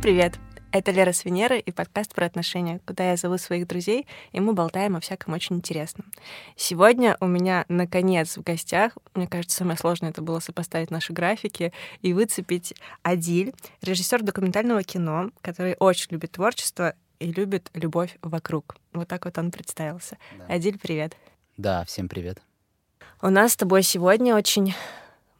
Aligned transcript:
Всем 0.00 0.14
привет! 0.14 0.38
Это 0.72 0.92
Лера 0.92 1.12
с 1.12 1.26
Венеры 1.26 1.58
и 1.58 1.70
подкаст 1.70 2.14
про 2.14 2.24
отношения, 2.24 2.80
куда 2.86 3.10
я 3.10 3.16
зову 3.16 3.36
своих 3.36 3.66
друзей, 3.68 4.06
и 4.32 4.40
мы 4.40 4.54
болтаем 4.54 4.96
о 4.96 5.00
всяком 5.00 5.34
очень 5.34 5.56
интересном. 5.56 6.10
Сегодня 6.56 7.18
у 7.20 7.26
меня, 7.26 7.66
наконец, 7.68 8.38
в 8.38 8.42
гостях, 8.42 8.96
мне 9.14 9.26
кажется, 9.26 9.58
самое 9.58 9.76
сложное 9.76 10.08
это 10.08 10.22
было 10.22 10.40
сопоставить 10.40 10.90
наши 10.90 11.12
графики 11.12 11.74
и 12.00 12.14
выцепить 12.14 12.72
Адиль, 13.02 13.52
режиссер 13.82 14.22
документального 14.22 14.82
кино, 14.84 15.32
который 15.42 15.76
очень 15.78 16.12
любит 16.12 16.32
творчество 16.32 16.94
и 17.18 17.30
любит 17.30 17.70
любовь 17.74 18.16
вокруг. 18.22 18.76
Вот 18.94 19.06
так 19.06 19.26
вот 19.26 19.36
он 19.36 19.50
представился. 19.50 20.16
Да. 20.38 20.54
Адиль, 20.54 20.78
привет. 20.78 21.14
Да, 21.58 21.84
всем 21.84 22.08
привет. 22.08 22.40
У 23.20 23.28
нас 23.28 23.52
с 23.52 23.56
тобой 23.56 23.82
сегодня 23.82 24.34
очень 24.34 24.74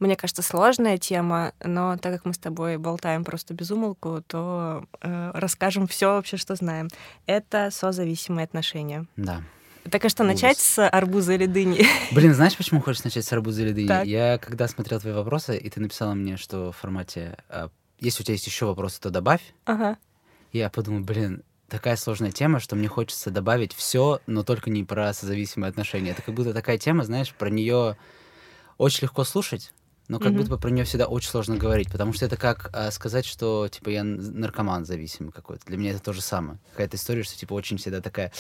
мне 0.01 0.17
кажется, 0.17 0.43
сложная 0.43 0.99
тема, 0.99 1.53
но 1.63 1.97
так 1.99 2.15
как 2.15 2.25
мы 2.25 2.35
с 2.35 2.39
тобой 2.39 2.79
болтаем 2.79 3.25
просто 3.25 3.55
без 3.55 3.71
умолку, 3.71 4.23
то 4.27 4.85
э, 5.01 5.31
расскажем 5.35 5.87
все 5.87 6.15
вообще, 6.15 6.37
что 6.37 6.55
знаем. 6.55 6.89
Это 7.27 7.71
созависимые 7.71 8.45
отношения. 8.45 9.07
Да. 9.17 9.43
Так 9.91 10.05
а 10.05 10.09
что, 10.09 10.25
Ужас. 10.25 10.35
начать 10.35 10.59
с 10.59 10.89
арбуза 10.89 11.35
или 11.35 11.47
дыни? 11.47 11.87
Блин, 12.13 12.35
знаешь, 12.35 12.57
почему 12.57 12.81
хочешь 12.81 13.05
начать 13.05 13.25
с 13.25 13.33
арбуза 13.33 13.63
или 13.63 13.73
дыни? 13.73 13.89
Так. 13.89 14.07
Я 14.07 14.39
когда 14.39 14.69
смотрел 14.69 15.01
твои 15.01 15.13
вопросы, 15.13 15.57
и 15.57 15.71
ты 15.71 15.81
написала 15.81 16.15
мне, 16.15 16.37
что 16.37 16.73
в 16.73 16.77
формате 16.77 17.37
э, 17.49 17.69
«Если 17.99 18.23
у 18.23 18.25
тебя 18.25 18.35
есть 18.35 18.47
еще 18.47 18.67
вопросы, 18.67 19.01
то 19.01 19.11
добавь». 19.11 19.43
Ага. 19.65 19.97
Я 20.53 20.69
подумал, 20.71 21.01
блин, 21.01 21.45
такая 21.69 21.97
сложная 21.97 22.33
тема, 22.33 22.61
что 22.61 22.77
мне 22.77 22.89
хочется 22.89 23.31
добавить 23.31 23.73
все, 23.75 24.21
но 24.27 24.43
только 24.43 24.71
не 24.71 24.85
про 24.85 25.13
созависимые 25.15 25.71
отношения. 25.71 26.11
Это 26.11 26.23
как 26.23 26.35
будто 26.35 26.53
такая 26.53 26.77
тема, 26.77 27.05
знаешь, 27.05 27.33
про 27.33 27.49
нее 27.49 27.97
очень 28.77 29.03
легко 29.03 29.25
слушать, 29.25 29.73
но 30.11 30.19
как 30.19 30.33
mm-hmm. 30.33 30.37
будто 30.39 30.51
бы 30.51 30.59
про 30.59 30.71
нее 30.71 30.85
всегда 30.85 31.07
очень 31.07 31.31
сложно 31.31 31.57
говорить, 31.57 31.89
потому 31.89 32.13
что 32.13 32.27
это 32.27 32.37
как 32.37 32.69
а, 32.73 32.91
сказать, 32.91 33.25
что 33.25 33.69
типа 33.69 33.91
я 33.91 34.03
наркоман 34.03 34.85
зависимый 34.85 35.31
какой-то. 35.31 35.65
Для 35.67 35.77
меня 35.77 35.93
это 35.93 36.03
то 36.03 36.13
же 36.13 36.21
самое. 36.21 36.59
Какая-то 36.73 36.97
история, 36.97 37.23
что 37.23 37.39
типа 37.39 37.53
очень 37.53 37.77
всегда 37.77 38.01
такая 38.01 38.33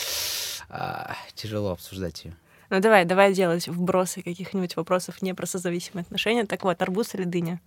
а, 0.69 1.15
тяжело 1.35 1.71
обсуждать 1.71 2.25
ее. 2.25 2.35
Ну 2.71 2.81
давай, 2.81 3.05
давай 3.05 3.33
делать 3.35 3.69
вбросы 3.69 4.21
каких-нибудь 4.21 4.75
вопросов 4.75 5.23
не 5.23 5.33
про 5.33 5.47
созависимые 5.47 6.03
отношения. 6.03 6.45
Так 6.45 6.65
вот, 6.65 6.83
арбуз 6.83 7.15
или 7.15 7.23
дыня? 7.23 7.61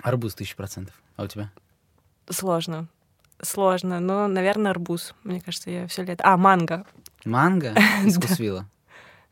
Арбуз 0.00 0.34
тысяча 0.34 0.56
процентов. 0.56 0.94
А 1.16 1.24
у 1.24 1.26
тебя? 1.26 1.50
Сложно. 2.30 2.88
Сложно, 3.42 4.00
но, 4.00 4.26
наверное, 4.26 4.70
арбуз. 4.70 5.14
Мне 5.22 5.42
кажется, 5.42 5.70
я 5.70 5.86
все 5.86 6.02
лето... 6.02 6.24
А, 6.24 6.38
манго. 6.38 6.86
Манго? 7.26 7.74
Из 8.06 8.18
Кусвилла? 8.18 8.66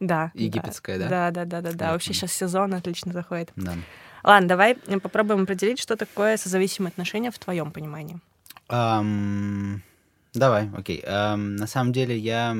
Да. 0.00 0.30
Египетская, 0.34 0.98
да? 0.98 1.08
Да, 1.08 1.30
да, 1.30 1.44
да, 1.44 1.60
да, 1.60 1.72
да. 1.72 1.92
Вообще 1.92 2.12
сейчас 2.12 2.32
сезон 2.32 2.74
отлично 2.74 3.12
заходит. 3.12 3.52
Да. 3.56 3.74
Ладно, 4.22 4.48
давай 4.48 4.74
попробуем 4.74 5.42
определить, 5.42 5.78
что 5.78 5.96
такое 5.96 6.36
созависимые 6.36 6.88
отношения 6.90 7.30
в 7.30 7.38
твоем 7.38 7.70
понимании. 7.70 8.18
Um, 8.68 9.80
давай, 10.32 10.70
окей. 10.76 11.02
Okay. 11.02 11.08
Um, 11.08 11.36
на 11.58 11.66
самом 11.66 11.92
деле 11.92 12.16
я 12.16 12.56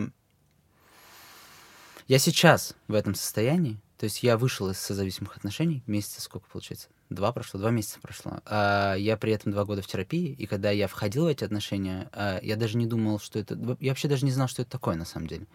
я 2.07 2.19
сейчас 2.19 2.75
в 2.87 2.95
этом 2.95 3.15
состоянии. 3.15 3.79
То 3.97 4.05
есть 4.05 4.23
я 4.23 4.37
вышел 4.37 4.69
из 4.69 4.79
созависимых 4.79 5.37
отношений. 5.37 5.83
Месяца 5.87 6.21
сколько 6.21 6.47
получается? 6.51 6.89
Два 7.09 7.33
прошло, 7.33 7.61
два 7.61 7.71
месяца 7.71 7.98
прошло. 8.01 8.41
А, 8.45 8.95
я 8.95 9.17
при 9.17 9.33
этом 9.33 9.53
два 9.53 9.65
года 9.65 9.81
в 9.81 9.87
терапии, 9.87 10.33
и 10.33 10.47
когда 10.47 10.71
я 10.71 10.89
входил 10.89 11.25
в 11.25 11.29
эти 11.29 11.45
отношения, 11.45 12.11
а, 12.13 12.39
я 12.43 12.57
даже 12.57 12.77
не 12.77 12.87
думал, 12.87 13.21
что 13.21 13.39
это... 13.39 13.55
Я 13.81 13.93
вообще 13.93 14.09
даже 14.09 14.27
не 14.27 14.33
знал, 14.33 14.48
что 14.48 14.63
это 14.63 14.70
такое 14.70 14.97
на 14.97 15.05
самом 15.07 15.29
деле. 15.29 15.47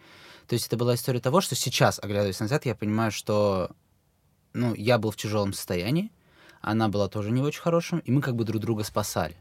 То 0.50 0.54
есть 0.54 0.66
это 0.66 0.76
была 0.76 0.96
история 0.96 1.20
того, 1.20 1.40
что 1.40 1.54
сейчас, 1.54 2.00
оглядываясь 2.02 2.40
назад, 2.40 2.66
я 2.66 2.74
понимаю, 2.74 3.12
что 3.12 3.70
ну, 4.52 4.74
я 4.74 4.98
был 4.98 5.12
в 5.12 5.16
тяжелом 5.16 5.52
состоянии, 5.52 6.10
она 6.60 6.88
была 6.88 7.06
тоже 7.06 7.30
не 7.30 7.40
очень 7.40 7.60
хорошим, 7.60 8.00
и 8.00 8.10
мы 8.10 8.20
как 8.20 8.34
бы 8.34 8.42
друг 8.42 8.60
друга 8.60 8.82
спасали. 8.82 9.36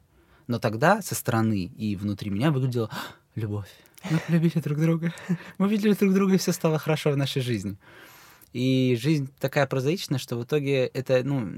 Но 0.46 0.60
тогда 0.60 1.02
со 1.02 1.16
стороны 1.16 1.64
и 1.76 1.96
внутри 1.96 2.30
меня 2.30 2.52
выглядело 2.52 2.92
любовь. 3.34 3.70
Мы 4.12 4.20
полюбили 4.20 4.60
друг 4.60 4.80
друга. 4.80 5.12
Мы 5.58 5.68
видели 5.68 5.94
друг 5.94 6.14
друга, 6.14 6.36
и 6.36 6.38
все 6.38 6.52
стало 6.52 6.78
хорошо 6.78 7.10
в 7.10 7.18
нашей 7.18 7.42
жизни. 7.42 7.76
И 8.54 8.96
жизнь 9.02 9.34
такая 9.40 9.66
прозаичная, 9.66 10.20
что 10.20 10.38
в 10.38 10.44
итоге 10.44 10.86
это, 10.86 11.24
ну, 11.24 11.52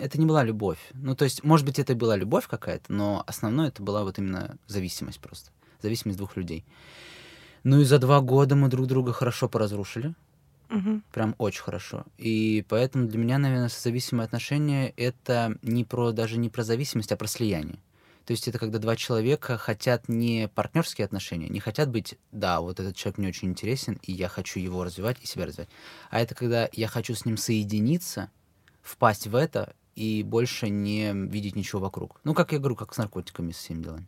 это 0.00 0.16
не 0.16 0.26
была 0.26 0.44
любовь. 0.44 0.78
Ну, 0.94 1.16
то 1.16 1.24
есть, 1.24 1.42
может 1.42 1.66
быть, 1.66 1.80
это 1.80 1.96
была 1.96 2.14
любовь 2.14 2.46
какая-то, 2.46 2.92
но 2.92 3.24
основное 3.26 3.66
это 3.66 3.82
была 3.82 4.04
вот 4.04 4.20
именно 4.20 4.56
зависимость 4.68 5.18
просто. 5.18 5.50
Зависимость 5.82 6.18
двух 6.18 6.36
людей. 6.36 6.64
Ну 7.64 7.80
и 7.80 7.84
за 7.84 7.98
два 7.98 8.20
года 8.20 8.56
мы 8.56 8.68
друг 8.68 8.86
друга 8.86 9.12
хорошо 9.12 9.48
поразрушили. 9.48 10.14
Угу. 10.70 11.02
Прям 11.12 11.34
очень 11.38 11.62
хорошо. 11.62 12.04
И 12.16 12.64
поэтому 12.68 13.06
для 13.06 13.18
меня, 13.18 13.38
наверное, 13.38 13.68
созависимые 13.68 14.24
отношения 14.24 14.92
это 14.96 15.56
не 15.62 15.84
про 15.84 16.12
даже 16.12 16.38
не 16.38 16.48
про 16.48 16.64
зависимость, 16.64 17.12
а 17.12 17.16
про 17.16 17.26
слияние. 17.26 17.78
То 18.24 18.32
есть 18.32 18.46
это 18.48 18.58
когда 18.58 18.78
два 18.78 18.96
человека 18.96 19.58
хотят 19.58 20.08
не 20.08 20.48
партнерские 20.48 21.04
отношения, 21.04 21.48
не 21.48 21.60
хотят 21.60 21.90
быть, 21.90 22.16
да, 22.30 22.60
вот 22.60 22.78
этот 22.78 22.94
человек 22.96 23.18
мне 23.18 23.28
очень 23.28 23.48
интересен, 23.48 23.98
и 24.02 24.12
я 24.12 24.28
хочу 24.28 24.60
его 24.60 24.84
развивать 24.84 25.18
и 25.22 25.26
себя 25.26 25.46
развивать. 25.46 25.68
А 26.10 26.20
это 26.20 26.34
когда 26.34 26.68
я 26.72 26.86
хочу 26.86 27.14
с 27.14 27.24
ним 27.24 27.36
соединиться, 27.36 28.30
впасть 28.80 29.26
в 29.26 29.34
это 29.34 29.74
и 29.96 30.22
больше 30.22 30.68
не 30.68 31.12
видеть 31.12 31.56
ничего 31.56 31.80
вокруг. 31.80 32.20
Ну, 32.24 32.32
как 32.32 32.52
я 32.52 32.58
говорю, 32.58 32.76
как 32.76 32.94
с 32.94 32.98
наркотиками, 32.98 33.52
с 33.52 33.56
всеми 33.56 33.82
делами. 33.82 34.06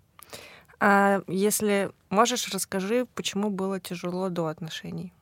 А 0.87 1.23
если 1.29 1.93
можешь, 2.11 2.47
расскажи, 2.53 3.07
почему 3.15 3.49
было 3.49 3.81
тяжело 3.81 4.29
до 4.29 4.49
отношений? 4.49 5.15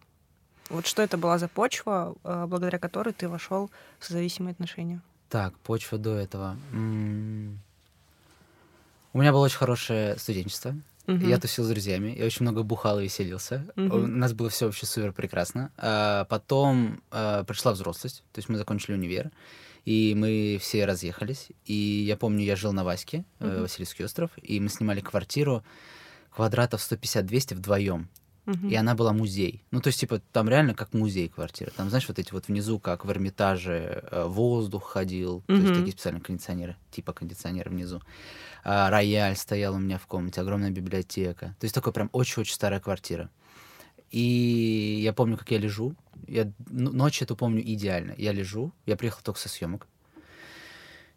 Вот 0.70 0.88
что 0.88 1.02
это 1.02 1.16
была 1.16 1.38
за 1.38 1.46
почва, 1.46 2.16
а, 2.24 2.48
благодаря 2.48 2.80
которой 2.80 3.14
ты 3.14 3.28
вошел 3.28 3.70
в 4.00 4.04
созависимые 4.04 4.54
отношения? 4.54 5.00
Так, 5.28 5.56
почва 5.58 5.98
до 5.98 6.16
этого. 6.16 6.56
У 6.72 6.76
меня 9.20 9.30
было 9.30 9.44
очень 9.44 9.58
хорошее 9.58 10.18
студенчество. 10.18 10.74
Uh-huh. 11.06 11.28
Я 11.28 11.38
тусил 11.38 11.62
с 11.62 11.68
друзьями, 11.68 12.12
я 12.18 12.26
очень 12.26 12.42
много 12.42 12.64
бухал 12.64 12.98
и 12.98 13.04
веселился. 13.04 13.64
Uh-huh. 13.76 14.02
У 14.02 14.06
нас 14.08 14.32
было 14.32 14.50
все 14.50 14.66
вообще 14.66 14.86
супер 14.86 15.12
прекрасно. 15.12 15.70
А 15.76 16.24
потом 16.24 17.00
а, 17.12 17.44
пришла 17.44 17.70
взрослость, 17.70 18.24
то 18.32 18.40
есть 18.40 18.48
мы 18.48 18.58
закончили 18.58 18.94
универ. 18.94 19.30
И 19.84 20.14
мы 20.16 20.58
все 20.60 20.84
разъехались. 20.84 21.48
И 21.64 21.74
я 22.06 22.16
помню, 22.16 22.44
я 22.44 22.56
жил 22.56 22.72
на 22.72 22.84
Ваське, 22.84 23.24
uh-huh. 23.40 23.62
Васильевский 23.62 24.04
остров, 24.04 24.30
и 24.40 24.60
мы 24.60 24.68
снимали 24.68 25.00
квартиру 25.00 25.64
квадратов 26.30 26.80
150-200 26.80 27.56
вдвоем. 27.56 28.08
Uh-huh. 28.44 28.70
И 28.70 28.74
она 28.74 28.94
была 28.94 29.12
музей. 29.12 29.64
Ну, 29.70 29.80
то 29.80 29.88
есть, 29.88 30.00
типа, 30.00 30.20
там 30.32 30.48
реально 30.48 30.74
как 30.74 30.94
музей 30.94 31.28
квартира. 31.28 31.70
Там, 31.70 31.88
знаешь, 31.90 32.08
вот 32.08 32.18
эти 32.18 32.32
вот 32.32 32.48
внизу, 32.48 32.80
как 32.80 33.04
в 33.04 33.10
Эрмитаже, 33.10 34.02
э, 34.10 34.24
воздух 34.26 34.84
ходил, 34.84 35.44
uh-huh. 35.46 35.46
то 35.46 35.54
есть 35.54 35.74
такие 35.74 35.92
специальные 35.92 36.22
кондиционеры, 36.22 36.76
типа 36.90 37.12
кондиционеры 37.12 37.70
внизу. 37.70 38.02
А, 38.64 38.90
рояль 38.90 39.36
стоял 39.36 39.74
у 39.74 39.78
меня 39.78 39.98
в 39.98 40.06
комнате, 40.06 40.40
огромная 40.40 40.70
библиотека. 40.70 41.54
То 41.60 41.64
есть, 41.64 41.74
такой 41.74 41.92
прям 41.92 42.08
очень-очень 42.12 42.54
старая 42.54 42.80
квартира. 42.80 43.30
И 44.12 45.00
я 45.02 45.12
помню, 45.12 45.36
как 45.36 45.50
я 45.50 45.58
лежу. 45.58 45.96
Я 46.28 46.52
ночь 46.68 47.22
эту 47.22 47.34
помню 47.34 47.62
идеально. 47.62 48.14
Я 48.16 48.32
лежу, 48.32 48.72
я 48.86 48.96
приехал 48.96 49.22
только 49.22 49.40
со 49.40 49.48
съемок. 49.48 49.88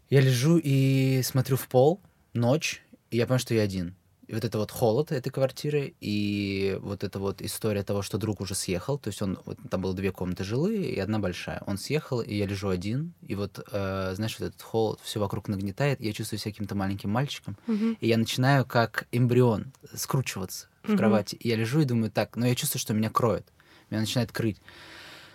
Я 0.09 0.21
лежу 0.21 0.59
и 0.61 1.21
смотрю 1.23 1.57
в 1.57 1.67
пол, 1.67 1.99
ночь, 2.33 2.81
и 3.11 3.17
я 3.17 3.25
понимаю, 3.25 3.39
что 3.39 3.53
я 3.53 3.63
один. 3.63 3.95
И 4.27 4.33
вот 4.33 4.43
это 4.43 4.57
вот 4.57 4.71
холод 4.71 5.11
этой 5.11 5.29
квартиры, 5.29 5.93
и 5.99 6.79
вот 6.81 7.03
эта 7.03 7.19
вот 7.19 7.41
история 7.41 7.83
того, 7.83 8.01
что 8.01 8.17
друг 8.17 8.41
уже 8.41 8.55
съехал, 8.55 8.97
то 8.97 9.09
есть 9.09 9.21
он, 9.21 9.37
вот, 9.45 9.57
там 9.69 9.81
было 9.81 9.93
две 9.93 10.11
комнаты 10.11 10.43
жилые 10.43 10.89
и 10.89 10.99
одна 10.99 11.19
большая. 11.19 11.61
Он 11.67 11.77
съехал, 11.77 12.21
и 12.21 12.33
я 12.33 12.47
лежу 12.47 12.69
один, 12.69 13.13
и 13.21 13.35
вот, 13.35 13.59
э, 13.71 14.13
знаешь, 14.15 14.39
вот 14.39 14.47
этот 14.47 14.61
холод 14.61 14.99
все 15.03 15.19
вокруг 15.19 15.47
нагнетает, 15.47 16.01
и 16.01 16.07
я 16.07 16.13
чувствую 16.13 16.39
себя 16.39 16.51
каким-то 16.51 16.73
маленьким 16.75 17.11
мальчиком, 17.11 17.55
mm-hmm. 17.67 17.97
и 17.99 18.07
я 18.07 18.17
начинаю 18.17 18.65
как 18.65 19.07
эмбрион 19.11 19.73
скручиваться 19.93 20.69
в 20.87 20.91
mm-hmm. 20.91 20.97
кровати. 20.97 21.35
И 21.35 21.49
я 21.49 21.55
лежу 21.55 21.81
и 21.81 21.85
думаю, 21.85 22.11
так, 22.11 22.35
но 22.35 22.45
я 22.45 22.55
чувствую, 22.55 22.79
что 22.79 22.93
меня 22.93 23.09
кроет, 23.09 23.47
меня 23.89 24.01
начинает 24.01 24.31
крыть. 24.31 24.61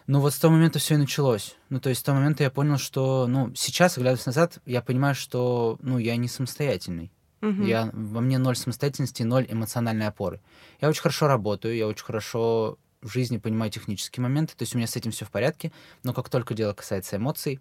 Ну 0.06 0.20
вот 0.20 0.34
с 0.34 0.38
того 0.38 0.54
момента 0.54 0.78
все 0.78 0.94
и 0.94 0.98
началось. 0.98 1.56
Ну 1.68 1.80
то 1.80 1.88
есть 1.88 2.00
с 2.00 2.04
того 2.04 2.18
момента 2.18 2.42
я 2.42 2.50
понял, 2.50 2.78
что, 2.78 3.26
ну 3.28 3.54
сейчас, 3.54 3.96
оглядываясь 3.96 4.26
назад, 4.26 4.58
я 4.66 4.82
понимаю, 4.82 5.14
что, 5.14 5.78
ну 5.82 5.98
я 5.98 6.16
не 6.16 6.28
самостоятельный. 6.28 7.12
Угу. 7.42 7.62
Я, 7.62 7.90
во 7.92 8.20
мне 8.20 8.38
ноль 8.38 8.56
самостоятельности, 8.56 9.22
ноль 9.22 9.46
эмоциональной 9.48 10.06
опоры. 10.06 10.40
Я 10.80 10.88
очень 10.88 11.02
хорошо 11.02 11.26
работаю, 11.26 11.76
я 11.76 11.86
очень 11.86 12.04
хорошо 12.04 12.78
в 13.00 13.08
жизни 13.08 13.38
понимаю 13.38 13.70
технические 13.70 14.22
моменты, 14.22 14.54
то 14.56 14.62
есть 14.62 14.74
у 14.74 14.78
меня 14.78 14.86
с 14.86 14.96
этим 14.96 15.10
все 15.10 15.24
в 15.24 15.30
порядке, 15.30 15.72
но 16.02 16.12
как 16.12 16.28
только 16.28 16.54
дело 16.54 16.74
касается 16.74 17.16
эмоций, 17.16 17.60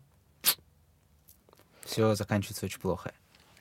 все 1.86 2.16
заканчивается 2.16 2.66
очень 2.66 2.80
плохо. 2.80 3.14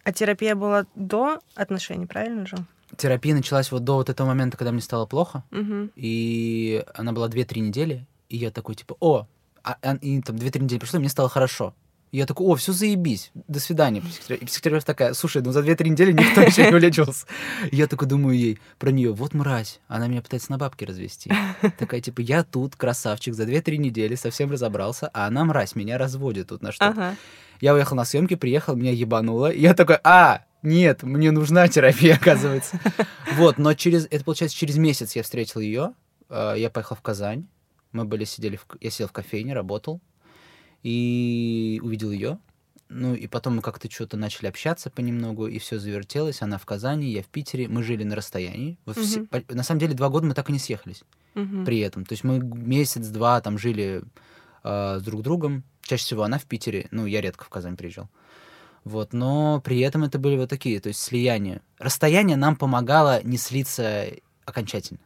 А 0.03 0.13
терапия 0.13 0.55
была 0.55 0.87
до 0.95 1.41
отношений, 1.55 2.07
правильно 2.07 2.47
же? 2.47 2.57
Терапия 2.97 3.35
началась 3.35 3.71
вот 3.71 3.85
до 3.85 3.97
вот 3.97 4.09
этого 4.09 4.27
момента, 4.27 4.57
когда 4.57 4.73
мне 4.73 4.81
стало 4.81 5.07
плохо, 5.07 5.45
угу. 5.51 5.91
и 5.95 6.85
она 6.95 7.13
была 7.13 7.29
2-3 7.29 7.61
недели, 7.61 8.07
и 8.29 8.37
я 8.37 8.51
такой 8.51 8.75
типа, 8.75 8.97
о, 9.01 9.27
а, 9.63 9.77
а, 9.83 9.97
и 9.97 10.21
там 10.23 10.37
2-3 10.37 10.63
недели 10.63 10.79
прошло, 10.79 10.99
и 10.99 11.01
мне 11.01 11.11
стало 11.11 11.29
хорошо. 11.29 11.75
Я 12.11 12.25
такой, 12.25 12.47
о, 12.47 12.55
все 12.55 12.73
заебись, 12.73 13.31
до 13.35 13.61
свидания. 13.61 14.03
И 14.29 14.45
психотерапевт 14.47 14.87
такая, 14.87 15.13
слушай, 15.13 15.43
ну 15.43 15.53
за 15.53 15.61
2-3 15.61 15.89
недели 15.89 16.13
никто 16.13 16.41
еще 16.41 16.65
не 16.65 16.73
вылечился. 16.73 17.27
Я 17.71 17.87
такой 17.87 18.09
думаю 18.09 18.39
ей 18.39 18.59
про 18.79 18.91
нее, 18.91 19.13
вот 19.13 19.35
мразь, 19.35 19.81
она 19.89 20.07
меня 20.07 20.23
пытается 20.23 20.51
на 20.51 20.57
бабки 20.57 20.85
развести. 20.85 21.31
Такая, 21.79 22.01
типа, 22.01 22.21
я 22.21 22.45
тут, 22.45 22.77
красавчик, 22.77 23.35
за 23.35 23.45
2-3 23.45 23.77
недели 23.77 24.15
совсем 24.15 24.51
разобрался, 24.51 25.11
а 25.13 25.27
она 25.27 25.45
мразь, 25.45 25.75
меня 25.75 25.99
разводит 25.99 26.49
тут 26.49 26.63
на 26.63 26.73
что. 26.73 26.87
Ага. 26.87 27.17
Я 27.61 27.75
уехал 27.75 27.97
на 27.97 28.05
съемки, 28.05 28.37
приехал, 28.37 28.75
меня 28.77 28.93
ебануло. 28.93 29.51
И 29.51 29.61
я 29.61 29.75
такой, 29.75 29.99
а, 30.05 30.45
нет, 30.63 31.03
мне 31.03 31.31
нужна 31.31 31.69
терапия, 31.69 32.15
оказывается. 32.21 32.81
Вот, 33.35 33.59
но 33.59 33.75
через, 33.75 34.07
это 34.11 34.25
получается, 34.25 34.57
через 34.57 34.77
месяц 34.77 35.15
я 35.15 35.23
встретил 35.23 35.61
ее, 35.61 35.93
э, 36.29 36.55
я 36.57 36.71
поехал 36.71 36.97
в 36.97 37.03
Казань, 37.03 37.47
мы 37.93 38.05
были, 38.05 38.25
сидели, 38.25 38.57
в, 38.57 38.67
я 38.81 38.91
сидел 38.91 39.09
в 39.09 39.13
кофейне, 39.13 39.55
работал, 39.55 40.01
и 40.83 41.81
увидел 41.83 42.11
ее, 42.11 42.39
ну, 42.89 43.15
и 43.15 43.27
потом 43.27 43.57
мы 43.57 43.63
как-то 43.63 43.91
что-то 43.91 44.17
начали 44.17 44.47
общаться 44.47 44.91
понемногу, 44.91 45.47
и 45.47 45.59
все 45.59 45.79
завертелось. 45.79 46.41
Она 46.41 46.57
в 46.57 46.65
Казани, 46.65 47.11
я 47.11 47.23
в 47.23 47.27
Питере. 47.27 47.69
Мы 47.69 47.83
жили 47.83 48.03
на 48.03 48.17
расстоянии. 48.17 48.79
Вот 48.87 48.97
все, 48.97 49.21
uh-huh. 49.21 49.55
На 49.55 49.63
самом 49.63 49.81
деле, 49.81 49.95
два 49.95 50.09
года 50.09 50.27
мы 50.27 50.35
так 50.35 50.49
и 50.49 50.53
не 50.53 50.59
съехались 50.59 51.03
uh-huh. 51.35 51.67
при 51.67 51.81
этом. 51.81 52.07
То 52.07 52.15
есть 52.15 52.25
мы 52.25 52.39
месяц-два 52.39 53.41
там 53.43 53.59
жили 53.59 54.03
э, 54.65 54.99
с 55.01 55.03
друг 55.03 55.23
другом. 55.23 55.65
Чаще 55.83 56.05
всего 56.05 56.23
она 56.23 56.39
в 56.39 56.47
Питере. 56.47 56.89
Ну, 56.91 57.05
я 57.05 57.21
редко 57.21 57.45
в 57.45 57.51
Казань 57.51 57.77
приезжал. 57.77 58.09
Вот, 58.89 59.13
но 59.13 59.61
при 59.61 59.81
этом 59.81 60.05
это 60.05 60.19
были 60.19 60.39
вот 60.39 60.49
такие, 60.49 60.81
то 60.81 60.89
есть 60.89 61.03
слияния. 61.03 61.61
Расстояние 61.79 62.39
нам 62.39 62.57
помогало 62.57 63.23
не 63.23 63.37
слиться 63.37 64.07
окончательно. 64.47 65.01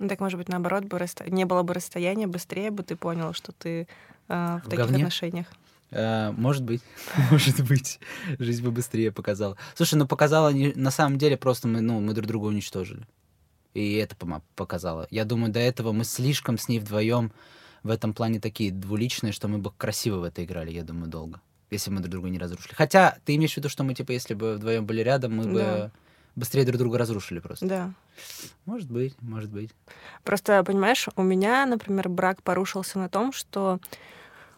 Ну, 0.00 0.08
так, 0.08 0.18
может 0.18 0.36
быть, 0.36 0.48
наоборот, 0.48 0.82
бы 0.86 0.98
расто... 0.98 1.24
не 1.30 1.44
было 1.44 1.62
бы 1.62 1.74
расстояния, 1.74 2.26
быстрее 2.26 2.72
бы 2.72 2.82
ты 2.82 2.96
понял, 2.96 3.32
что 3.32 3.52
ты 3.52 3.86
э, 4.26 4.56
в, 4.56 4.62
в 4.62 4.64
таких 4.64 4.78
говне? 4.78 4.96
отношениях. 4.96 5.46
Uh, 5.92 6.32
может 6.32 6.64
быть, 6.64 6.82
может 7.30 7.64
быть, 7.64 8.00
жизнь 8.40 8.64
бы 8.64 8.72
быстрее 8.72 9.12
показала. 9.12 9.56
Слушай, 9.76 9.94
ну 9.94 10.08
показала 10.08 10.48
не... 10.48 10.72
на 10.74 10.90
самом 10.90 11.16
деле 11.16 11.36
просто 11.36 11.68
мы, 11.68 11.80
ну, 11.82 12.00
мы 12.00 12.14
друг 12.14 12.26
друга 12.26 12.46
уничтожили. 12.46 13.06
И 13.74 13.94
это 13.94 14.16
показало. 14.56 15.06
Я 15.12 15.24
думаю, 15.24 15.52
до 15.52 15.60
этого 15.60 15.92
мы 15.92 16.02
слишком 16.02 16.58
с 16.58 16.68
ней 16.68 16.80
вдвоем 16.80 17.30
в 17.84 17.90
этом 17.90 18.12
плане 18.12 18.40
такие 18.40 18.72
двуличные, 18.72 19.32
что 19.32 19.46
мы 19.46 19.58
бы 19.58 19.70
красиво 19.70 20.18
в 20.18 20.24
это 20.24 20.42
играли, 20.42 20.72
я 20.72 20.82
думаю, 20.82 21.08
долго. 21.08 21.40
Если 21.74 21.90
мы 21.90 22.00
друг 22.00 22.10
друга 22.10 22.28
не 22.28 22.38
разрушили. 22.38 22.74
Хотя 22.74 23.18
ты 23.24 23.34
имеешь 23.36 23.54
в 23.54 23.56
виду, 23.56 23.68
что 23.68 23.84
мы, 23.84 23.94
типа, 23.94 24.12
если 24.12 24.34
бы 24.34 24.54
вдвоем 24.54 24.86
были 24.86 25.00
рядом, 25.00 25.36
мы 25.36 25.44
да. 25.44 25.50
бы 25.50 25.90
быстрее 26.36 26.64
друг 26.64 26.78
друга 26.78 26.98
разрушили 26.98 27.38
просто. 27.38 27.66
Да. 27.66 27.94
Может 28.64 28.90
быть, 28.90 29.14
может 29.20 29.50
быть. 29.50 29.70
Просто, 30.22 30.62
понимаешь, 30.64 31.08
у 31.16 31.22
меня, 31.22 31.66
например, 31.66 32.08
брак 32.08 32.42
порушился 32.42 32.98
на 32.98 33.08
том, 33.08 33.32
что 33.32 33.80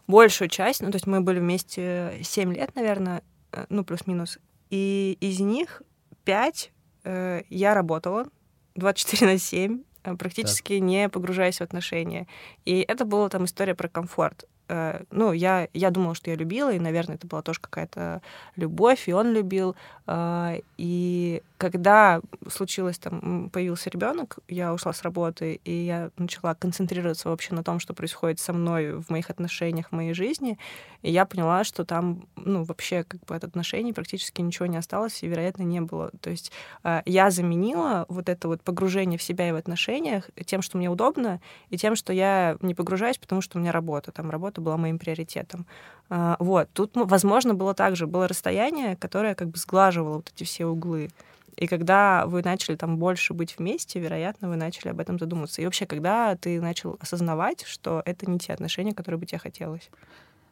большую 0.07 0.49
часть, 0.49 0.83
ну, 0.83 0.91
то 0.91 0.97
есть 0.97 1.07
мы 1.07 1.21
были 1.21 1.41
вместе 1.41 2.19
7 2.23 2.55
лет, 2.55 2.75
наверное, 2.75 3.23
э, 3.53 3.67
ну, 3.69 3.85
плюс-минус, 3.85 4.39
и 4.71 5.17
из 5.21 5.41
них 5.41 5.83
5 6.25 6.73
э, 7.05 7.43
я 7.49 7.75
работала 7.75 8.27
24 8.75 9.33
на 9.33 9.39
7, 9.39 9.83
э, 10.05 10.17
практически 10.17 10.79
так. 10.79 10.87
не 10.87 11.09
погружаясь 11.09 11.59
в 11.59 11.63
отношения. 11.63 12.27
И 12.65 12.81
это 12.81 13.05
была 13.05 13.29
там 13.29 13.45
история 13.45 13.75
про 13.75 13.89
комфорт. 13.89 14.45
Э, 14.69 15.03
ну, 15.11 15.33
я, 15.33 15.69
я 15.73 15.91
думала, 15.91 16.15
что 16.15 16.31
я 16.31 16.37
любила, 16.37 16.73
и, 16.73 16.79
наверное, 16.79 17.17
это 17.17 17.27
была 17.27 17.43
тоже 17.43 17.61
какая-то 17.61 18.23
любовь, 18.57 19.09
и 19.09 19.13
он 19.13 19.33
любил. 19.33 19.77
Э, 20.07 20.61
и 20.77 21.43
когда 21.59 22.21
случилось 22.49 22.99
там, 22.99 23.51
появился 23.51 23.91
ребенок, 23.91 24.39
я 24.49 24.75
ушла 24.75 24.93
с 24.93 25.03
работы, 25.03 25.61
и 25.65 25.73
я 25.73 26.11
начала 26.17 26.55
концентрироваться 26.55 27.29
вообще 27.29 27.55
на 27.55 27.63
том, 27.63 27.81
что 27.81 27.95
происходит 27.95 28.41
со 28.41 28.53
мной 28.53 29.01
в 29.01 29.11
моих 29.11 29.31
отношениях, 29.31 29.89
в 29.89 29.93
моей 29.93 30.13
жизни, 30.13 30.59
и 31.03 31.11
я 31.11 31.25
поняла, 31.25 31.65
что 31.65 31.85
там, 31.85 32.29
ну, 32.37 32.65
вообще 32.65 33.05
как 33.05 33.25
бы 33.25 33.35
от 33.35 33.45
отношений 33.45 33.93
практически 33.93 34.41
ничего 34.41 34.67
не 34.67 34.77
осталось, 34.77 35.23
и, 35.23 35.29
вероятно, 35.29 35.63
не 35.63 35.81
было. 35.81 36.11
То 36.21 36.31
есть 36.31 36.53
э, 36.85 37.03
я 37.07 37.31
заменила 37.31 38.07
вот 38.09 38.29
это 38.29 38.49
вот 38.49 38.63
погружение 38.63 39.19
в 39.19 39.23
себя 39.23 39.49
и 39.49 39.53
в 39.53 39.57
отношениях 39.57 40.29
тем, 40.45 40.63
что 40.63 40.79
мне 40.79 40.91
удобно, 40.91 41.41
и 41.71 41.77
тем, 41.77 41.97
что 41.97 42.13
я 42.13 42.57
не 42.61 42.75
погружаюсь, 42.75 43.19
потому 43.19 43.41
что 43.41 43.59
у 43.59 43.61
меня 43.61 43.73
работа, 43.73 44.13
там 44.13 44.31
работа 44.31 44.61
была 44.61 44.77
моим 44.77 44.99
приоритетом. 44.99 45.67
А, 46.09 46.37
вот. 46.39 46.69
Тут, 46.73 46.93
возможно, 46.95 47.55
было 47.55 47.75
также, 47.75 48.07
было 48.07 48.29
расстояние, 48.29 48.97
которое 48.97 49.35
как 49.35 49.49
бы 49.49 49.59
сглаживало 49.59 50.17
вот 50.17 50.33
эти 50.35 50.45
все 50.45 50.67
углы. 50.67 51.11
И 51.57 51.67
когда 51.67 52.27
вы 52.27 52.43
начали 52.43 52.77
там 52.77 52.99
больше 52.99 53.33
быть 53.33 53.57
вместе, 53.59 53.99
вероятно, 53.99 54.49
вы 54.49 54.57
начали 54.57 54.89
об 54.89 55.01
этом 55.01 55.19
задуматься. 55.19 55.63
И 55.63 55.65
вообще, 55.65 55.87
когда 55.87 56.37
ты 56.37 56.61
начал 56.61 56.99
осознавать, 57.01 57.65
что 57.67 58.03
это 58.05 58.31
не 58.31 58.39
те 58.39 58.53
отношения, 58.53 58.95
которые 58.95 59.19
бы 59.19 59.27
тебе 59.27 59.39
хотелось? 59.39 59.91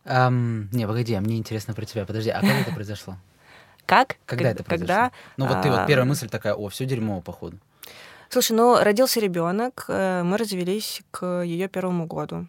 Um, 0.05 0.69
не, 0.73 0.87
погоди, 0.87 1.15
а 1.15 1.21
мне 1.21 1.37
интересно 1.37 1.75
про 1.75 1.85
тебя. 1.85 2.05
Подожди, 2.06 2.31
а 2.31 2.41
как 2.41 2.51
это 2.51 2.75
произошло? 2.75 3.17
Как? 3.87 4.17
Когда 4.25 4.51
это 4.51 4.65
произошло? 4.65 4.95
Когда, 4.95 5.12
ну 5.37 5.47
вот 5.47 5.62
ты 5.62 5.71
вот 5.71 5.87
первая 5.87 6.06
мысль 6.06 6.29
такая, 6.29 6.55
о, 6.55 6.69
все 6.69 6.87
дерьмово, 6.87 7.21
походу. 7.21 7.59
Слушай, 8.31 8.57
ну 8.57 8.83
родился 8.83 9.21
ребенок, 9.21 9.85
э, 9.89 10.23
мы 10.23 10.39
развелись 10.39 11.03
к 11.11 11.43
ее 11.43 11.69
первому 11.69 12.07
году. 12.07 12.47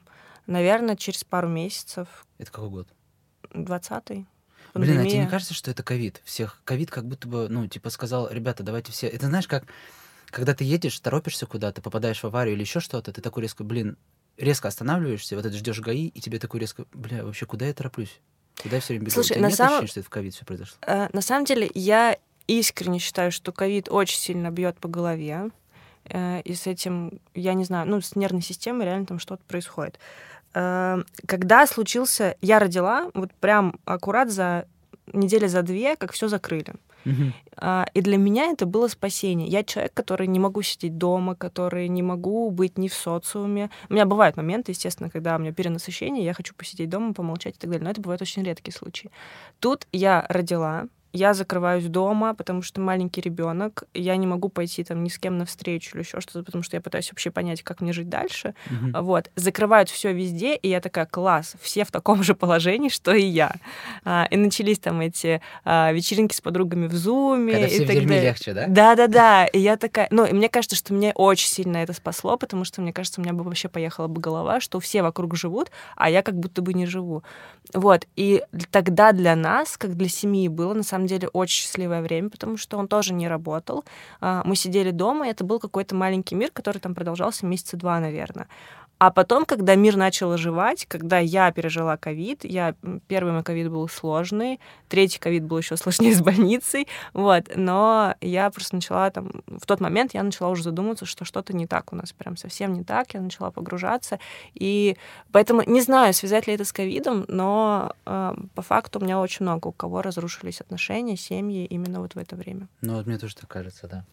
Наверное, 0.48 0.96
через 0.96 1.24
пару 1.24 1.50
месяцев. 1.50 2.08
Это 2.38 2.52
какой 2.52 2.70
год? 2.70 2.88
Двадцатый. 3.54 4.26
Блин, 4.76 5.00
а 5.00 5.06
тебе 5.06 5.20
не 5.20 5.28
кажется, 5.28 5.54
что 5.54 5.72
это 5.72 5.84
ковид? 5.84 6.22
Всех 6.26 6.62
ковид 6.64 6.92
как 6.92 7.08
будто 7.08 7.28
бы, 7.28 7.48
ну, 7.50 7.68
типа 7.68 7.90
сказал, 7.90 8.30
ребята, 8.30 8.62
давайте 8.62 8.92
все. 8.92 9.08
Это 9.08 9.28
знаешь, 9.28 9.48
как 9.48 9.66
когда 10.36 10.54
ты 10.54 10.66
едешь, 10.66 11.00
торопишься 11.00 11.46
куда-то, 11.46 11.82
попадаешь 11.82 12.22
в 12.22 12.26
аварию 12.26 12.56
или 12.56 12.62
еще 12.62 12.82
что-то, 12.82 13.14
ты 13.14 13.22
такой 13.22 13.44
резко, 13.44 13.64
блин, 13.64 13.98
резко 14.38 14.68
останавливаешься, 14.68 15.36
вот 15.38 15.46
это 15.46 15.56
ждешь 15.56 15.80
ГАИ, 15.80 16.08
и 16.08 16.20
тебе 16.20 16.40
такой 16.40 16.60
резко, 16.60 16.86
бля, 16.94 17.24
вообще 17.24 17.46
куда 17.46 17.66
я 17.68 17.74
тороплюсь? 17.74 18.20
Куда 18.62 18.76
я 18.76 18.82
все 18.82 18.94
время 18.94 19.06
бегу? 19.06 19.14
Слушай, 19.14 19.38
на 19.38 19.48
нет 19.48 19.56
самом... 19.56 19.74
ощущения, 19.74 19.88
что 19.88 20.00
это 20.02 20.08
в 20.08 20.10
ковид 20.10 20.34
все 20.34 20.46
произошло? 20.46 20.78
Э, 20.86 21.08
на 21.14 21.22
самом 21.22 21.46
деле, 21.46 21.70
я 21.74 22.18
искренне 22.48 23.00
считаю, 23.00 23.32
что 23.32 23.52
ковид 23.52 23.88
очень 23.90 24.20
сильно 24.20 24.52
бьет 24.52 24.78
по 24.78 24.88
голове. 24.88 25.52
Э, 26.06 26.42
и 26.42 26.54
с 26.54 26.68
этим, 26.68 27.20
я 27.34 27.54
не 27.54 27.64
знаю, 27.64 27.88
ну, 27.88 28.02
с 28.02 28.16
нервной 28.16 28.42
системой 28.42 28.86
реально 28.86 29.06
там 29.06 29.20
что-то 29.20 29.44
происходит. 29.48 30.00
Э, 30.56 31.04
когда 31.28 31.68
случился, 31.68 32.36
я 32.42 32.60
родила, 32.60 33.12
вот 33.14 33.34
прям 33.34 33.76
аккурат 33.86 34.32
за 34.32 34.66
недели 35.14 35.48
за 35.48 35.62
две, 35.62 35.96
как 35.96 36.14
все 36.14 36.28
закрыли. 36.28 36.74
Uh-huh. 37.06 37.86
И 37.94 38.02
для 38.02 38.18
меня 38.18 38.48
это 38.48 38.66
было 38.66 38.88
спасение. 38.88 39.48
Я 39.48 39.64
человек, 39.64 39.94
который 39.94 40.26
не 40.26 40.40
могу 40.40 40.64
сидеть 40.64 40.98
дома, 40.98 41.36
который 41.36 41.88
не 41.88 42.02
могу 42.02 42.50
быть 42.50 42.80
ни 42.80 42.88
в 42.88 42.96
социуме. 42.96 43.70
У 43.90 43.94
меня 43.94 44.06
бывают 44.06 44.38
моменты, 44.38 44.72
естественно, 44.72 45.12
когда 45.12 45.36
у 45.36 45.40
меня 45.40 45.54
перенасыщение, 45.54 46.26
я 46.26 46.34
хочу 46.34 46.56
посидеть 46.56 46.90
дома, 46.90 47.14
помолчать 47.14 47.58
и 47.58 47.60
так 47.60 47.70
далее, 47.70 47.84
но 47.84 47.92
это 47.92 48.02
бывают 48.02 48.24
очень 48.24 48.44
редкие 48.44 48.74
случаи. 48.74 49.12
Тут 49.60 49.88
я 49.92 50.26
родила, 50.30 50.88
я 51.16 51.34
закрываюсь 51.34 51.86
дома, 51.86 52.34
потому 52.34 52.62
что 52.62 52.82
маленький 52.82 53.22
ребенок, 53.22 53.86
я 53.94 54.16
не 54.18 54.28
могу 54.28 54.50
пойти 54.50 54.84
там 54.84 55.02
ни 55.04 55.08
с 55.08 55.18
кем 55.18 55.38
навстречу 55.38 55.96
или 55.96 56.04
еще 56.04 56.20
что-то, 56.20 56.44
потому 56.44 56.62
что 56.62 56.76
я 56.76 56.82
пытаюсь 56.82 57.10
вообще 57.10 57.32
понять, 57.32 57.64
как 57.64 57.80
мне 57.80 57.94
жить 57.94 58.10
дальше. 58.10 58.54
Mm-hmm. 58.70 59.02
Вот. 59.02 59.32
Закрывают 59.36 59.90
все 59.90 60.14
везде, 60.14 60.56
и 60.56 60.68
я 60.68 60.82
такая, 60.82 61.06
класс, 61.06 61.56
все 61.62 61.86
в 61.86 61.92
таком 61.92 62.22
же 62.22 62.36
положении, 62.36 62.90
что 62.90 63.14
и 63.14 63.24
я. 63.24 63.56
А, 64.04 64.28
и 64.30 64.36
начались 64.36 64.80
там 64.80 65.00
эти 65.00 65.42
а, 65.64 65.94
вечеринки 65.94 66.36
с 66.36 66.42
подругами 66.42 66.88
в 66.88 66.94
зуме. 66.94 67.54
Когда 67.54 67.68
и 67.68 67.80
так 67.80 67.96
далее. 67.96 68.22
легче, 68.22 68.54
да? 68.54 68.66
Да-да-да. 68.68 69.46
И 69.46 69.60
я 69.60 69.78
такая... 69.78 70.08
Ну, 70.12 70.26
и 70.26 70.34
мне 70.34 70.50
кажется, 70.50 70.76
что 70.76 70.94
мне 70.94 71.14
очень 71.16 71.48
сильно 71.48 71.78
это 71.78 71.94
спасло, 71.94 72.38
потому 72.38 72.66
что, 72.66 72.82
мне 72.82 72.92
кажется, 72.92 73.22
у 73.22 73.24
меня 73.24 73.34
бы 73.34 73.44
вообще 73.44 73.70
поехала 73.70 74.08
бы 74.08 74.20
голова, 74.20 74.60
что 74.60 74.82
все 74.82 75.02
вокруг 75.02 75.38
живут, 75.38 75.72
а 75.96 76.10
я 76.10 76.22
как 76.22 76.38
будто 76.38 76.62
бы 76.62 76.74
не 76.74 76.86
живу. 76.86 77.24
Вот. 77.74 78.06
И 78.18 78.44
тогда 78.72 79.14
для 79.14 79.36
нас, 79.36 79.78
как 79.78 79.96
для 79.96 80.10
семьи, 80.10 80.50
было 80.50 80.74
на 80.74 80.84
самом 80.84 81.05
деле 81.08 81.28
очень 81.30 81.64
счастливое 81.64 82.02
время, 82.02 82.30
потому 82.30 82.58
что 82.58 82.78
он 82.78 82.88
тоже 82.88 83.14
не 83.14 83.28
работал. 83.28 83.84
А, 84.22 84.44
мы 84.46 84.56
сидели 84.56 84.92
дома, 84.92 85.28
и 85.28 85.32
это 85.32 85.44
был 85.44 85.60
какой-то 85.60 85.96
маленький 85.96 86.36
мир, 86.36 86.52
который 86.52 86.80
там 86.80 86.96
продолжался 86.96 87.46
месяца 87.46 87.78
два, 87.78 88.00
наверное. 88.00 88.48
А 88.98 89.12
потом, 89.12 89.46
когда 89.46 89.76
мир 89.76 89.98
начал 89.98 90.32
оживать, 90.32 90.86
когда 90.86 91.20
я 91.20 91.52
пережила 91.52 91.98
ковид, 91.98 92.46
я 92.46 92.76
первый 93.08 93.34
мой 93.34 93.44
ковид 93.44 93.70
был 93.70 93.90
сложный, 93.90 94.60
третий 94.88 95.20
ковид 95.20 95.44
был 95.44 95.58
еще 95.58 95.76
сложнее 95.76 96.16
с 96.16 96.22
больницей, 96.22 96.88
вот, 97.14 97.52
но 97.56 98.16
я 98.22 98.50
просто 98.50 98.76
начала 98.76 99.10
там, 99.12 99.44
в 99.48 99.66
тот 99.66 99.82
момент 99.82 100.14
я 100.14 100.24
начала 100.24 100.50
уже 100.50 100.64
задумываться, 100.64 101.06
что 101.06 101.26
что-то 101.26 101.56
не 101.56 101.68
так 101.68 101.92
у 101.92 101.96
нас, 101.96 102.14
прям 102.14 102.38
совсем 102.38 102.74
не 102.74 102.84
так, 102.84 103.14
я 103.14 103.22
начала 103.22 103.52
погружаться, 103.52 104.20
и 104.54 104.96
поэтому 105.32 105.62
не 105.66 105.82
знаю, 105.82 106.14
связать 106.14 106.48
ли 106.48 106.54
это 106.54 106.64
с 106.64 106.72
ковидом, 106.72 107.26
но 107.28 107.94
э, 108.06 108.34
по 108.54 108.62
факту 108.62 109.00
у 109.00 109.04
меня 109.04 109.20
очень 109.20 109.44
много 109.44 109.68
у 109.68 109.72
кого 109.74 110.02
разрушились 110.02 110.62
отношения, 110.62 111.18
семьи 111.18 111.66
именно 111.66 112.00
вот 112.00 112.16
в 112.16 112.18
это 112.18 112.38
время. 112.38 112.68
Ну 112.82 112.96
вот 112.96 113.08
мне 113.08 113.18
тоже 113.18 113.36
так 113.36 113.50
кажется, 113.50 113.88
да. 113.88 114.06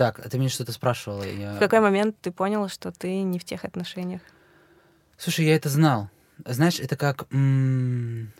Так, 0.00 0.18
а 0.18 0.30
ты 0.30 0.38
меня 0.38 0.48
что-то 0.48 0.72
спрашивала. 0.72 1.24
Я... 1.24 1.56
В 1.56 1.58
какой 1.58 1.80
момент 1.80 2.16
ты 2.22 2.32
понял, 2.32 2.70
что 2.70 2.90
ты 2.90 3.20
не 3.20 3.38
в 3.38 3.44
тех 3.44 3.66
отношениях? 3.66 4.22
Слушай, 5.18 5.44
я 5.44 5.54
это 5.54 5.68
знал. 5.68 6.08
Знаешь, 6.46 6.80
это 6.80 6.96
как... 6.96 7.26
М- 7.30 8.32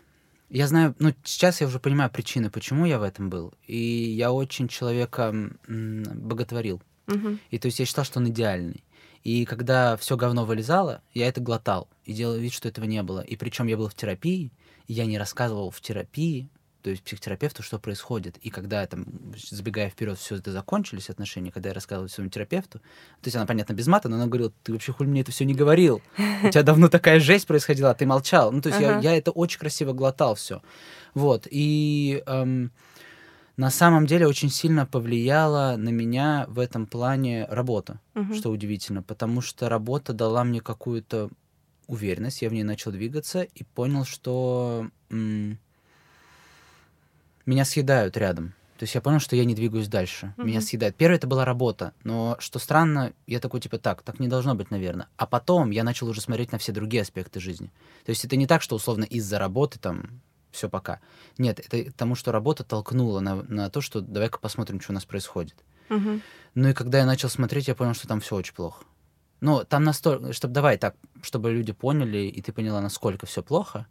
я 0.49 0.65
знаю, 0.65 0.95
ну, 0.97 1.13
сейчас 1.23 1.61
я 1.61 1.67
уже 1.67 1.79
понимаю 1.79 2.09
причины, 2.09 2.49
почему 2.49 2.87
я 2.87 2.97
в 2.97 3.03
этом 3.03 3.29
был. 3.29 3.53
И 3.67 3.77
я 3.77 4.31
очень 4.31 4.67
человека 4.69 5.29
м- 5.67 6.03
боготворил. 6.03 6.81
Угу. 7.07 7.37
И 7.51 7.59
то 7.59 7.67
есть 7.67 7.77
я 7.79 7.85
считал, 7.85 8.05
что 8.05 8.17
он 8.17 8.29
идеальный. 8.29 8.83
И 9.23 9.45
когда 9.45 9.97
все 9.97 10.17
говно 10.17 10.45
вылезало, 10.45 11.03
я 11.13 11.27
это 11.27 11.41
глотал 11.41 11.87
и 12.05 12.13
делал 12.13 12.37
вид, 12.37 12.53
что 12.53 12.69
этого 12.69 12.85
не 12.85 13.03
было. 13.03 13.19
И 13.19 13.35
причем 13.35 13.67
я 13.67 13.77
был 13.77 13.87
в 13.87 13.93
терапии, 13.93 14.51
и 14.87 14.93
я 14.93 15.05
не 15.05 15.19
рассказывал 15.19 15.69
в 15.69 15.79
терапии 15.79 16.49
то 16.81 16.89
есть 16.89 17.03
психотерапевту, 17.03 17.63
что 17.63 17.79
происходит. 17.79 18.37
И 18.37 18.49
когда, 18.49 18.85
там, 18.87 19.05
забегая 19.49 19.89
вперед, 19.89 20.17
все 20.17 20.35
это 20.35 20.51
закончились 20.51 21.09
отношения, 21.09 21.51
когда 21.51 21.69
я 21.69 21.73
рассказывал 21.75 22.09
своему 22.09 22.29
терапевту, 22.31 22.79
то 22.79 23.25
есть 23.25 23.35
она, 23.35 23.45
понятно, 23.45 23.73
без 23.73 23.87
мата, 23.87 24.09
но 24.09 24.15
она 24.15 24.27
говорила, 24.27 24.51
ты 24.63 24.73
вообще 24.73 24.91
хуй 24.93 25.07
мне 25.07 25.21
это 25.21 25.31
все 25.31 25.45
не 25.45 25.53
говорил. 25.53 26.01
У 26.43 26.49
тебя 26.49 26.63
давно 26.63 26.87
такая 26.89 27.19
жесть 27.19 27.47
происходила, 27.47 27.91
а 27.91 27.93
ты 27.93 28.05
молчал. 28.05 28.51
Ну, 28.51 28.61
то 28.61 28.69
есть 28.69 28.81
я, 28.81 28.99
я 28.99 29.15
это 29.15 29.31
очень 29.31 29.59
красиво 29.59 29.93
глотал 29.93 30.35
все. 30.35 30.61
Вот. 31.13 31.47
И... 31.51 32.23
Эм, 32.25 32.71
На 33.57 33.69
самом 33.69 34.07
деле 34.07 34.25
очень 34.27 34.49
сильно 34.49 34.85
повлияла 34.85 35.75
на 35.77 35.89
меня 35.89 36.45
в 36.47 36.57
этом 36.57 36.87
плане 36.87 37.45
работа, 37.49 37.99
Мгм. 38.15 38.33
что 38.33 38.49
удивительно, 38.49 39.03
потому 39.03 39.41
что 39.41 39.69
работа 39.69 40.13
дала 40.13 40.43
мне 40.43 40.61
какую-то 40.61 41.29
уверенность, 41.87 42.41
я 42.41 42.49
в 42.49 42.53
ней 42.53 42.63
начал 42.63 42.91
двигаться 42.91 43.41
и 43.43 43.63
понял, 43.63 44.05
что 44.05 44.87
м, 45.11 45.59
меня 47.45 47.65
съедают 47.65 48.17
рядом. 48.17 48.53
То 48.77 48.83
есть 48.83 48.95
я 48.95 49.01
понял, 49.01 49.19
что 49.19 49.35
я 49.35 49.45
не 49.45 49.53
двигаюсь 49.53 49.87
дальше. 49.87 50.33
Меня 50.37 50.57
Мгм. 50.59 50.61
съедает. 50.67 50.95
Первое 50.95 51.17
это 51.17 51.27
была 51.27 51.45
работа, 51.45 51.93
но 52.03 52.35
что 52.39 52.57
странно, 52.57 53.13
я 53.27 53.39
такой 53.39 53.59
типа 53.59 53.77
так, 53.77 54.01
так 54.01 54.19
не 54.19 54.27
должно 54.27 54.55
быть, 54.55 54.71
наверное. 54.71 55.07
А 55.17 55.27
потом 55.27 55.69
я 55.69 55.83
начал 55.83 56.07
уже 56.09 56.19
смотреть 56.19 56.51
на 56.51 56.57
все 56.57 56.71
другие 56.71 57.03
аспекты 57.03 57.39
жизни. 57.39 57.71
То 58.05 58.09
есть 58.09 58.25
это 58.25 58.35
не 58.37 58.47
так, 58.47 58.63
что 58.63 58.75
условно 58.75 59.03
из-за 59.03 59.37
работы 59.37 59.77
там 59.77 60.21
все 60.51 60.67
пока. 60.67 60.99
Нет, 61.37 61.59
это 61.59 61.91
тому, 61.93 62.15
что 62.15 62.31
работа 62.31 62.63
толкнула 62.63 63.19
на, 63.19 63.35
на 63.43 63.69
то, 63.69 63.81
что 63.81 64.01
давай-ка 64.01 64.39
посмотрим, 64.39 64.81
что 64.81 64.93
у 64.93 64.95
нас 64.95 65.05
происходит. 65.05 65.55
Мгм. 65.89 66.21
Ну 66.55 66.69
и 66.69 66.73
когда 66.73 66.97
я 66.97 67.05
начал 67.05 67.29
смотреть, 67.29 67.67
я 67.67 67.75
понял, 67.75 67.93
что 67.93 68.07
там 68.07 68.19
все 68.19 68.35
очень 68.35 68.55
плохо. 68.55 68.83
Ну, 69.41 69.63
там 69.63 69.83
настолько, 69.83 70.33
чтобы 70.33 70.53
давай 70.55 70.77
так, 70.77 70.95
чтобы 71.21 71.51
люди 71.51 71.71
поняли, 71.71 72.19
и 72.27 72.41
ты 72.41 72.51
поняла, 72.51 72.81
насколько 72.81 73.25
все 73.27 73.41
плохо. 73.43 73.85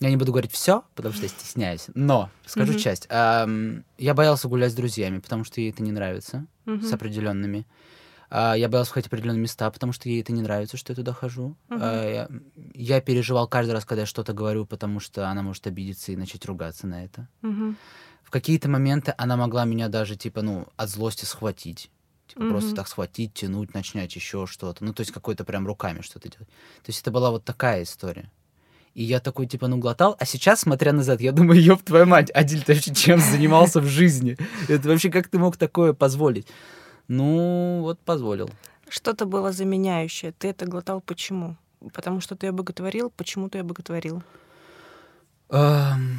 Я 0.00 0.10
не 0.10 0.16
буду 0.16 0.32
говорить 0.32 0.52
все, 0.52 0.82
потому 0.94 1.14
что 1.14 1.24
я 1.24 1.28
стесняюсь. 1.28 1.86
Но 1.94 2.30
скажу 2.46 2.72
Мгм. 2.72 2.80
часть. 2.80 3.06
Ам, 3.10 3.84
я 3.96 4.14
боялся 4.14 4.48
гулять 4.48 4.72
с 4.72 4.74
друзьями, 4.74 5.18
потому 5.20 5.44
что 5.44 5.60
ей 5.60 5.70
это 5.70 5.82
не 5.82 5.92
нравится, 5.92 6.46
Мгм. 6.64 6.82
с 6.82 6.92
определенными. 6.92 7.66
А, 8.30 8.54
я 8.56 8.68
боялся 8.68 8.92
ходить 8.92 9.08
в 9.08 9.12
определенные 9.12 9.42
места, 9.42 9.70
потому 9.70 9.92
что 9.92 10.08
ей 10.08 10.20
это 10.20 10.32
не 10.32 10.42
нравится, 10.42 10.76
что 10.76 10.92
я 10.92 10.96
туда 10.96 11.12
хожу. 11.12 11.56
Мгм. 11.68 11.80
А, 11.82 12.10
я, 12.10 12.28
я 12.74 13.00
переживал 13.00 13.46
каждый 13.46 13.72
раз, 13.72 13.84
когда 13.84 14.00
я 14.02 14.06
что-то 14.06 14.32
говорю, 14.32 14.66
потому 14.66 14.98
что 14.98 15.28
она 15.28 15.42
может 15.42 15.66
обидеться 15.68 16.10
и 16.10 16.16
начать 16.16 16.44
ругаться 16.44 16.86
на 16.88 17.04
это. 17.04 17.28
Мгм. 17.42 17.76
В 18.24 18.30
какие-то 18.30 18.68
моменты 18.68 19.14
она 19.16 19.36
могла 19.36 19.64
меня 19.64 19.88
даже, 19.88 20.16
типа, 20.16 20.42
ну, 20.42 20.66
от 20.76 20.88
злости 20.90 21.24
схватить. 21.24 21.90
Типа, 22.26 22.46
просто 22.48 22.70
Мгм. 22.70 22.76
так 22.76 22.88
схватить, 22.88 23.34
тянуть, 23.34 23.74
начинать 23.74 24.16
еще 24.16 24.46
что-то. 24.46 24.82
Ну, 24.84 24.92
то 24.92 25.02
есть 25.02 25.12
какой-то 25.12 25.44
прям 25.44 25.66
руками 25.66 26.00
что-то 26.00 26.28
делать. 26.28 26.48
То 26.48 26.88
есть 26.88 27.02
это 27.02 27.10
была 27.12 27.30
вот 27.30 27.44
такая 27.44 27.82
история. 27.84 28.30
И 28.94 29.02
я 29.02 29.18
такой, 29.20 29.46
типа, 29.46 29.66
ну, 29.66 29.78
глотал. 29.78 30.16
А 30.18 30.24
сейчас, 30.24 30.60
смотря 30.60 30.92
назад, 30.92 31.20
я 31.20 31.32
думаю, 31.32 31.60
ёб 31.60 31.82
твою 31.82 32.06
мать, 32.06 32.30
Адиль, 32.32 32.62
ты 32.62 32.74
вообще 32.74 32.94
чем 32.94 33.18
занимался 33.20 33.80
в 33.80 33.86
жизни? 33.86 34.36
Это 34.68 34.88
вообще 34.88 35.10
как 35.10 35.28
ты 35.28 35.38
мог 35.38 35.56
такое 35.56 35.92
позволить? 35.92 36.46
Ну, 37.08 37.80
вот 37.82 37.98
позволил. 38.00 38.50
Что-то 38.88 39.26
было 39.26 39.52
заменяющее. 39.52 40.32
Ты 40.32 40.48
это 40.48 40.66
глотал 40.66 41.00
почему? 41.00 41.56
Потому 41.92 42.20
что 42.20 42.36
ты 42.36 42.46
ее 42.46 42.52
боготворил, 42.52 43.10
почему 43.10 43.48
ты 43.48 43.58
ее 43.58 43.64
боготворил? 43.64 44.22
Ам, 45.50 46.18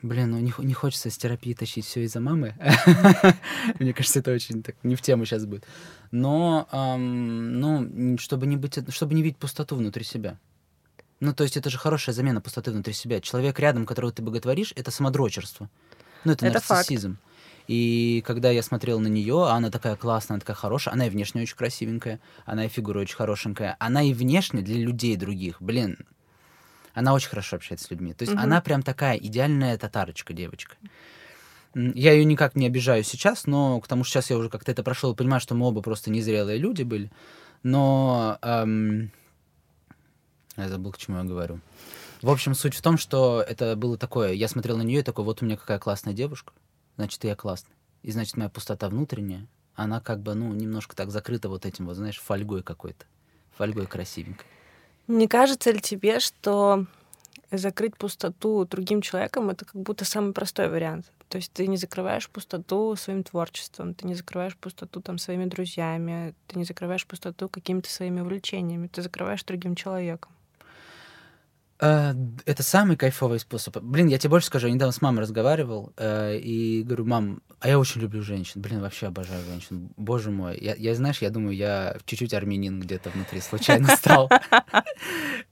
Блин, 0.00 0.30
ну 0.30 0.38
не, 0.38 0.52
не 0.58 0.74
хочется 0.74 1.10
с 1.10 1.18
терапии 1.18 1.54
тащить 1.54 1.84
все 1.84 2.04
из-за 2.04 2.20
мамы. 2.20 2.54
Мне 3.80 3.92
кажется, 3.92 4.20
это 4.20 4.32
очень 4.32 4.62
так 4.62 4.76
не 4.84 4.94
в 4.94 5.02
тему 5.02 5.24
сейчас 5.24 5.44
будет. 5.44 5.66
Но, 6.12 6.68
ам, 6.70 7.58
ну, 7.58 8.16
чтобы 8.18 8.46
не 8.46 8.56
быть, 8.56 8.78
чтобы 8.94 9.14
не 9.14 9.22
видеть 9.22 9.38
пустоту 9.38 9.74
внутри 9.74 10.04
себя. 10.04 10.38
Ну, 11.20 11.32
то 11.34 11.42
есть 11.42 11.56
это 11.56 11.68
же 11.70 11.78
хорошая 11.78 12.14
замена 12.14 12.40
пустоты 12.40 12.70
внутри 12.70 12.94
себя. 12.94 13.20
Человек 13.20 13.58
рядом, 13.58 13.86
которого 13.86 14.12
ты 14.12 14.22
боготворишь, 14.22 14.72
это 14.76 14.90
самодрочерство. 14.90 15.68
Ну, 16.24 16.32
это, 16.32 16.46
Это 16.46 16.60
факт. 16.60 16.70
нарциссизм. 16.90 17.18
И 17.66 18.22
когда 18.26 18.50
я 18.50 18.62
смотрел 18.62 18.98
на 18.98 19.08
нее, 19.08 19.44
а 19.46 19.52
она 19.52 19.70
такая 19.70 19.94
классная, 19.96 20.36
она 20.36 20.40
такая 20.40 20.56
хорошая, 20.56 20.94
она 20.94 21.06
и 21.06 21.10
внешне 21.10 21.42
очень 21.42 21.56
красивенькая, 21.56 22.18
она 22.46 22.64
и 22.64 22.68
фигура 22.68 23.00
очень 23.00 23.16
хорошенькая, 23.16 23.76
она 23.78 24.02
и 24.02 24.14
внешне 24.14 24.62
для 24.62 24.76
людей 24.76 25.16
других, 25.16 25.60
блин, 25.60 25.98
она 26.94 27.12
очень 27.12 27.28
хорошо 27.28 27.56
общается 27.56 27.86
с 27.86 27.90
людьми. 27.90 28.14
То 28.14 28.22
есть 28.22 28.32
Мгм. 28.34 28.42
она 28.42 28.60
прям 28.62 28.82
такая 28.82 29.16
идеальная 29.18 29.76
татарочка, 29.76 30.32
девочка. 30.32 30.76
Я 31.74 32.12
ее 32.12 32.24
никак 32.24 32.56
не 32.56 32.66
обижаю 32.66 33.04
сейчас, 33.04 33.46
но 33.46 33.80
к 33.80 33.86
тому, 33.86 34.02
что 34.02 34.14
сейчас 34.14 34.30
я 34.30 34.38
уже 34.38 34.48
как-то 34.48 34.72
это 34.72 34.82
прошел 34.82 35.14
понимаю, 35.14 35.40
что 35.40 35.54
мы 35.54 35.66
оба 35.66 35.82
просто 35.82 36.10
незрелые 36.10 36.56
люди 36.56 36.82
были. 36.82 37.10
Но 37.62 38.38
эм, 38.40 39.12
я 40.62 40.68
забыл, 40.68 40.92
к 40.92 40.98
чему 40.98 41.18
я 41.18 41.24
говорю. 41.24 41.60
В 42.22 42.30
общем, 42.30 42.54
суть 42.54 42.74
в 42.74 42.82
том, 42.82 42.98
что 42.98 43.42
это 43.46 43.76
было 43.76 43.96
такое. 43.96 44.32
Я 44.32 44.48
смотрел 44.48 44.76
на 44.76 44.82
нее 44.82 45.00
и 45.00 45.04
такой, 45.04 45.24
вот 45.24 45.42
у 45.42 45.44
меня 45.44 45.56
какая 45.56 45.78
классная 45.78 46.14
девушка, 46.14 46.52
значит, 46.96 47.22
я 47.24 47.36
классный. 47.36 47.74
И 48.02 48.10
значит, 48.10 48.36
моя 48.36 48.48
пустота 48.48 48.88
внутренняя, 48.88 49.46
она 49.74 50.00
как 50.00 50.20
бы, 50.20 50.34
ну, 50.34 50.52
немножко 50.52 50.96
так 50.96 51.10
закрыта 51.10 51.48
вот 51.48 51.64
этим 51.64 51.86
вот, 51.86 51.94
знаешь, 51.94 52.18
фольгой 52.18 52.62
какой-то. 52.62 53.06
Фольгой 53.56 53.86
красивенькой. 53.86 54.46
Не 55.06 55.28
кажется 55.28 55.70
ли 55.70 55.80
тебе, 55.80 56.20
что 56.20 56.86
закрыть 57.50 57.96
пустоту 57.96 58.66
другим 58.66 59.00
человеком 59.00 59.50
это 59.50 59.64
как 59.64 59.80
будто 59.80 60.04
самый 60.04 60.32
простой 60.32 60.68
вариант? 60.68 61.10
То 61.28 61.36
есть 61.36 61.52
ты 61.52 61.66
не 61.66 61.76
закрываешь 61.76 62.28
пустоту 62.28 62.96
своим 62.96 63.22
творчеством, 63.22 63.94
ты 63.94 64.06
не 64.06 64.14
закрываешь 64.14 64.56
пустоту 64.56 65.00
там 65.00 65.18
своими 65.18 65.44
друзьями, 65.44 66.34
ты 66.46 66.58
не 66.58 66.64
закрываешь 66.64 67.06
пустоту 67.06 67.48
какими-то 67.48 67.90
своими 67.90 68.20
увлечениями, 68.20 68.88
ты 68.88 69.02
закрываешь 69.02 69.44
другим 69.44 69.74
человеком. 69.74 70.32
Э, 71.80 72.14
Это 72.44 72.62
самый 72.62 72.96
кайфовый 72.96 73.38
способ. 73.40 73.76
Блин, 73.78 74.08
я 74.08 74.18
тебе 74.18 74.30
больше 74.30 74.48
скажу, 74.48 74.66
я 74.66 74.72
недавно 74.74 74.92
с 74.92 75.00
мамой 75.00 75.20
разговаривал 75.20 75.92
э, 75.96 76.38
и 76.38 76.82
говорю, 76.82 77.04
мам, 77.04 77.42
а 77.60 77.68
я 77.68 77.78
очень 77.78 78.00
люблю 78.00 78.22
женщин. 78.22 78.60
Блин, 78.60 78.80
вообще 78.80 79.06
обожаю 79.06 79.44
женщин. 79.44 79.90
Боже 79.96 80.30
мой. 80.30 80.58
Я, 80.60 80.74
я 80.74 80.94
знаешь, 80.94 81.18
я 81.22 81.30
думаю, 81.30 81.56
я 81.56 81.96
чуть-чуть 82.04 82.34
армянин 82.34 82.80
где-то 82.80 83.10
внутри 83.10 83.40
случайно 83.40 83.88
стал. 83.96 84.28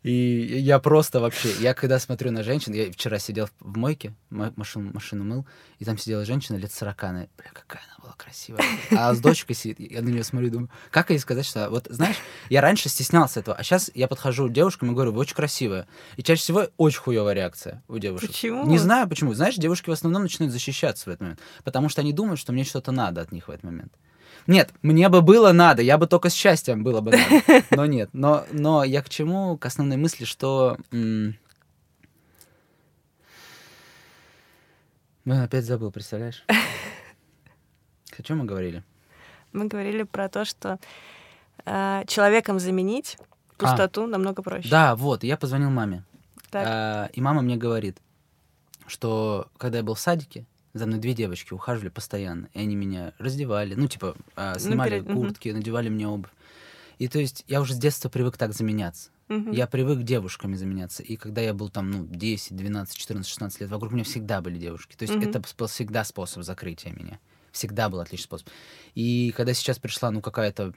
И 0.03 0.13
я 0.61 0.79
просто 0.79 1.21
вообще, 1.21 1.51
я 1.61 1.75
когда 1.75 1.99
смотрю 1.99 2.31
на 2.31 2.43
женщин, 2.45 2.73
я 2.75 2.91
вчера 2.93 3.19
сидел 3.19 3.49
в 3.59 3.77
мойке, 3.77 4.15
ма- 4.31 4.53
машину, 4.57 4.93
машину 4.93 5.25
мыл, 5.25 5.47
и 5.81 5.85
там 5.85 5.99
сидела 5.99 6.25
женщина 6.25 6.57
лет 6.57 6.73
40, 6.73 7.05
она, 7.05 7.27
бля, 7.37 7.51
какая 7.53 7.83
она 7.89 8.05
была 8.05 8.15
красивая. 8.17 8.63
А 8.93 9.13
с 9.15 9.19
дочкой 9.21 9.57
сидит, 9.57 9.81
я 9.81 10.01
на 10.03 10.09
нее 10.09 10.23
смотрю 10.23 10.49
и 10.49 10.51
думаю, 10.53 10.71
как 10.91 11.11
ей 11.11 11.19
сказать, 11.19 11.45
что... 11.45 11.69
Вот, 11.71 11.89
знаешь, 11.91 12.17
я 12.51 12.61
раньше 12.61 12.89
стеснялся 12.89 13.41
этого, 13.41 13.57
а 13.57 13.65
сейчас 13.65 13.91
я 13.95 14.07
подхожу 14.07 14.49
к 14.49 14.53
девушкам 14.53 14.93
и 14.93 14.95
говорю, 14.95 15.11
вы 15.13 15.21
очень 15.21 15.35
красивая. 15.35 15.89
И 16.17 16.23
чаще 16.23 16.41
всего 16.43 16.69
очень 16.77 17.01
хуевая 17.01 17.35
реакция 17.35 17.83
у 17.89 17.99
девушек. 17.99 18.31
Почему? 18.31 18.67
Не 18.67 18.79
знаю 18.79 19.09
почему. 19.09 19.35
Знаешь, 19.35 19.57
девушки 19.57 19.91
в 19.91 19.93
основном 19.93 20.23
начинают 20.23 20.53
защищаться 20.53 21.05
в 21.05 21.09
этот 21.09 21.21
момент, 21.21 21.41
потому 21.63 21.89
что 21.89 22.01
они 22.01 22.13
думают, 22.13 22.41
что 22.41 22.53
мне 22.53 22.65
что-то 22.65 22.91
надо 22.91 23.21
от 23.21 23.33
них 23.33 23.49
в 23.49 23.51
этот 23.51 23.65
момент. 23.65 23.93
Нет, 24.47 24.71
мне 24.83 25.09
бы 25.09 25.23
было 25.23 25.53
надо, 25.53 25.83
я 25.83 25.99
бы 25.99 26.07
только 26.07 26.31
с 26.31 26.35
счастьем 26.35 26.85
было 26.85 27.01
бы 27.01 27.13
надо. 27.13 27.65
Но 27.71 27.87
нет. 27.87 28.11
Но, 28.13 28.47
но 28.53 28.85
я 28.85 29.03
к 29.03 29.09
чему? 29.09 29.57
К 29.59 29.67
основной 29.67 29.97
мысли, 29.97 30.25
что... 30.25 30.79
м, 30.93 31.37
Блин, 35.25 35.41
опять 35.41 35.65
забыл, 35.65 35.91
представляешь? 35.91 36.45
О 38.17 38.23
чем 38.23 38.39
мы 38.39 38.45
говорили? 38.45 38.85
Мы 39.53 39.67
говорили 39.67 40.05
про 40.05 40.29
то, 40.29 40.45
что 40.45 40.79
э, 41.65 42.05
человеком 42.07 42.61
заменить 42.61 43.19
пустоту 43.59 44.07
намного 44.07 44.43
проще. 44.43 44.69
Да, 44.69 44.95
вот, 44.97 45.25
я 45.25 45.37
позвонил 45.37 45.71
маме. 45.71 46.05
Так. 46.51 46.65
А, 46.67 47.11
и 47.13 47.21
мама 47.21 47.43
мне 47.43 47.57
говорит, 47.57 47.99
что 48.87 49.49
когда 49.59 49.79
я 49.79 49.85
был 49.85 49.95
в 49.95 50.01
садике, 50.01 50.47
за 50.75 50.87
мной 50.87 50.99
две 50.99 51.15
девочки 51.15 51.53
ухаживали 51.55 51.89
постоянно, 51.89 52.49
и 52.53 52.61
они 52.61 52.77
меня 52.77 53.13
раздевали, 53.19 53.75
ну, 53.75 53.89
типа, 53.89 54.15
а, 54.37 54.59
снимали 54.59 54.91
перед- 55.01 55.07
мгм. 55.09 55.15
куртки, 55.17 55.49
надевали 55.49 55.89
мне 55.89 56.07
обувь. 56.07 56.31
И 56.99 57.09
то 57.09 57.19
есть 57.19 57.45
я 57.47 57.61
уже 57.61 57.75
с 57.75 57.79
детства 57.79 58.09
привык 58.09 58.37
так 58.37 58.53
заменяться. 58.53 59.11
Мгм. 59.29 59.51
Я 59.51 59.67
привык 59.67 60.03
девушками 60.03 60.55
заменяться. 60.55 61.03
И 61.03 61.17
когда 61.17 61.41
я 61.41 61.53
был 61.53 61.69
там, 61.69 61.91
ну, 61.91 62.07
10, 62.07 62.55
12, 62.57 62.97
14, 62.97 63.29
16 63.29 63.61
лет, 63.61 63.71
вокруг 63.71 63.93
меня 63.93 64.05
всегда 64.05 64.41
были 64.41 64.57
девушки. 64.57 64.95
То 64.97 65.03
есть 65.03 65.15
Мгм. 65.15 65.29
это 65.29 65.43
был 65.59 65.67
всегда 65.67 66.05
способ 66.05 66.43
закрытия 66.45 66.93
меня. 66.93 67.19
Всегда 67.53 67.89
был 67.89 68.01
отличный 68.01 68.25
способ. 68.25 68.49
И 68.95 69.33
когда 69.37 69.53
сейчас 69.53 69.79
пришла, 69.79 70.11
ну, 70.11 70.21
какая-то, 70.21 70.75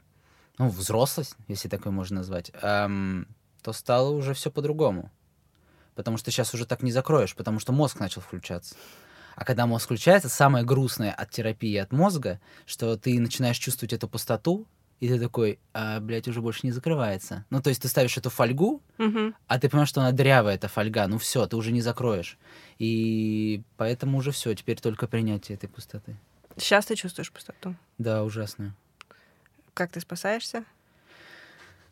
ну, 0.59 0.69
взрослость, 0.69 1.35
если 1.47 1.67
такое 1.69 1.91
можно 1.91 2.17
назвать, 2.17 2.51
ам, 2.61 3.25
то 3.63 3.73
стало 3.73 4.09
уже 4.11 4.33
все 4.35 4.51
по-другому. 4.51 5.09
Потому 5.95 6.17
что 6.17 6.29
сейчас 6.31 6.53
уже 6.53 6.65
так 6.65 6.83
не 6.83 6.91
закроешь, 6.91 7.35
потому 7.35 7.59
что 7.59 7.71
мозг 7.73 7.99
начал 7.99 8.21
включаться. 8.21 8.75
А 9.35 9.45
когда 9.45 9.65
мозг 9.65 9.85
включается, 9.85 10.29
самое 10.29 10.63
грустное 10.65 11.11
от 11.13 11.31
терапии 11.31 11.75
от 11.77 11.91
мозга, 11.91 12.39
что 12.65 12.95
ты 12.97 13.19
начинаешь 13.19 13.57
чувствовать 13.57 13.93
эту 13.93 14.07
пустоту, 14.07 14.67
и 14.99 15.07
ты 15.07 15.17
такой, 15.17 15.59
а, 15.73 16.01
блядь, 16.01 16.27
уже 16.27 16.41
больше 16.41 16.61
не 16.63 16.71
закрывается. 16.73 17.45
Ну, 17.49 17.61
то 17.61 17.69
есть 17.69 17.81
ты 17.81 17.87
ставишь 17.87 18.17
эту 18.17 18.29
фольгу, 18.29 18.81
Мгм. 18.97 19.33
а 19.47 19.57
ты 19.59 19.69
понимаешь, 19.69 19.87
что 19.89 20.01
она 20.01 20.11
дрявая, 20.11 20.55
эта 20.55 20.67
фольга. 20.67 21.07
Ну 21.07 21.17
все, 21.19 21.45
ты 21.47 21.55
уже 21.55 21.71
не 21.71 21.79
закроешь. 21.81 22.37
И 22.79 23.61
поэтому 23.77 24.17
уже 24.17 24.31
все, 24.31 24.53
теперь 24.55 24.79
только 24.81 25.07
принятие 25.07 25.55
этой 25.55 25.67
пустоты. 25.69 26.17
Сейчас 26.57 26.85
ты 26.87 26.95
чувствуешь 26.95 27.31
пустоту. 27.31 27.75
Да, 27.97 28.23
ужасно. 28.25 28.75
Как 29.79 29.93
ты 29.93 30.01
спасаешься? 30.01 30.65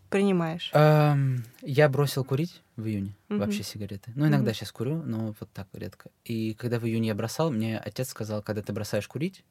Принимаешь. 0.09 0.71
Ам, 0.73 1.37
я 1.61 1.87
бросил 1.87 2.25
курить 2.25 2.61
в 2.75 2.85
июне, 2.85 3.15
Мгм. 3.29 3.39
вообще 3.39 3.63
сигареты. 3.63 4.11
Ну, 4.13 4.27
иногда 4.27 4.51
Мгм. 4.51 4.55
сейчас 4.55 4.73
курю, 4.73 5.01
но 5.03 5.33
вот 5.39 5.49
так 5.53 5.69
редко. 5.71 6.09
И 6.25 6.53
когда 6.55 6.79
в 6.79 6.85
июне 6.85 7.07
я 7.07 7.15
бросал, 7.15 7.49
мне 7.49 7.79
отец 7.79 8.09
сказал, 8.09 8.41
когда 8.43 8.61
ты 8.61 8.73
бросаешь 8.73 9.07
курить, 9.07 9.45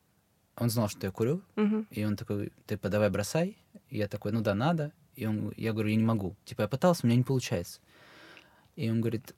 он 0.54 0.68
знал, 0.68 0.90
что 0.90 1.06
я 1.06 1.10
курю, 1.12 1.40
Мгм. 1.56 1.86
и 1.90 2.04
он 2.04 2.16
такой, 2.16 2.52
ты 2.66 2.76
подавай, 2.76 3.08
бросай. 3.08 3.56
И 3.88 3.96
я 3.96 4.06
такой, 4.06 4.32
ну 4.32 4.42
да, 4.42 4.54
надо. 4.54 4.92
И 5.14 5.24
он, 5.24 5.54
я 5.56 5.72
говорю, 5.72 5.88
я 5.88 5.96
не 5.96 6.04
могу. 6.04 6.36
Типа, 6.44 6.60
я 6.60 6.68
пытался, 6.68 7.04
у 7.04 7.06
меня 7.06 7.16
не 7.16 7.24
получается. 7.24 7.80
И 8.74 8.90
он 8.90 9.00
говорит, 9.00 9.34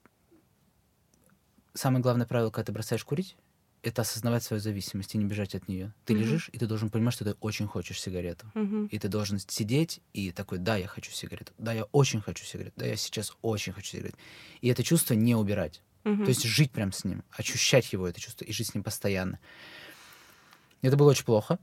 самое 1.73 2.03
главное 2.03 2.27
правило, 2.27 2.51
когда 2.51 2.65
ты 2.67 2.73
бросаешь 2.73 3.05
курить, 3.05 3.37
это 3.83 4.03
осознавать 4.03 4.43
свою 4.43 4.61
зависимость 4.61 5.15
и 5.15 5.19
не 5.19 5.25
бежать 5.25 5.55
от 5.55 5.69
нее. 5.69 5.95
Ты 6.05 6.15
mm-hmm. 6.15 6.17
лежишь, 6.17 6.51
и 6.53 6.59
ты 6.59 6.67
должен 6.67 6.91
понимать, 6.91 7.15
что 7.15 7.25
ты 7.25 7.33
очень 7.41 7.67
хочешь 7.67 8.01
сигарету. 8.01 8.51
Mm-hmm. 8.55 8.89
И 8.89 8.99
ты 8.99 9.09
должен 9.09 9.39
сидеть 9.39 10.01
и 10.13 10.33
такой, 10.33 10.59
да, 10.59 10.77
я 10.77 10.87
хочу 10.87 11.11
сигарету, 11.13 11.53
да, 11.59 11.73
я 11.73 11.85
очень 11.85 12.21
хочу 12.21 12.45
сигарету, 12.45 12.75
да, 12.77 12.87
я 12.87 12.97
сейчас 12.97 13.37
очень 13.43 13.73
хочу 13.73 13.89
сигарету. 13.89 14.17
И 14.61 14.69
это 14.69 14.83
чувство 14.83 15.15
не 15.15 15.35
убирать. 15.35 15.83
Mm-hmm. 16.05 16.25
То 16.25 16.29
есть 16.29 16.43
жить 16.45 16.73
прям 16.73 16.93
с 16.93 17.05
ним, 17.05 17.23
ощущать 17.31 17.93
его, 17.93 18.09
это 18.09 18.21
чувство, 18.21 18.45
и 18.45 18.53
жить 18.53 18.69
с 18.69 18.75
ним 18.75 18.83
постоянно. 18.83 19.39
Это 20.83 20.97
было 20.97 21.11
очень 21.11 21.25
плохо. 21.25 21.59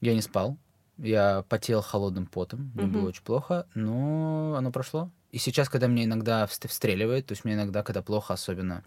Я 0.00 0.14
не 0.14 0.22
спал. 0.22 0.58
Я 0.98 1.44
потел 1.48 1.82
холодным 1.82 2.26
потом. 2.26 2.72
Мне 2.74 2.84
mm-hmm. 2.84 2.90
было 2.90 3.08
очень 3.08 3.22
плохо, 3.22 3.66
но 3.74 4.54
оно 4.56 4.72
прошло. 4.72 5.10
И 5.30 5.38
сейчас, 5.38 5.68
когда 5.68 5.88
мне 5.88 6.04
иногда 6.04 6.46
встреливает, 6.46 7.26
то 7.26 7.32
есть 7.32 7.44
мне 7.44 7.54
иногда, 7.54 7.82
когда 7.82 8.02
плохо 8.02 8.32
особенно, 8.32 8.84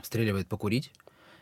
встреливает 0.00 0.48
покурить, 0.48 0.92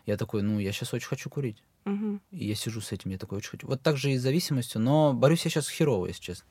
я 0.06 0.16
такой, 0.16 0.42
ну, 0.42 0.58
я 0.58 0.72
сейчас 0.72 0.92
очень 0.94 1.08
хочу 1.08 1.30
курить. 1.30 1.62
Угу. 1.84 2.20
И 2.32 2.46
я 2.46 2.54
сижу 2.54 2.80
с 2.80 2.92
этим, 2.92 3.10
я 3.10 3.18
такой 3.18 3.38
очень 3.38 3.50
хочу. 3.50 3.66
Вот 3.66 3.82
так 3.82 3.96
же 3.96 4.10
и 4.10 4.18
с 4.18 4.22
зависимостью, 4.22 4.80
но 4.80 5.12
борюсь 5.12 5.44
я 5.44 5.50
сейчас 5.50 5.68
херово, 5.68 6.06
если 6.06 6.22
честно. 6.22 6.46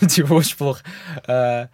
Типа 0.08 0.34
очень 0.34 0.56
плохо. 0.56 0.82
А, 1.26 1.68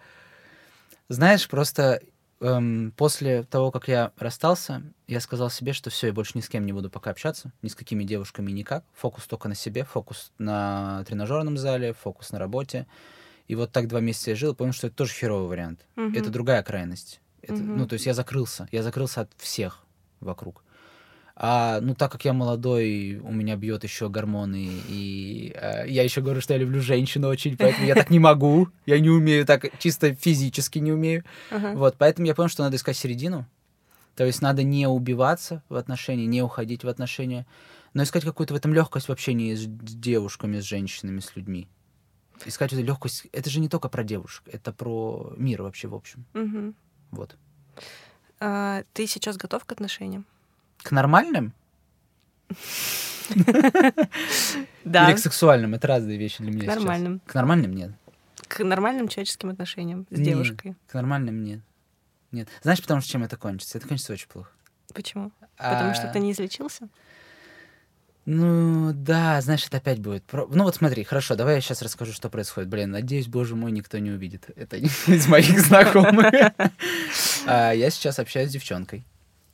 знаешь, 1.07 1.47
просто 1.47 2.01
эм, 2.39 2.93
после 2.95 3.43
того, 3.43 3.71
как 3.71 3.87
я 3.87 4.11
расстался, 4.17 4.83
я 5.07 5.19
сказал 5.19 5.49
себе, 5.49 5.73
что 5.73 5.89
все, 5.89 6.07
я 6.07 6.13
больше 6.13 6.33
ни 6.35 6.41
с 6.41 6.49
кем 6.49 6.65
не 6.65 6.73
буду 6.73 6.89
пока 6.89 7.11
общаться, 7.11 7.51
ни 7.61 7.67
с 7.67 7.75
какими 7.75 8.03
девушками 8.03 8.51
никак. 8.51 8.83
Фокус 8.93 9.25
только 9.25 9.47
на 9.47 9.55
себе, 9.55 9.83
фокус 9.83 10.31
на 10.37 11.03
тренажерном 11.05 11.57
зале, 11.57 11.93
фокус 11.93 12.31
на 12.31 12.39
работе. 12.39 12.87
И 13.47 13.55
вот 13.55 13.71
так 13.71 13.87
два 13.87 13.99
месяца 13.99 14.29
я 14.29 14.35
жил, 14.35 14.53
понял, 14.53 14.73
что 14.73 14.87
это 14.87 14.95
тоже 14.95 15.13
херовый 15.13 15.47
вариант. 15.47 15.85
Угу. 15.97 16.11
Это 16.15 16.29
другая 16.29 16.61
крайность. 16.61 17.19
Это, 17.41 17.55
угу. 17.55 17.63
Ну, 17.63 17.87
то 17.87 17.93
есть 17.93 18.05
я 18.05 18.13
закрылся. 18.13 18.67
Я 18.71 18.83
закрылся 18.83 19.21
от 19.21 19.31
всех 19.37 19.83
вокруг. 20.19 20.63
А, 21.41 21.79
ну, 21.79 21.95
так 21.95 22.11
как 22.11 22.25
я 22.25 22.33
молодой, 22.33 23.15
у 23.23 23.31
меня 23.31 23.55
бьет 23.55 23.85
еще 23.85 24.09
гормоны, 24.09 24.71
и 24.89 25.53
э, 25.55 25.87
я 25.87 26.03
еще 26.03 26.19
говорю, 26.19 26.41
что 26.41 26.53
я 26.53 26.59
люблю 26.59 26.81
женщину 26.81 27.29
очень, 27.29 27.55
поэтому 27.55 27.87
я 27.87 27.95
так 27.95 28.09
не 28.09 28.19
могу, 28.19 28.67
я 28.85 28.99
не 28.99 29.09
умею 29.09 29.45
так, 29.45 29.67
чисто 29.79 30.13
физически 30.13 30.79
не 30.79 30.91
умею. 30.91 31.23
Uh-huh. 31.49 31.77
Вот, 31.77 31.95
поэтому 31.97 32.27
я 32.27 32.35
понял, 32.35 32.49
что 32.49 32.63
надо 32.63 32.75
искать 32.75 32.97
середину. 32.97 33.45
То 34.17 34.25
есть 34.25 34.41
надо 34.41 34.63
не 34.63 34.85
убиваться 34.85 35.63
в 35.69 35.75
отношении, 35.77 36.25
не 36.25 36.41
уходить 36.41 36.83
в 36.83 36.89
отношения, 36.89 37.47
но 37.93 38.03
искать 38.03 38.25
какую-то 38.25 38.53
в 38.53 38.57
этом 38.57 38.73
легкость 38.73 39.07
в 39.07 39.11
общении 39.13 39.55
с 39.55 39.65
девушками, 39.65 40.59
с 40.59 40.65
женщинами, 40.65 41.21
с 41.21 41.37
людьми. 41.37 41.69
Искать 42.45 42.73
эту 42.73 42.83
легкость. 42.83 43.27
Это 43.31 43.49
же 43.49 43.61
не 43.61 43.69
только 43.69 43.87
про 43.87 44.03
девушек, 44.03 44.43
это 44.51 44.73
про 44.73 45.33
мир 45.37 45.61
вообще 45.61 45.87
в 45.87 45.95
общем. 45.95 46.25
Uh-huh. 46.33 46.73
Вот. 47.11 47.37
А, 48.41 48.83
ты 48.91 49.07
сейчас 49.07 49.37
готов 49.37 49.63
к 49.63 49.71
отношениям? 49.71 50.25
К 50.83 50.91
нормальным? 50.91 51.53
Да. 54.85 55.09
Или 55.09 55.15
к 55.15 55.19
сексуальным? 55.19 55.75
Это 55.75 55.87
разные 55.87 56.17
вещи 56.17 56.41
для 56.41 56.51
меня 56.51 56.71
К 56.71 56.75
нормальным. 56.75 57.21
К 57.25 57.33
нормальным 57.35 57.73
нет. 57.73 57.91
К 58.47 58.63
нормальным 58.63 59.07
человеческим 59.07 59.49
отношениям 59.49 60.07
с 60.09 60.19
девушкой. 60.19 60.75
К 60.87 60.95
нормальным 60.95 61.43
нет. 61.43 61.61
Нет. 62.31 62.47
Знаешь, 62.63 62.81
потому 62.81 63.01
что 63.01 63.11
чем 63.11 63.23
это 63.23 63.37
кончится? 63.37 63.77
Это 63.77 63.87
кончится 63.87 64.13
очень 64.13 64.27
плохо. 64.27 64.51
Почему? 64.93 65.31
Потому 65.57 65.93
что 65.93 66.07
ты 66.11 66.19
не 66.19 66.31
излечился? 66.31 66.89
Ну, 68.25 68.91
да, 68.93 69.39
это 69.39 69.77
опять 69.77 69.99
будет. 69.99 70.23
Ну 70.31 70.63
вот 70.63 70.75
смотри, 70.75 71.03
хорошо, 71.03 71.35
давай 71.35 71.55
я 71.55 71.61
сейчас 71.61 71.81
расскажу, 71.81 72.13
что 72.13 72.29
происходит. 72.29 72.69
Блин, 72.69 72.91
надеюсь, 72.91 73.27
боже 73.27 73.55
мой, 73.55 73.71
никто 73.71 73.97
не 73.97 74.11
увидит. 74.11 74.51
Это 74.55 74.77
из 75.07 75.27
моих 75.27 75.59
знакомых. 75.59 76.31
А, 77.47 77.71
я 77.71 77.89
сейчас 77.89 78.19
общаюсь 78.19 78.49
с 78.49 78.53
девчонкой. 78.53 79.03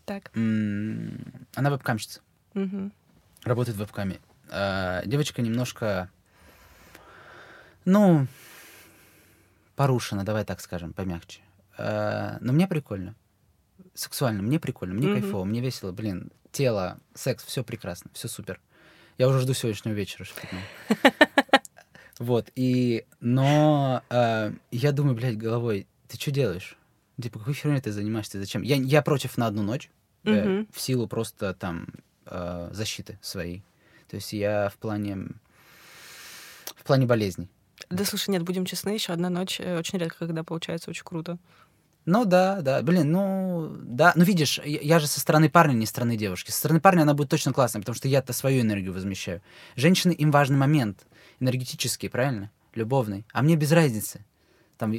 Так. 0.05 0.31
Она 0.33 1.69
вебкамщица. 1.69 2.21
Угу. 2.53 2.91
Работает 3.43 3.77
в 3.77 3.79
вебкаме. 3.79 4.19
А, 4.49 5.03
девочка 5.05 5.41
немножко, 5.41 6.09
ну, 7.83 8.27
порушена, 9.75 10.23
давай 10.23 10.45
так 10.45 10.61
скажем, 10.61 10.93
помягче. 10.93 11.41
А, 11.77 12.37
но 12.41 12.53
мне 12.53 12.67
прикольно. 12.67 13.15
Сексуально, 13.93 14.41
мне 14.41 14.59
прикольно, 14.59 14.93
мне 14.93 15.07
угу. 15.07 15.19
кайфово, 15.19 15.43
мне 15.43 15.61
весело. 15.61 15.91
Блин, 15.91 16.31
тело, 16.51 16.99
секс, 17.13 17.43
все 17.43 17.63
прекрасно, 17.63 18.09
все 18.13 18.27
супер. 18.27 18.59
Я 19.17 19.27
уже 19.27 19.39
жду 19.39 19.53
сегодняшнего 19.53 19.93
вечера, 19.93 20.25
чтобы 20.25 20.47
Вот, 22.19 22.49
и, 22.55 23.05
но 23.19 24.01
э, 24.09 24.53
я 24.71 24.91
думаю, 24.93 25.15
блядь, 25.15 25.37
головой, 25.37 25.85
ты 26.07 26.17
что 26.17 26.31
делаешь? 26.31 26.77
Типа, 27.21 27.39
какой 27.39 27.53
херней 27.53 27.81
ты 27.81 27.91
занимаешься? 27.91 28.39
Зачем? 28.39 28.61
Я, 28.61 28.75
я 28.75 29.01
против 29.01 29.37
на 29.37 29.47
одну 29.47 29.63
ночь, 29.63 29.89
mm-hmm. 30.23 30.63
э, 30.63 30.65
в 30.71 30.81
силу 30.81 31.07
просто 31.07 31.53
там 31.53 31.87
э, 32.25 32.69
защиты 32.71 33.17
своей. 33.21 33.63
То 34.09 34.17
есть 34.17 34.33
я 34.33 34.69
в 34.69 34.77
плане 34.77 35.29
в 36.75 36.83
плане 36.83 37.05
болезней. 37.05 37.49
Да 37.89 38.05
слушай, 38.05 38.29
нет, 38.29 38.43
будем 38.43 38.65
честны, 38.65 38.89
еще 38.89 39.13
одна 39.13 39.29
ночь 39.29 39.59
э, 39.59 39.77
очень 39.77 39.97
редко, 39.97 40.27
когда 40.27 40.43
получается 40.43 40.89
очень 40.89 41.03
круто. 41.03 41.37
Ну 42.05 42.23
да, 42.23 42.61
да, 42.61 42.81
блин, 42.83 43.11
ну 43.11 43.75
да, 43.81 44.13
ну 44.15 44.23
видишь, 44.23 44.59
я, 44.63 44.79
я 44.79 44.99
же 44.99 45.07
со 45.07 45.19
стороны 45.19 45.49
парня, 45.49 45.73
не 45.73 45.85
со 45.87 45.91
стороны 45.91 46.17
девушки. 46.17 46.51
Со 46.51 46.59
стороны 46.59 46.79
парня 46.79 47.01
она 47.01 47.15
будет 47.15 47.29
точно 47.29 47.51
классная, 47.51 47.81
потому 47.81 47.95
что 47.95 48.07
я-то 48.07 48.31
свою 48.31 48.61
энергию 48.61 48.93
возмещаю. 48.93 49.41
Женщины, 49.75 50.11
им 50.11 50.29
важный 50.29 50.57
момент, 50.57 51.07
энергетический, 51.39 52.09
правильно? 52.09 52.51
Любовный. 52.75 53.25
А 53.31 53.41
мне 53.41 53.55
без 53.55 53.71
разницы. 53.71 54.23
Там 54.77 54.93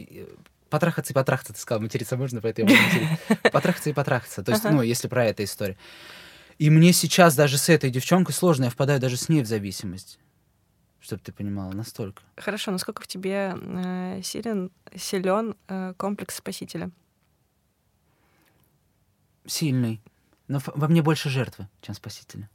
потрахаться 0.71 1.13
и 1.13 1.15
потрахаться, 1.15 1.53
ты 1.53 1.61
сказал, 1.61 1.83
материться 1.83 2.17
можно, 2.17 2.41
поэтому 2.41 2.71
я 2.71 2.79
буду 2.79 3.41
Потрахаться 3.53 3.91
и 3.91 3.93
потрахаться. 3.93 4.43
То 4.43 4.53
есть, 4.53 4.65
ну, 4.65 4.83
если 4.83 5.09
про 5.09 5.25
эту 5.27 5.45
историю. 5.45 5.77
И 6.59 6.71
мне 6.71 6.93
сейчас 6.93 7.35
даже 7.37 7.59
с 7.59 7.69
этой 7.69 7.91
девчонкой 7.91 8.35
сложно, 8.35 8.65
я 8.65 8.71
впадаю 8.71 8.99
даже 8.99 9.17
с 9.17 9.29
ней 9.29 9.43
в 9.43 9.47
зависимость. 9.47 10.19
Чтобы 11.01 11.23
ты 11.23 11.33
понимала, 11.33 11.71
настолько. 11.73 12.23
Хорошо, 12.37 12.71
насколько 12.71 13.03
в 13.03 13.07
тебе 13.07 13.55
э, 13.55 14.21
силен, 14.23 14.73
силен 14.97 15.55
э, 15.69 15.95
комплекс 15.97 16.37
спасителя? 16.37 16.91
Сильный. 19.47 20.03
Но 20.49 20.61
во 20.65 20.89
мне 20.89 21.03
больше 21.03 21.29
жертвы, 21.29 21.69
чем 21.83 21.95
спасителя. 21.95 22.49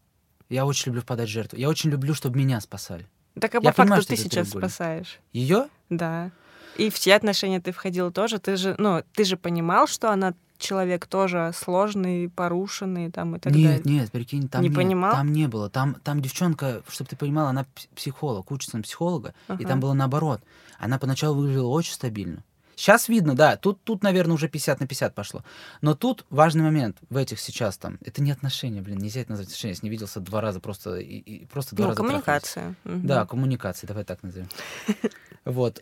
Я 0.49 0.65
очень 0.65 0.87
люблю 0.87 1.01
впадать 1.01 1.29
в 1.29 1.31
жертву. 1.31 1.57
Я 1.57 1.69
очень 1.69 1.91
люблю, 1.91 2.13
чтобы 2.13 2.39
меня 2.39 2.59
спасали. 2.59 3.07
Так 3.39 3.55
а 3.55 3.61
по 3.61 3.65
я 3.65 3.71
факту 3.71 3.81
понимаю, 3.83 4.03
ты 4.03 4.17
сейчас 4.17 4.49
спасаешь. 4.49 5.19
Ее? 5.31 5.69
Да. 5.89 6.31
И 6.77 6.89
в 6.89 6.99
те 6.99 7.15
отношения 7.15 7.59
ты 7.59 7.71
входил 7.71 8.11
тоже, 8.11 8.39
ты 8.39 8.55
же, 8.55 8.75
ну, 8.77 9.03
ты 9.13 9.23
же 9.23 9.37
понимал, 9.37 9.87
что 9.87 10.11
она 10.11 10.33
человек 10.61 11.07
тоже 11.07 11.51
сложный, 11.55 12.29
порушенный 12.29 13.11
там 13.11 13.35
и 13.35 13.39
так 13.39 13.53
нет, 13.53 13.63
далее. 13.63 13.77
Нет, 13.77 13.85
нет, 13.85 14.11
прикинь, 14.11 14.47
там 14.47 14.61
не 14.61 14.69
нет, 14.69 14.77
понимал? 14.77 15.11
там 15.11 15.31
не 15.31 15.47
было. 15.47 15.69
Там, 15.69 15.95
там 16.03 16.21
девчонка, 16.21 16.83
чтобы 16.87 17.09
ты 17.09 17.15
понимала, 17.15 17.49
она 17.49 17.65
психолог, 17.95 18.51
учится 18.51 18.77
на 18.77 18.83
психолога, 18.83 19.33
ага. 19.47 19.61
и 19.61 19.65
там 19.65 19.79
было 19.79 19.93
наоборот. 19.93 20.41
Она 20.77 20.99
поначалу 20.99 21.35
выглядела 21.35 21.67
очень 21.67 21.93
стабильно. 21.93 22.43
Сейчас 22.75 23.09
видно, 23.09 23.35
да, 23.35 23.57
тут, 23.57 23.83
тут, 23.83 24.01
наверное, 24.01 24.33
уже 24.33 24.47
50 24.47 24.79
на 24.79 24.87
50 24.87 25.13
пошло. 25.13 25.43
Но 25.81 25.93
тут 25.93 26.25
важный 26.31 26.63
момент 26.63 26.97
в 27.09 27.17
этих 27.17 27.39
сейчас 27.39 27.77
там. 27.77 27.99
Это 28.03 28.23
не 28.23 28.31
отношения, 28.31 28.81
блин, 28.81 28.97
нельзя 28.97 29.21
это 29.21 29.31
назвать 29.31 29.49
отношения. 29.49 29.73
Я 29.73 29.79
с 29.79 29.83
ней 29.83 29.89
виделся 29.89 30.19
два 30.19 30.41
раза 30.41 30.59
просто, 30.59 30.95
и, 30.95 31.17
и 31.17 31.45
просто 31.45 31.75
два 31.75 31.85
ну, 31.85 31.89
раза 31.91 31.97
коммуникация. 31.97 32.75
Угу. 32.85 32.99
Да, 33.03 33.25
коммуникация, 33.27 33.87
давай 33.87 34.03
так 34.03 34.23
назовем. 34.23 34.47
Вот 35.43 35.79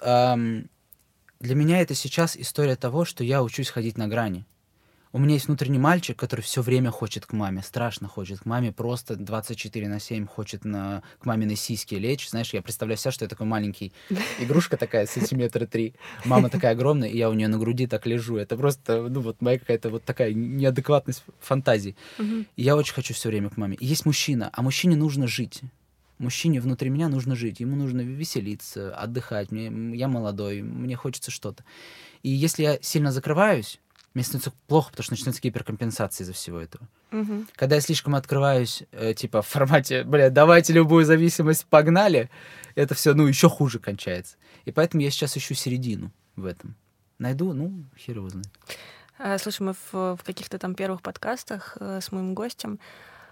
для 1.40 1.56
меня 1.56 1.80
это 1.82 1.96
сейчас 1.96 2.36
история 2.36 2.76
того, 2.76 3.06
что 3.06 3.24
я 3.24 3.42
учусь 3.42 3.70
ходить 3.70 3.98
на 3.98 4.08
грани. 4.08 4.46
У 5.12 5.18
меня 5.18 5.34
есть 5.34 5.48
внутренний 5.48 5.80
мальчик, 5.80 6.16
который 6.16 6.42
все 6.42 6.62
время 6.62 6.92
хочет 6.92 7.26
к 7.26 7.34
маме, 7.34 7.64
страшно 7.64 8.08
хочет 8.08 8.42
к 8.42 8.46
маме, 8.46 8.72
просто 8.72 9.16
24 9.16 9.88
на 9.88 10.00
7 10.00 10.28
хочет 10.28 10.66
на, 10.66 11.02
к 11.18 11.26
маминой 11.26 11.56
сиське 11.56 11.98
лечь. 11.98 12.30
Знаешь, 12.30 12.54
я 12.54 12.62
представляю 12.62 12.98
себя, 12.98 13.12
что 13.12 13.26
я 13.26 13.30
такой 13.30 13.48
маленький, 13.48 13.92
игрушка 14.40 14.78
такая, 14.78 15.08
сантиметра 15.08 15.66
три, 15.66 15.96
мама 16.26 16.50
такая 16.50 16.74
огромная, 16.74 17.10
и 17.10 17.18
я 17.18 17.30
у 17.32 17.34
нее 17.34 17.48
на 17.48 17.58
груди 17.58 17.88
так 17.88 18.06
лежу. 18.06 18.38
Это 18.38 18.56
просто, 18.56 19.02
ну 19.10 19.22
вот 19.22 19.42
моя 19.42 19.58
какая-то 19.58 19.90
вот 19.90 20.04
такая 20.04 20.32
неадекватность 20.34 21.24
фантазии. 21.40 21.96
И 22.20 22.62
я 22.62 22.76
очень 22.76 22.94
хочу 22.94 23.16
все 23.16 23.30
время 23.30 23.50
к 23.50 23.58
маме. 23.58 23.78
И 23.80 23.86
есть 23.88 24.06
мужчина, 24.06 24.52
а 24.54 24.62
мужчине 24.62 24.96
нужно 24.96 25.26
жить 25.26 25.62
мужчине 26.20 26.62
внутри 26.62 26.90
меня 26.90 27.08
нужно 27.10 27.36
жить, 27.36 27.60
ему 27.60 27.76
нужно 27.76 28.02
веселиться, 28.02 28.96
отдыхать, 28.96 29.52
мне, 29.52 29.98
я 29.98 30.08
молодой, 30.08 30.62
мне 30.62 30.96
хочется 30.96 31.32
что-то. 31.32 31.64
И 32.24 32.30
если 32.30 32.64
я 32.64 32.80
сильно 32.82 33.12
закрываюсь, 33.12 33.80
мне 34.14 34.24
становится 34.24 34.52
плохо, 34.68 34.92
потому 34.92 35.04
что 35.04 35.14
начинается 35.14 35.42
гиперкомпенсация 35.42 36.24
из-за 36.24 36.34
всего 36.34 36.60
этого. 36.60 36.88
Угу. 37.12 37.46
Когда 37.56 37.76
я 37.76 37.82
слишком 37.82 38.16
открываюсь, 38.16 38.84
э, 38.92 39.14
типа 39.14 39.42
в 39.42 39.48
формате, 39.48 40.04
бля, 40.04 40.30
давайте 40.30 40.74
любую 40.74 41.06
зависимость, 41.06 41.66
погнали, 41.66 42.30
это 42.76 42.96
все, 42.96 43.14
ну, 43.14 43.28
еще 43.28 43.50
хуже 43.50 43.80
кончается. 43.80 44.38
И 44.66 44.72
поэтому 44.72 45.02
я 45.02 45.12
сейчас 45.12 45.38
ищу 45.38 45.54
середину 45.54 46.12
в 46.36 46.46
этом. 46.46 46.76
Найду, 47.18 47.54
ну, 47.54 47.84
хер 47.98 48.18
его 48.18 48.30
знает. 48.30 48.50
А, 49.18 49.38
слушай, 49.38 49.62
мы 49.62 49.74
в, 49.74 50.18
в 50.18 50.24
каких-то 50.24 50.58
там 50.58 50.76
первых 50.76 51.02
подкастах 51.02 51.78
э, 51.80 52.00
с 52.02 52.12
моим 52.12 52.34
гостем 52.34 52.80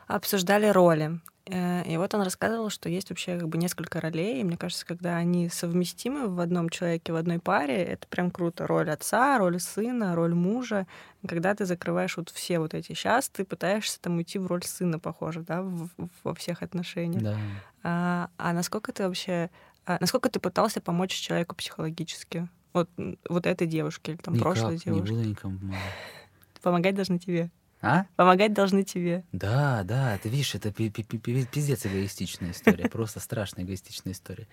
обсуждали 0.07 0.67
роли. 0.67 1.19
Э, 1.49 1.83
и 1.85 1.97
вот 1.97 2.13
он 2.13 2.21
рассказывал, 2.21 2.69
что 2.69 2.89
есть 2.89 3.09
вообще 3.09 3.39
как 3.39 3.47
бы 3.47 3.57
несколько 3.57 4.01
ролей, 4.01 4.41
и 4.41 4.43
мне 4.43 4.57
кажется, 4.57 4.85
когда 4.85 5.15
они 5.15 5.49
совместимы 5.49 6.27
в 6.27 6.39
одном 6.39 6.69
человеке, 6.69 7.13
в 7.13 7.15
одной 7.15 7.39
паре, 7.39 7.83
это 7.83 8.07
прям 8.07 8.31
круто. 8.31 8.67
Роль 8.67 8.89
отца, 8.89 9.37
роль 9.37 9.59
сына, 9.59 10.15
роль 10.15 10.33
мужа. 10.33 10.87
Когда 11.27 11.55
ты 11.55 11.65
закрываешь 11.65 12.17
вот 12.17 12.29
все 12.29 12.59
вот 12.59 12.73
эти 12.73 12.87
сейчас, 12.87 13.29
ты 13.29 13.45
пытаешься 13.45 13.99
там 14.01 14.17
уйти 14.17 14.39
в 14.39 14.47
роль 14.47 14.63
сына, 14.63 14.99
похоже, 14.99 15.41
да, 15.41 15.61
в, 15.61 15.89
во 16.23 16.33
всех 16.33 16.61
отношениях. 16.61 17.23
Да. 17.23 17.37
А, 17.83 18.29
а 18.37 18.53
насколько 18.53 18.91
ты 18.91 19.07
вообще, 19.07 19.49
а, 19.85 19.97
насколько 19.99 20.29
ты 20.29 20.39
пытался 20.39 20.81
помочь 20.81 21.13
человеку 21.13 21.55
психологически? 21.55 22.47
Вот, 22.73 22.89
вот 23.27 23.45
этой 23.47 23.65
девушке 23.65 24.11
или 24.11 24.19
там 24.19 24.35
Никак, 24.35 24.43
прошлой 24.43 24.77
девушке? 24.77 24.91
не 24.91 25.17
буду 25.17 25.29
никому 25.29 25.57
помогать. 25.57 25.81
Помогать 26.61 26.95
должны 26.95 27.17
тебе. 27.17 27.49
А? 27.81 28.05
Помогать 28.15 28.53
должны 28.53 28.83
тебе. 28.83 29.23
Да, 29.31 29.83
да, 29.83 30.17
ты 30.21 30.29
видишь, 30.29 30.55
это 30.55 30.71
пи- 30.71 30.89
пи- 30.89 31.03
пи- 31.03 31.45
пиздец 31.45 31.85
эгоистичная 31.85 32.51
история, 32.51 32.89
просто 32.89 33.19
страшная 33.19 33.65
эгоистичная 33.65 34.13
история. 34.13 34.47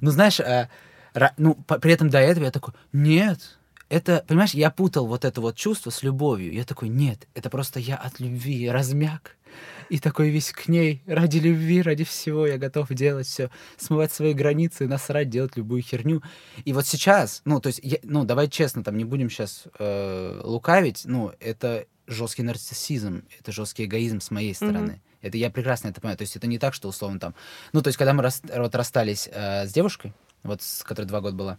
Ну, 0.00 0.10
знаешь, 0.10 0.40
ра- 0.40 1.32
ну, 1.36 1.54
при 1.54 1.92
этом 1.92 2.10
до 2.10 2.18
этого 2.18 2.44
я 2.44 2.50
такой, 2.50 2.74
нет, 2.92 3.58
это, 3.88 4.24
понимаешь, 4.26 4.54
я 4.54 4.70
путал 4.70 5.06
вот 5.06 5.24
это 5.24 5.40
вот 5.40 5.56
чувство 5.56 5.90
с 5.90 6.02
любовью. 6.02 6.52
Я 6.52 6.64
такой, 6.64 6.88
нет, 6.88 7.28
это 7.34 7.48
просто 7.48 7.78
я 7.78 7.96
от 7.96 8.18
любви 8.18 8.68
размяк. 8.68 9.36
И 9.88 10.00
такой 10.00 10.30
весь 10.30 10.50
к 10.50 10.66
ней, 10.66 11.02
ради 11.06 11.38
любви, 11.38 11.80
ради 11.80 12.02
всего, 12.02 12.44
я 12.46 12.58
готов 12.58 12.88
делать 12.88 13.28
все, 13.28 13.50
смывать 13.76 14.12
свои 14.12 14.32
границы, 14.32 14.88
насрать, 14.88 15.28
делать 15.28 15.56
любую 15.56 15.82
херню. 15.82 16.22
И 16.64 16.72
вот 16.72 16.86
сейчас, 16.86 17.40
ну, 17.44 17.60
то 17.60 17.68
есть, 17.68 17.78
я, 17.84 17.98
ну, 18.02 18.24
давай 18.24 18.48
честно, 18.48 18.82
там, 18.82 18.96
не 18.96 19.04
будем 19.04 19.30
сейчас 19.30 19.64
э, 19.78 20.40
лукавить, 20.42 21.02
ну, 21.04 21.32
это 21.38 21.86
жесткий 22.06 22.42
нарциссизм, 22.42 23.24
это 23.38 23.52
жесткий 23.52 23.84
эгоизм 23.84 24.20
с 24.20 24.30
моей 24.30 24.54
стороны. 24.54 24.92
Mm-hmm. 24.92 25.26
Это 25.28 25.38
я 25.38 25.50
прекрасно 25.50 25.88
это 25.88 26.00
понимаю. 26.00 26.18
То 26.18 26.22
есть 26.22 26.36
это 26.36 26.46
не 26.46 26.58
так, 26.58 26.74
что 26.74 26.88
условно 26.88 27.18
там... 27.18 27.34
Ну, 27.72 27.82
то 27.82 27.88
есть 27.88 27.96
когда 27.96 28.12
мы 28.12 28.22
рас, 28.22 28.42
вот 28.54 28.74
расстались 28.74 29.28
э, 29.32 29.66
с 29.66 29.72
девушкой, 29.72 30.12
вот 30.42 30.60
с 30.62 30.82
которой 30.82 31.06
два 31.06 31.20
года 31.20 31.36
была, 31.36 31.58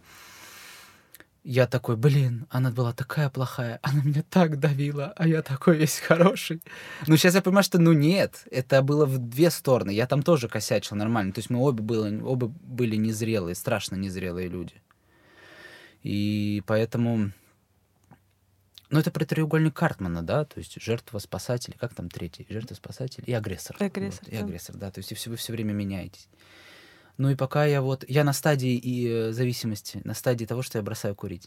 я 1.42 1.68
такой, 1.68 1.96
блин, 1.96 2.46
она 2.50 2.70
была 2.72 2.92
такая 2.92 3.30
плохая, 3.30 3.78
она 3.82 4.02
меня 4.02 4.24
так 4.28 4.58
давила, 4.58 5.12
а 5.16 5.28
я 5.28 5.42
такой 5.42 5.76
весь 5.76 6.00
хороший. 6.00 6.60
Ну, 7.06 7.16
сейчас 7.16 7.36
я 7.36 7.42
понимаю, 7.42 7.62
что 7.62 7.78
ну 7.78 7.92
нет, 7.92 8.42
это 8.50 8.82
было 8.82 9.06
в 9.06 9.18
две 9.18 9.50
стороны. 9.50 9.90
Я 9.90 10.06
там 10.06 10.22
тоже 10.22 10.48
косячил 10.48 10.96
нормально. 10.96 11.32
То 11.32 11.38
есть 11.38 11.48
мы 11.48 11.60
обе, 11.60 11.82
были, 11.82 12.20
оба 12.20 12.48
были 12.48 12.96
незрелые, 12.96 13.54
страшно 13.54 13.94
незрелые 13.94 14.48
люди. 14.48 14.74
И 16.02 16.62
поэтому 16.66 17.30
ну, 18.90 19.00
это 19.00 19.10
про 19.10 19.24
треугольник 19.24 19.74
Картмана, 19.74 20.22
да, 20.22 20.44
то 20.44 20.58
есть 20.58 20.80
жертва, 20.80 21.18
спасатель, 21.18 21.74
как 21.78 21.94
там 21.94 22.08
третий? 22.08 22.46
Жертва, 22.48 22.74
спасатель 22.74 23.24
и 23.26 23.32
агрессор. 23.32 23.76
Агрессор. 23.80 24.24
Вот, 24.24 24.32
и 24.32 24.36
агрессор, 24.36 24.76
да, 24.76 24.90
то 24.90 24.98
есть 24.98 25.12
и 25.12 25.14
все, 25.14 25.30
вы 25.30 25.36
все 25.36 25.52
время 25.52 25.72
меняетесь. 25.72 26.28
Ну 27.18 27.30
и 27.30 27.34
пока 27.34 27.64
я 27.64 27.82
вот, 27.82 28.04
я 28.08 28.24
на 28.24 28.32
стадии 28.32 28.76
и 28.76 29.08
э, 29.08 29.32
зависимости, 29.32 30.00
на 30.04 30.14
стадии 30.14 30.44
того, 30.44 30.62
что 30.62 30.78
я 30.78 30.82
бросаю 30.82 31.14
курить. 31.14 31.46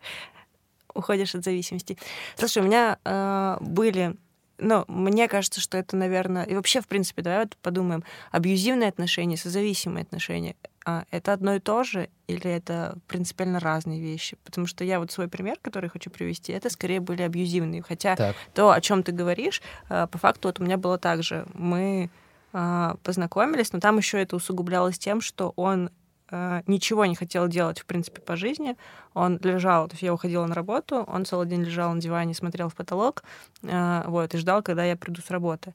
Уходишь 0.94 1.34
от 1.34 1.44
зависимости. 1.44 1.98
Слушай, 2.36 2.62
у 2.62 2.66
меня 2.66 2.98
э, 3.04 3.56
были 3.60 4.16
ну, 4.62 4.84
мне 4.88 5.26
кажется, 5.26 5.60
что 5.60 5.78
это, 5.78 5.96
наверное, 5.96 6.44
и 6.44 6.54
вообще, 6.54 6.80
в 6.82 6.86
принципе, 6.86 7.22
давай 7.22 7.40
вот 7.40 7.56
подумаем, 7.62 8.04
абьюзивные 8.30 8.90
отношения, 8.90 9.38
созависимые 9.38 10.02
отношения, 10.02 10.54
это 10.84 11.32
одно 11.32 11.54
и 11.54 11.60
то 11.60 11.84
же 11.84 12.08
или 12.26 12.50
это 12.50 12.96
принципиально 13.06 13.60
разные 13.60 14.00
вещи? 14.00 14.36
Потому 14.44 14.66
что 14.66 14.84
я 14.84 14.98
вот 14.98 15.10
свой 15.12 15.28
пример, 15.28 15.58
который 15.60 15.90
хочу 15.90 16.10
привести, 16.10 16.52
это 16.52 16.70
скорее 16.70 17.00
были 17.00 17.22
абьюзивные. 17.22 17.82
Хотя 17.82 18.16
так. 18.16 18.36
то, 18.54 18.70
о 18.70 18.80
чем 18.80 19.02
ты 19.02 19.12
говоришь, 19.12 19.60
а, 19.88 20.06
по 20.06 20.18
факту 20.18 20.48
вот 20.48 20.60
у 20.60 20.64
меня 20.64 20.78
было 20.78 20.98
так 20.98 21.22
же. 21.22 21.46
Мы 21.54 22.10
а, 22.52 22.96
познакомились, 23.02 23.72
но 23.72 23.80
там 23.80 23.98
еще 23.98 24.20
это 24.20 24.36
усугублялось 24.36 24.98
тем, 24.98 25.20
что 25.20 25.52
он 25.56 25.90
Э, 26.30 26.62
ничего 26.66 27.04
не 27.06 27.14
хотел 27.14 27.48
делать, 27.48 27.80
в 27.80 27.86
принципе, 27.86 28.20
по 28.20 28.36
жизни. 28.36 28.76
Он 29.14 29.38
лежал, 29.42 29.88
то 29.88 29.94
есть 29.94 30.02
я 30.02 30.14
уходила 30.14 30.46
на 30.46 30.54
работу, 30.54 31.04
он 31.08 31.24
целый 31.24 31.46
день 31.46 31.62
лежал 31.62 31.92
на 31.92 32.00
диване, 32.00 32.34
смотрел 32.34 32.68
в 32.68 32.74
потолок, 32.74 33.24
э, 33.62 34.02
вот, 34.06 34.34
и 34.34 34.38
ждал, 34.38 34.62
когда 34.62 34.84
я 34.84 34.96
приду 34.96 35.20
с 35.20 35.30
работы. 35.30 35.74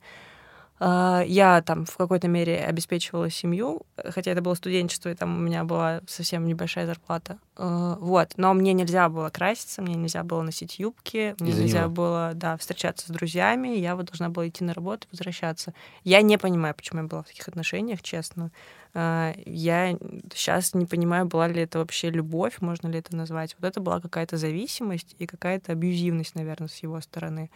А, 0.77 1.23
я 1.25 1.61
там 1.61 1.85
в 1.85 1.95
какой-то 1.95 2.27
мере 2.27 2.65
обеспечивала 2.65 3.29
семью, 3.29 3.83
хотя 3.97 4.31
это 4.31 4.41
было 4.41 4.55
студенчество, 4.55 5.09
и 5.09 5.15
там 5.15 5.38
у 5.38 5.39
меня 5.39 5.63
была 5.63 6.01
совсем 6.05 6.45
небольшая 6.47 6.85
зарплата. 6.85 7.38
А, 7.55 7.95
вот. 7.99 8.33
Но 8.35 8.53
мне 8.53 8.73
нельзя 8.73 9.07
было 9.07 9.29
краситься, 9.29 9.81
мне 9.81 9.95
нельзя 9.95 10.23
было 10.23 10.41
носить 10.41 10.77
юбки, 10.79 11.35
мне 11.39 11.53
нельзя 11.53 11.83
него. 11.83 11.91
было, 11.91 12.31
да, 12.35 12.57
встречаться 12.57 13.07
с 13.07 13.09
друзьями, 13.09 13.69
я 13.69 13.95
вот 13.95 14.07
должна 14.07 14.29
была 14.29 14.47
идти 14.49 14.65
на 14.65 14.73
работу, 14.73 15.07
возвращаться. 15.11 15.73
Я 16.03 16.21
не 16.21 16.38
понимаю, 16.38 16.75
почему 16.75 17.01
я 17.01 17.07
была 17.07 17.23
в 17.23 17.27
таких 17.27 17.47
отношениях, 17.47 18.01
честно. 18.01 18.51
А, 18.93 19.33
я 19.45 19.97
сейчас 20.33 20.73
не 20.73 20.85
понимаю, 20.85 21.25
была 21.25 21.47
ли 21.47 21.61
это 21.61 21.79
вообще 21.79 22.09
любовь, 22.09 22.55
можно 22.59 22.88
ли 22.88 22.99
это 22.99 23.15
назвать. 23.15 23.55
Вот 23.59 23.65
это 23.67 23.79
была 23.79 24.01
какая-то 24.01 24.35
зависимость 24.35 25.15
и 25.19 25.25
какая-то 25.25 25.71
абьюзивность, 25.71 26.35
наверное, 26.35 26.67
с 26.67 26.77
его 26.79 26.99
стороны. 26.99 27.49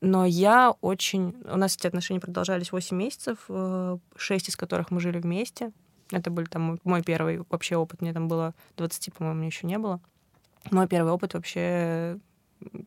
Но 0.00 0.24
я 0.24 0.74
очень... 0.80 1.34
У 1.44 1.56
нас 1.56 1.76
эти 1.76 1.86
отношения 1.86 2.20
продолжались 2.20 2.72
8 2.72 2.96
месяцев, 2.96 3.38
6 3.48 3.50
э, 3.50 4.50
из 4.50 4.56
которых 4.56 4.90
мы 4.90 5.00
жили 5.00 5.18
вместе. 5.18 5.72
Это 6.10 6.30
был 6.30 6.46
там 6.46 6.78
мой 6.84 7.02
первый 7.02 7.42
вообще 7.50 7.76
опыт. 7.76 8.00
Мне 8.00 8.12
там 8.12 8.28
было 8.28 8.54
20, 8.76 9.12
по-моему, 9.14 9.44
еще 9.44 9.66
не 9.66 9.78
было. 9.78 10.00
Мой 10.70 10.86
первый 10.86 11.12
опыт 11.12 11.34
вообще 11.34 12.18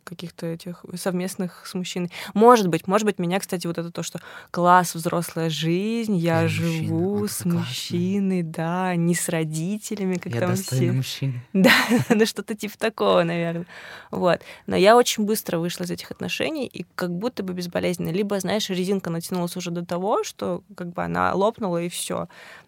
каких-то 0.03 0.45
этих 0.45 0.83
совместных 0.95 1.65
с 1.65 1.73
мужчиной. 1.73 2.11
Может 2.33 2.67
быть, 2.67 2.87
может 2.87 3.05
быть, 3.05 3.19
меня, 3.19 3.39
кстати, 3.39 3.67
вот 3.67 3.77
это 3.77 3.91
то, 3.91 4.03
что 4.03 4.19
класс, 4.51 4.95
взрослая 4.95 5.49
жизнь, 5.49 6.15
я, 6.17 6.41
я 6.41 6.47
живу 6.47 7.19
мужчина, 7.19 7.29
с 7.29 7.45
мужчиной, 7.45 8.43
да, 8.43 8.95
не 8.95 9.15
с 9.15 9.29
родителями, 9.29 10.15
как 10.15 10.33
я 10.33 10.41
там 10.41 10.55
все. 10.55 10.91
мужчины. 10.91 11.41
Да, 11.53 11.71
ну 12.09 12.25
что-то 12.25 12.55
типа 12.55 12.77
такого, 12.77 13.23
наверное. 13.23 13.65
Вот. 14.09 14.41
Но 14.67 14.75
я 14.75 14.97
очень 14.97 15.25
быстро 15.25 15.59
вышла 15.59 15.83
из 15.83 15.91
этих 15.91 16.11
отношений, 16.11 16.67
и 16.67 16.85
как 16.95 17.11
будто 17.11 17.43
бы 17.43 17.53
безболезненно. 17.53 18.09
Либо, 18.09 18.39
знаешь, 18.39 18.69
резинка 18.69 19.09
натянулась 19.09 19.55
уже 19.55 19.71
до 19.71 19.85
того, 19.85 20.23
что 20.23 20.63
как 20.75 20.93
бы 20.93 21.03
она 21.03 21.33
лопнула, 21.33 21.81
и 21.83 21.89
все. 21.89 22.27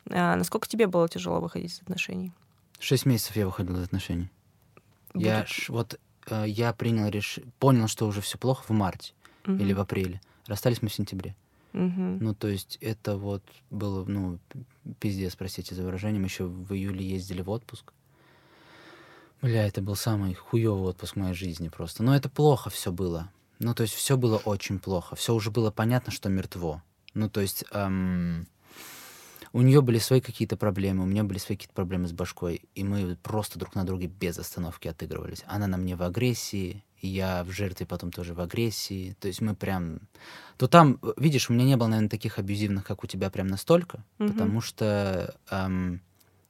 А 0.09 0.35
насколько 0.35 0.67
тебе 0.67 0.87
было 0.87 1.07
тяжело 1.09 1.39
выходить 1.39 1.73
из 1.73 1.81
отношений? 1.81 2.31
Шесть 2.79 3.05
месяцев 3.05 3.35
я 3.35 3.45
выходил 3.45 3.75
из 3.77 3.83
отношений. 3.83 4.29
Будет... 5.13 5.25
Я 5.25 5.45
ж, 5.45 5.65
вот 5.69 5.99
Э, 6.27 6.45
я 6.47 6.73
принял 6.73 7.07
реш... 7.09 7.39
понял, 7.59 7.87
что 7.87 8.07
уже 8.07 8.21
все 8.21 8.37
плохо 8.37 8.63
в 8.67 8.69
марте 8.71 9.13
угу. 9.45 9.55
или 9.55 9.73
в 9.73 9.79
апреле. 9.79 10.21
Расстались 10.47 10.81
мы 10.81 10.89
в 10.89 10.93
сентябре. 10.93 11.35
Угу. 11.73 12.17
Ну, 12.19 12.35
то 12.35 12.47
есть 12.47 12.77
это 12.81 13.17
вот 13.17 13.43
было, 13.71 14.05
ну, 14.05 14.39
пиздец, 14.99 15.35
простите 15.35 15.73
за 15.73 15.83
выражение. 15.83 16.19
Мы 16.19 16.27
еще 16.27 16.45
в 16.45 16.73
июле 16.73 17.05
ездили 17.05 17.41
в 17.41 17.49
отпуск. 17.49 17.93
Бля, 19.41 19.67
это 19.67 19.81
был 19.81 19.95
самый 19.95 20.35
хуёвый 20.35 20.89
отпуск 20.89 21.15
в 21.15 21.19
моей 21.19 21.33
жизни 21.33 21.69
просто. 21.69 22.03
Но 22.03 22.15
это 22.15 22.29
плохо 22.29 22.69
все 22.69 22.91
было. 22.91 23.29
Ну, 23.59 23.73
то 23.73 23.83
есть 23.83 23.93
все 23.93 24.17
было 24.17 24.37
очень 24.37 24.79
плохо. 24.79 25.15
Все 25.15 25.33
уже 25.33 25.51
было 25.51 25.71
понятно, 25.71 26.11
что 26.11 26.29
мертво. 26.29 26.81
Ну, 27.13 27.29
то 27.29 27.41
есть 27.41 27.65
эм, 27.71 28.47
у 29.53 29.61
нее 29.61 29.81
были 29.81 29.99
свои 29.99 30.19
какие-то 30.19 30.57
проблемы, 30.57 31.03
у 31.03 31.07
меня 31.07 31.23
были 31.23 31.37
свои 31.37 31.55
какие-то 31.55 31.75
проблемы 31.75 32.07
с 32.07 32.11
башкой, 32.11 32.63
и 32.73 32.83
мы 32.83 33.15
просто 33.21 33.59
друг 33.59 33.75
на 33.75 33.85
друге 33.85 34.07
без 34.07 34.39
остановки 34.39 34.87
отыгрывались. 34.87 35.43
Она 35.45 35.67
на 35.67 35.77
мне 35.77 35.95
в 35.95 36.01
агрессии, 36.01 36.83
я 37.01 37.43
в 37.43 37.51
жертве 37.51 37.85
потом 37.85 38.11
тоже 38.11 38.33
в 38.33 38.41
агрессии. 38.41 39.15
То 39.19 39.27
есть 39.27 39.41
мы 39.41 39.55
прям... 39.55 39.99
То 40.57 40.67
там, 40.67 40.99
видишь, 41.17 41.49
у 41.49 41.53
меня 41.53 41.65
не 41.65 41.77
было, 41.77 41.87
наверное, 41.87 42.09
таких 42.09 42.39
абьюзивных, 42.39 42.85
как 42.85 43.03
у 43.03 43.07
тебя, 43.07 43.29
прям 43.29 43.47
настолько, 43.47 44.03
mm-hmm. 44.17 44.31
потому 44.31 44.61
что, 44.61 45.35
эм, 45.51 46.01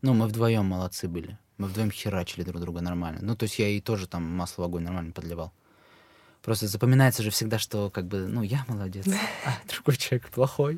ну, 0.02 0.14
мы 0.14 0.28
вдвоем 0.28 0.66
молодцы 0.66 1.08
были. 1.08 1.38
Мы 1.58 1.68
вдвоем 1.68 1.92
херачили 1.92 2.44
друг 2.44 2.62
друга 2.62 2.82
нормально. 2.82 3.20
Ну, 3.22 3.36
то 3.36 3.44
есть 3.44 3.60
я 3.60 3.68
ей 3.68 3.82
тоже 3.82 4.08
там 4.08 4.24
масло 4.24 4.64
в 4.64 4.66
огонь 4.66 4.84
нормально 4.84 5.12
подливал. 5.12 5.52
Просто 6.44 6.68
запоминается 6.68 7.24
же 7.24 7.30
всегда, 7.32 7.58
что 7.58 7.90
как 7.90 8.06
бы, 8.06 8.28
ну, 8.28 8.44
я 8.44 8.66
молодец, 8.68 9.08
а 9.46 9.58
другой 9.74 9.96
человек 9.96 10.30
плохой, 10.30 10.78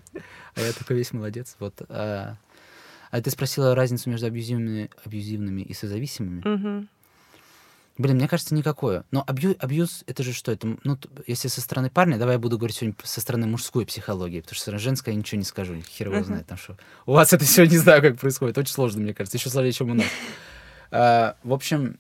а 0.56 0.62
я 0.62 0.72
такой 0.72 0.96
весь 0.96 1.12
молодец. 1.12 1.56
Вот. 1.60 1.82
А, 1.90 2.38
а 3.10 3.22
ты 3.22 3.32
спросила 3.32 3.74
разницу 3.74 4.10
между 4.10 4.28
абьюзивными, 4.28 4.92
абьюзивными 5.04 5.62
и 5.64 5.74
созависимыми? 5.74 6.42
Угу. 6.48 6.88
Блин, 7.98 8.18
мне 8.18 8.28
кажется, 8.28 8.54
никакое. 8.54 9.06
Но 9.10 9.24
абью, 9.26 9.56
абьюз— 9.58 10.04
это 10.08 10.22
же 10.22 10.34
что? 10.34 10.52
Это, 10.52 10.78
ну, 10.84 11.00
если 11.26 11.48
со 11.48 11.62
стороны 11.62 11.90
парня, 11.90 12.20
давай 12.20 12.36
я 12.36 12.40
буду 12.40 12.58
говорить 12.58 12.76
сегодня 12.76 12.96
со 13.04 13.22
стороны 13.22 13.48
мужской 13.48 13.88
психологии, 13.88 14.42
потому 14.42 14.56
что 14.56 14.78
женская 14.78 15.12
я 15.12 15.18
ничего 15.18 15.40
не 15.40 15.46
скажу, 15.46 15.82
хер 15.82 16.12
его 16.12 16.24
знает 16.24 16.46
там 16.46 16.58
что. 16.58 16.78
У 17.06 17.14
вас 17.14 17.34
это 17.34 17.44
все 17.44 17.66
не 17.66 17.78
знаю, 17.78 18.04
как 18.04 18.20
происходит. 18.20 18.58
Очень 18.58 18.74
сложно, 18.74 19.02
мне 19.02 19.16
кажется, 19.16 19.38
еще 19.38 19.50
сложнее, 19.50 19.72
чем 19.72 19.92
у 19.92 19.94
нас. 19.96 20.08
А, 20.92 21.38
в 21.44 21.54
общем, 21.54 21.98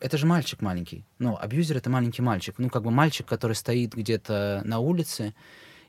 это 0.00 0.18
же 0.18 0.26
мальчик 0.26 0.62
маленький. 0.62 1.04
Ну, 1.18 1.36
абьюзер— 1.36 1.76
это 1.78 1.90
маленький 1.90 2.22
мальчик. 2.22 2.56
Ну, 2.58 2.70
как 2.70 2.82
бы 2.82 2.90
мальчик, 2.90 3.26
который 3.26 3.54
стоит 3.54 3.94
где-то 3.94 4.62
на 4.64 4.78
улице, 4.78 5.34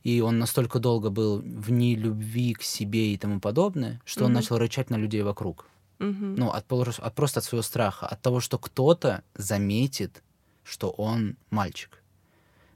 и 0.04 0.22
он 0.22 0.39
настолько 0.39 0.80
долго 0.80 1.10
был 1.10 1.39
в 1.39 1.72
нелюбви 1.72 2.54
к 2.54 2.62
себе 2.62 3.13
и 3.13 3.17
тому 3.17 3.39
подобное, 3.39 4.02
что 4.06 4.22
mm-hmm. 4.22 4.26
он 4.26 4.34
начал 4.34 4.58
рычать 4.58 4.89
на 4.89 4.96
людей 4.96 5.22
вокруг. 5.22 5.65
Mm-hmm. 6.00 6.36
Ну, 6.38 6.50
от, 6.50 6.72
от, 6.72 7.15
просто 7.15 7.39
от 7.39 7.46
своего 7.46 7.63
страха, 7.63 8.08
от 8.08 8.22
того, 8.22 8.39
что 8.39 8.58
кто-то 8.58 9.24
заметит, 9.34 10.24
что 10.63 10.89
он 10.91 11.38
мальчик. 11.50 12.04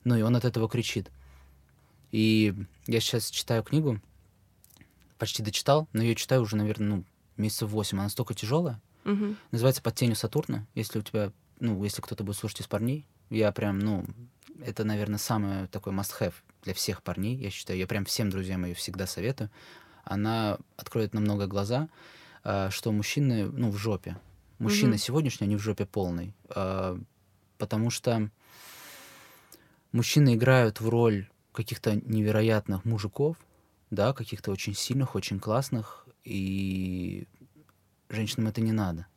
Ну, 0.03 0.15
и 0.15 0.21
он 0.21 0.35
от 0.35 0.45
этого 0.45 0.67
кричит. 0.67 1.11
И 2.11 2.53
я 2.87 2.99
сейчас 2.99 3.29
читаю 3.29 3.63
книгу, 3.63 4.01
почти 5.17 5.43
дочитал, 5.43 5.87
но 5.93 6.03
я 6.03 6.15
читаю 6.15 6.41
уже, 6.41 6.55
наверное, 6.55 6.87
ну, 6.87 7.05
месяцев 7.37 7.69
восемь. 7.69 7.97
Она 7.97 8.05
настолько 8.05 8.33
тяжелая. 8.33 8.81
Мгм. 9.03 9.37
Называется 9.51 9.81
«Под 9.81 9.95
тенью 9.95 10.15
Сатурна». 10.15 10.65
Если 10.75 10.99
у 10.99 11.01
тебя, 11.01 11.31
ну, 11.59 11.83
если 11.83 12.01
кто-то 12.01 12.23
будет 12.23 12.35
слушать 12.37 12.61
из 12.61 12.67
парней, 12.67 13.05
я 13.29 13.51
прям, 13.51 13.79
ну, 13.79 14.05
это, 14.65 14.83
наверное, 14.83 15.17
самое 15.17 15.67
такой 15.67 15.93
must-have 15.93 16.33
для 16.63 16.73
всех 16.73 17.01
парней, 17.01 17.35
я 17.35 17.49
считаю. 17.49 17.79
Я 17.79 17.87
прям 17.87 18.05
всем 18.05 18.29
друзьям 18.29 18.65
ее 18.65 18.75
всегда 18.75 19.07
советую. 19.07 19.49
Она 20.03 20.57
откроет 20.77 21.13
намного 21.13 21.47
глаза, 21.47 21.89
а, 22.43 22.69
что 22.69 22.91
мужчины, 22.91 23.45
ну, 23.45 23.71
в 23.71 23.77
жопе. 23.77 24.17
Мужчины 24.59 24.91
Мгм. 24.91 24.99
сегодняшние, 24.99 25.47
они 25.47 25.55
в 25.55 25.61
жопе 25.61 25.85
полной. 25.85 26.33
а, 26.49 26.99
Потому 27.57 27.91
что 27.91 28.29
мужчины 29.91 30.35
играют 30.35 30.81
в 30.81 30.89
роль 30.89 31.29
каких-то 31.51 31.95
невероятных 31.95 32.85
мужиков, 32.85 33.37
да, 33.91 34.13
каких-то 34.13 34.51
очень 34.51 34.73
сильных, 34.73 35.15
очень 35.15 35.39
классных, 35.39 36.07
и 36.23 37.27
женщинам 38.11 38.47
это 38.47 38.61
не 38.61 38.71
надо. 38.71 39.07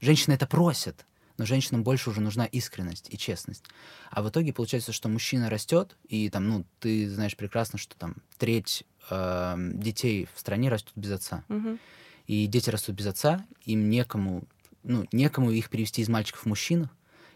Женщины 0.00 0.34
это 0.34 0.46
просят, 0.46 1.06
но 1.38 1.46
женщинам 1.46 1.82
больше 1.82 2.10
уже 2.10 2.20
нужна 2.20 2.44
искренность 2.44 3.12
и 3.12 3.18
честность. 3.18 3.64
А 4.10 4.22
в 4.22 4.28
итоге 4.28 4.52
получается, 4.52 4.92
что 4.92 5.08
мужчина 5.08 5.50
растет, 5.50 5.96
и 6.08 6.28
там, 6.30 6.48
ну, 6.48 6.64
ты 6.80 7.08
знаешь 7.10 7.36
прекрасно, 7.36 7.78
что 7.78 7.96
там 7.96 8.16
треть 8.38 8.84
э, 9.10 9.56
детей 9.74 10.28
в 10.34 10.38
стране 10.38 10.68
растут 10.68 10.92
без 10.96 11.12
отца. 11.12 11.44
Мгм. 11.48 11.78
И 12.26 12.46
дети 12.46 12.70
растут 12.70 12.94
без 12.96 13.06
отца, 13.06 13.44
им 13.64 13.90
некому, 13.90 14.44
ну, 14.82 15.06
некому 15.12 15.50
их 15.50 15.70
перевести 15.70 16.02
из 16.02 16.08
мальчиков 16.08 16.42
в 16.42 16.46
мужчин. 16.46 16.88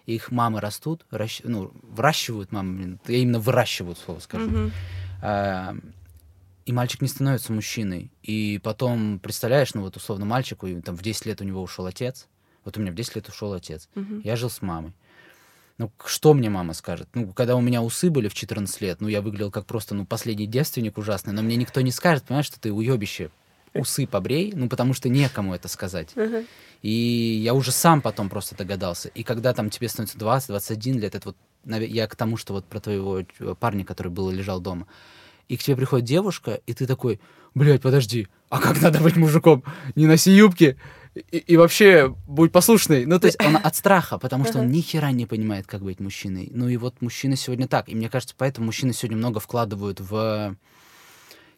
Их 0.07 0.31
мамы 0.31 0.61
растут, 0.61 1.05
ращ- 1.11 1.43
ну, 1.45 1.71
выращивают 1.83 2.51
мамы, 2.51 2.77
блин, 2.77 3.01
я 3.09 3.19
именно 3.19 3.39
выращивают, 3.41 3.99
слово 3.99 4.21
скажу. 4.21 4.71
А, 5.21 5.77
и 6.69 6.73
мальчик 6.73 7.01
не 7.01 7.09
становится 7.09 7.51
мужчиной. 7.51 8.13
И 8.23 8.61
потом, 8.63 9.21
представляешь, 9.21 9.73
ну 9.73 9.81
вот 9.81 9.97
условно 9.97 10.27
мальчику, 10.27 10.67
и 10.67 10.79
там 10.83 10.95
в 10.95 11.03
10 11.03 11.25
лет 11.25 11.41
у 11.41 11.45
него 11.45 11.63
ушел 11.63 11.87
отец. 11.87 12.29
Вот 12.63 12.77
у 12.77 12.81
меня 12.83 12.93
в 12.93 12.95
10 12.95 13.17
лет 13.17 13.29
ушел 13.31 13.55
отец. 13.55 13.89
Мгм. 13.95 14.21
Я 14.23 14.37
жил 14.37 14.51
с 14.51 14.61
мамой. 14.61 14.93
Ну, 15.79 15.91
что 16.05 16.35
мне 16.35 16.51
мама 16.51 16.75
скажет? 16.75 17.09
Ну, 17.15 17.33
когда 17.33 17.57
у 17.57 17.63
меня 17.63 17.81
усы 17.81 18.11
были 18.11 18.29
в 18.29 18.35
14 18.35 18.83
лет, 18.83 19.01
ну, 19.01 19.09
я 19.09 19.23
выглядел 19.23 19.51
как 19.51 19.65
просто, 19.65 19.95
ну, 19.95 20.05
последний 20.05 20.47
девственник 20.47 20.99
ужасный, 20.99 21.33
но 21.33 21.41
мне 21.41 21.57
никто 21.57 21.81
не 21.81 21.91
скажет, 21.91 22.25
понимаешь, 22.25 22.45
что 22.45 22.61
ты 22.61 22.71
уебище, 22.71 23.31
усы 23.73 24.07
побрей, 24.07 24.53
ну, 24.55 24.69
потому 24.69 24.93
что 24.93 25.09
некому 25.09 25.55
это 25.55 25.69
сказать. 25.69 26.11
Ага. 26.17 26.45
И 26.83 26.91
я 26.91 27.55
уже 27.55 27.73
сам 27.73 28.03
потом 28.03 28.29
просто 28.29 28.55
догадался. 28.55 29.09
И 29.09 29.23
когда 29.23 29.55
там 29.55 29.71
тебе 29.71 29.89
становится 29.89 30.19
20-21 30.19 30.99
лет, 30.99 31.15
это 31.15 31.29
вот 31.29 31.37
я 31.65 32.07
к 32.09 32.15
тому, 32.15 32.37
что 32.37 32.53
вот 32.53 32.67
про 32.67 32.79
твоего 32.79 33.21
э, 33.21 33.55
парня, 33.59 33.87
который 33.87 34.09
был 34.09 34.29
и 34.29 34.35
лежал 34.35 34.61
дома. 34.61 34.87
И 35.49 35.57
к 35.57 35.63
тебе 35.63 35.77
приходит 35.77 36.07
девушка, 36.07 36.61
и 36.67 36.75
ты 36.75 36.87
такой, 36.87 37.21
блядь, 37.55 37.81
подожди, 37.81 38.29
а 38.51 38.61
как 38.61 38.81
надо 38.81 39.01
быть 39.01 39.17
мужиком? 39.17 39.65
Не 39.95 40.07
носи 40.07 40.31
юбки 40.31 40.77
и, 41.15 41.39
и 41.39 41.57
вообще 41.57 42.15
будь 42.27 42.53
послушный. 42.53 43.07
Ну, 43.07 43.19
то 43.19 43.27
есть 43.27 43.43
он 43.43 43.57
от 43.57 43.77
страха, 43.77 44.19
потому 44.19 44.45
что 44.45 44.61
он 44.61 44.71
ни 44.71 44.81
хера 44.81 45.11
не 45.11 45.27
понимает, 45.27 45.67
как 45.67 45.83
быть 45.83 46.01
мужчиной. 46.01 46.51
Ну 46.53 46.69
и 46.69 46.77
вот 46.77 47.01
мужчины 47.01 47.37
сегодня 47.37 47.67
так. 47.67 47.89
И 47.89 47.95
мне 47.95 48.09
кажется, 48.09 48.35
поэтому 48.37 48.67
мужчины 48.67 48.93
сегодня 48.93 49.17
много 49.17 49.41
вкладывают 49.41 50.01
в 50.01 50.57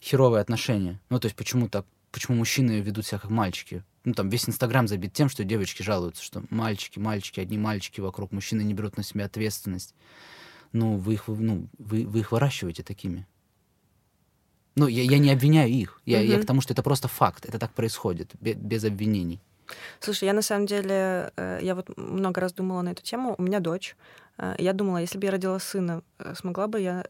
херовые 0.03 0.41
отношения. 0.41 1.01
Ну, 1.11 1.19
то 1.21 1.27
есть 1.27 1.37
почему 1.37 1.69
так? 1.69 1.85
Почему 2.11 2.39
мужчины 2.39 2.81
ведут 2.81 3.07
себя 3.07 3.19
как 3.19 3.31
мальчики? 3.31 3.85
Ну, 4.05 4.15
там 4.15 4.31
весь 4.31 4.49
Инстаграм 4.49 4.89
забит 4.89 5.13
тем, 5.13 5.29
что 5.29 5.45
девочки 5.45 5.83
жалуются, 5.83 6.25
что 6.25 6.43
мальчики, 6.51 6.99
мальчики, 6.99 7.39
одни 7.39 7.59
мальчики 7.59 8.01
вокруг, 8.01 8.33
мужчины 8.33 8.63
не 8.63 8.75
берут 8.75 8.97
на 8.97 9.05
себя 9.05 9.27
ответственность. 9.27 9.95
Ну, 10.73 10.97
вы 10.97 11.15
их, 11.15 11.25
ну, 11.29 11.69
вы, 11.79 12.07
вы 12.07 12.21
их 12.21 12.33
выращиваете 12.33 12.83
такими. 12.83 13.27
Ну, 14.81 14.89
я, 14.89 15.03
я 15.03 15.19
не 15.19 15.31
обвиняю 15.33 15.71
их. 15.71 16.01
Я, 16.07 16.21
я 16.23 16.35
Мгм. 16.37 16.43
к 16.43 16.47
тому, 16.47 16.61
что 16.63 16.73
это 16.73 16.83
просто 16.83 17.09
факт. 17.09 17.45
Это 17.45 17.59
так 17.59 17.71
происходит, 17.73 18.31
бе- 18.41 18.55
без 18.55 18.85
обвинений. 18.85 19.39
Слушай, 20.01 20.25
я 20.25 20.33
на 20.33 20.43
самом 20.43 20.67
деле, 20.67 21.31
э, 21.37 21.59
я 21.63 21.75
вот 21.75 21.97
много 21.99 22.41
раз 22.41 22.53
думала 22.55 22.83
на 22.83 22.91
эту 22.93 23.03
тему. 23.03 23.35
У 23.39 23.43
меня 23.43 23.61
дочь. 23.61 23.95
Э, 24.39 24.55
Я 24.59 24.73
думала, 24.73 24.99
если 25.03 25.19
бы 25.19 25.27
я 25.27 25.33
родила 25.33 25.59
сына, 25.59 26.03
э, 26.19 26.35
смогла 26.35 26.67
бы 26.67 26.81
я 26.81 27.05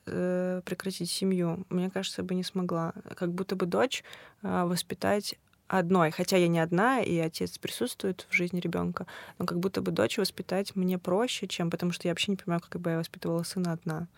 прекратить 0.64 1.10
семью? 1.10 1.64
Мне 1.70 1.90
кажется, 1.90 2.22
бы 2.22 2.34
не 2.34 2.42
смогла. 2.44 2.92
Как 3.16 3.30
будто 3.32 3.54
бы 3.56 3.66
дочь 3.66 4.02
воспитать 4.42 5.36
одной, 5.70 6.10
хотя 6.10 6.36
я 6.36 6.48
не 6.48 6.58
одна, 6.58 7.00
и 7.00 7.16
отец 7.18 7.56
присутствует 7.58 8.26
в 8.28 8.34
жизни 8.34 8.60
ребенка, 8.60 9.06
но 9.38 9.46
как 9.46 9.58
будто 9.60 9.80
бы 9.80 9.92
дочь 9.92 10.18
воспитать 10.18 10.74
мне 10.74 10.98
проще, 10.98 11.46
чем 11.46 11.70
потому 11.70 11.92
что 11.92 12.08
я 12.08 12.12
вообще 12.12 12.32
не 12.32 12.36
понимаю, 12.36 12.60
как 12.68 12.80
бы 12.80 12.90
я 12.90 12.98
воспитывала 12.98 13.44
сына 13.44 13.72
одна. 13.72 14.08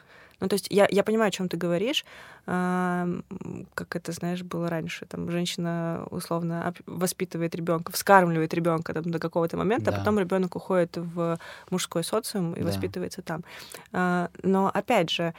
Ну, 0.40 0.48
то 0.48 0.54
есть 0.54 0.66
я, 0.70 0.88
я 0.90 1.04
понимаю, 1.04 1.28
о 1.28 1.30
чем 1.30 1.48
ты 1.48 1.56
говоришь, 1.56 2.04
а, 2.46 3.04
м, 3.04 3.66
как 3.74 3.94
это, 3.94 4.10
знаешь, 4.12 4.42
было 4.42 4.68
раньше. 4.68 5.06
Там 5.06 5.30
женщина 5.30 6.04
условно 6.10 6.74
воспитывает 6.86 7.54
ребенка, 7.54 7.92
вскармливает 7.92 8.52
ребенка 8.54 8.92
там, 8.94 9.04
до 9.04 9.18
какого-то 9.20 9.56
момента, 9.56 9.90
Да. 9.90 9.96
а 9.96 9.98
потом 10.00 10.18
ребенок 10.18 10.56
уходит 10.56 10.96
в 10.96 11.38
мужской 11.70 12.02
социум 12.02 12.54
и 12.54 12.60
Да. 12.60 12.66
воспитывается 12.66 13.22
там. 13.22 13.44
А, 13.92 14.30
но 14.42 14.68
опять 14.74 15.10
же, 15.10 15.32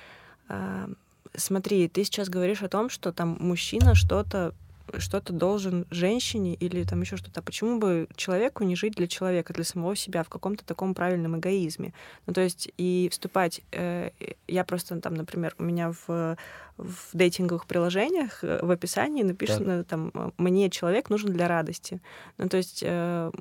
а, 0.47 0.87
смотри, 1.35 1.89
ты 1.89 2.03
сейчас 2.05 2.29
говоришь 2.29 2.61
о 2.61 2.69
том, 2.69 2.89
что 2.89 3.11
там 3.11 3.35
мужчина 3.41 3.95
что-то 3.95 4.53
что-то 4.97 5.33
должен 5.33 5.85
женщине 5.89 6.55
или 6.55 6.83
там 6.83 7.01
еще 7.01 7.17
что-то. 7.17 7.39
А 7.39 7.43
Почему 7.43 7.79
бы 7.79 8.07
человеку 8.15 8.63
не 8.63 8.75
жить 8.75 8.95
для 8.95 9.07
человека, 9.07 9.53
для 9.53 9.63
самого 9.63 9.95
себя 9.95 10.23
в 10.23 10.29
каком-то 10.29 10.65
таком 10.65 10.93
правильном 10.93 11.37
эгоизме? 11.37 11.93
Ну, 12.25 12.33
то 12.33 12.41
есть 12.41 12.71
и 12.77 13.09
вступать... 13.11 13.61
э, 13.71 14.11
я 14.47 14.63
просто 14.63 14.99
там, 14.99 15.13
например, 15.15 15.55
у 15.57 15.63
меня 15.63 15.91
в, 15.91 16.37
в 16.77 17.09
дейтинговых 17.13 17.65
приложениях 17.65 18.43
э, 18.43 18.59
в 18.61 18.71
описании 18.71 19.23
написано 19.23 19.83
там 19.83 20.11
э, 20.13 20.31
«мне 20.37 20.69
человек 20.69 21.09
нужен 21.09 21.31
для 21.31 21.47
радости». 21.47 22.01
Ну, 22.37 22.49
то 22.49 22.57
есть 22.57 22.83
э, 22.85 23.31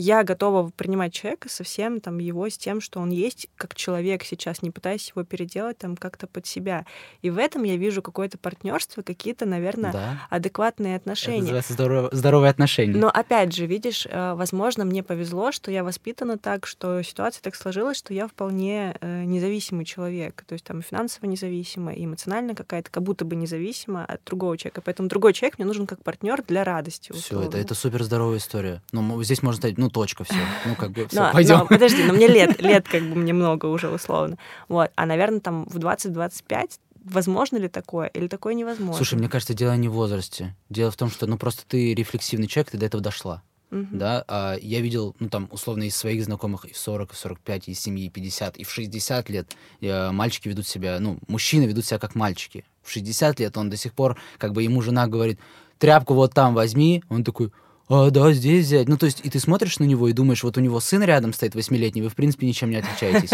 я 0.00 0.22
готова 0.22 0.70
принимать 0.76 1.12
человека 1.12 1.48
со 1.48 1.64
всем 1.64 2.00
там 2.00 2.18
его, 2.18 2.48
с 2.48 2.56
тем, 2.56 2.80
что 2.80 3.00
он 3.00 3.10
есть, 3.10 3.48
как 3.56 3.74
человек 3.74 4.22
сейчас, 4.24 4.62
не 4.62 4.70
пытаясь 4.70 5.08
его 5.14 5.24
переделать 5.24 5.78
там 5.78 5.96
как-то 5.96 6.26
под 6.26 6.46
себя. 6.46 6.86
И 7.22 7.30
в 7.30 7.38
этом 7.38 7.64
я 7.64 7.76
вижу 7.76 8.00
какое-то 8.02 8.38
партнерство, 8.38 9.02
какие-то, 9.02 9.46
наверное, 9.46 9.92
Да. 9.92 10.22
адекватные 10.30 10.94
Это 10.96 11.02
отношения. 11.02 11.40
называется 11.40 11.72
здорово- 11.72 12.08
здоровые 12.12 12.50
отношения. 12.50 12.96
Но 12.96 13.08
опять 13.08 13.52
же, 13.54 13.66
видишь, 13.66 14.06
э, 14.08 14.34
возможно, 14.34 14.84
мне 14.84 15.02
повезло, 15.02 15.52
что 15.52 15.70
я 15.70 15.82
воспитана 15.82 16.38
так, 16.38 16.66
что 16.66 17.02
ситуация 17.02 17.42
так 17.42 17.54
сложилась, 17.54 17.98
что 17.98 18.14
я 18.14 18.28
вполне 18.28 18.96
э, 19.00 19.24
независимый 19.24 19.84
человек. 19.84 20.44
То 20.46 20.52
есть 20.52 20.64
там 20.64 20.82
финансово 20.82 21.26
независимая, 21.26 21.94
и 21.96 22.04
эмоционально 22.04 22.54
какая-то, 22.54 22.90
как 22.90 23.02
будто 23.02 23.24
бы 23.24 23.34
независима 23.36 24.04
от 24.04 24.22
другого 24.24 24.56
человека. 24.56 24.80
Поэтому 24.84 25.08
другой 25.08 25.32
человек 25.32 25.58
мне 25.58 25.66
нужен 25.66 25.86
как 25.86 26.02
партнер 26.04 26.42
для 26.46 26.62
радости. 26.64 27.12
Все, 27.12 27.42
это, 27.42 27.58
это 27.58 27.74
супер 27.74 28.04
здоровая 28.04 28.38
история. 28.38 28.82
Ну, 28.92 29.02
мо- 29.02 29.22
здесь 29.24 29.42
можно 29.42 29.58
сказать, 29.58 29.78
ну, 29.78 29.87
точка, 29.90 30.24
все. 30.24 30.34
Ну, 30.66 30.74
как 30.74 30.90
бы, 30.92 31.06
все, 31.08 31.20
Но, 31.20 31.32
пойдем. 31.32 31.58
но 31.58 31.66
подожди, 31.66 32.04
но 32.04 32.12
мне 32.12 32.26
лет, 32.26 32.60
лет 32.60 32.88
как 32.88 33.02
бы 33.02 33.14
мне 33.14 33.32
много 33.32 33.66
уже 33.66 33.88
условно. 33.88 34.38
Вот. 34.68 34.90
А, 34.94 35.06
наверное, 35.06 35.40
там 35.40 35.64
в 35.66 35.78
20-25 35.78 36.78
возможно 37.04 37.56
ли 37.56 37.68
такое 37.68 38.08
или 38.08 38.28
такое 38.28 38.54
невозможно? 38.54 38.96
Слушай, 38.96 39.18
мне 39.18 39.28
кажется, 39.28 39.54
дело 39.54 39.76
не 39.76 39.88
в 39.88 39.92
возрасте. 39.92 40.54
Дело 40.68 40.90
в 40.90 40.96
том, 40.96 41.10
что, 41.10 41.26
ну, 41.26 41.38
просто 41.38 41.62
ты 41.66 41.94
рефлексивный 41.94 42.46
человек, 42.46 42.70
ты 42.70 42.78
до 42.78 42.86
этого 42.86 43.02
дошла. 43.02 43.42
Мгм. 43.70 43.98
Да, 43.98 44.24
а 44.28 44.56
я 44.62 44.80
видел, 44.80 45.14
ну, 45.18 45.28
там, 45.28 45.48
условно, 45.50 45.82
из 45.82 45.94
своих 45.94 46.24
знакомых 46.24 46.64
и 46.64 46.72
в 46.72 46.78
40, 46.78 47.12
и 47.12 47.14
в 47.14 47.18
45, 47.18 47.68
и 47.68 47.74
в 47.74 47.78
7, 47.78 47.98
и 47.98 48.08
50, 48.08 48.56
и 48.56 48.64
в 48.64 48.70
60 48.70 49.28
лет 49.28 49.56
э, 49.80 50.10
мальчики 50.10 50.48
ведут 50.48 50.66
себя, 50.66 50.98
ну, 51.00 51.18
мужчины 51.28 51.64
ведут 51.64 51.84
себя 51.84 51.98
как 51.98 52.14
мальчики. 52.14 52.64
В 52.82 52.90
60 52.90 53.40
лет 53.40 53.56
он 53.58 53.68
до 53.68 53.76
сих 53.76 53.92
пор, 53.92 54.18
как 54.38 54.54
бы, 54.54 54.62
ему 54.62 54.80
жена 54.80 55.06
говорит, 55.06 55.38
тряпку 55.78 56.14
вот 56.14 56.32
там 56.32 56.54
возьми, 56.54 57.04
он 57.10 57.24
такой, 57.24 57.52
а, 57.88 58.10
да, 58.10 58.32
здесь 58.32 58.66
взять. 58.66 58.88
Ну, 58.88 58.96
то 58.98 59.06
есть, 59.06 59.20
и 59.24 59.30
ты 59.30 59.40
смотришь 59.40 59.78
на 59.78 59.84
него 59.84 60.08
и 60.08 60.12
думаешь, 60.12 60.42
вот 60.42 60.56
у 60.58 60.60
него 60.60 60.78
сын 60.80 61.02
рядом 61.02 61.32
стоит 61.32 61.54
восьмилетний, 61.54 62.02
вы, 62.02 62.08
в 62.10 62.14
принципе, 62.14 62.46
ничем 62.46 62.70
не 62.70 62.76
отличаетесь. 62.76 63.30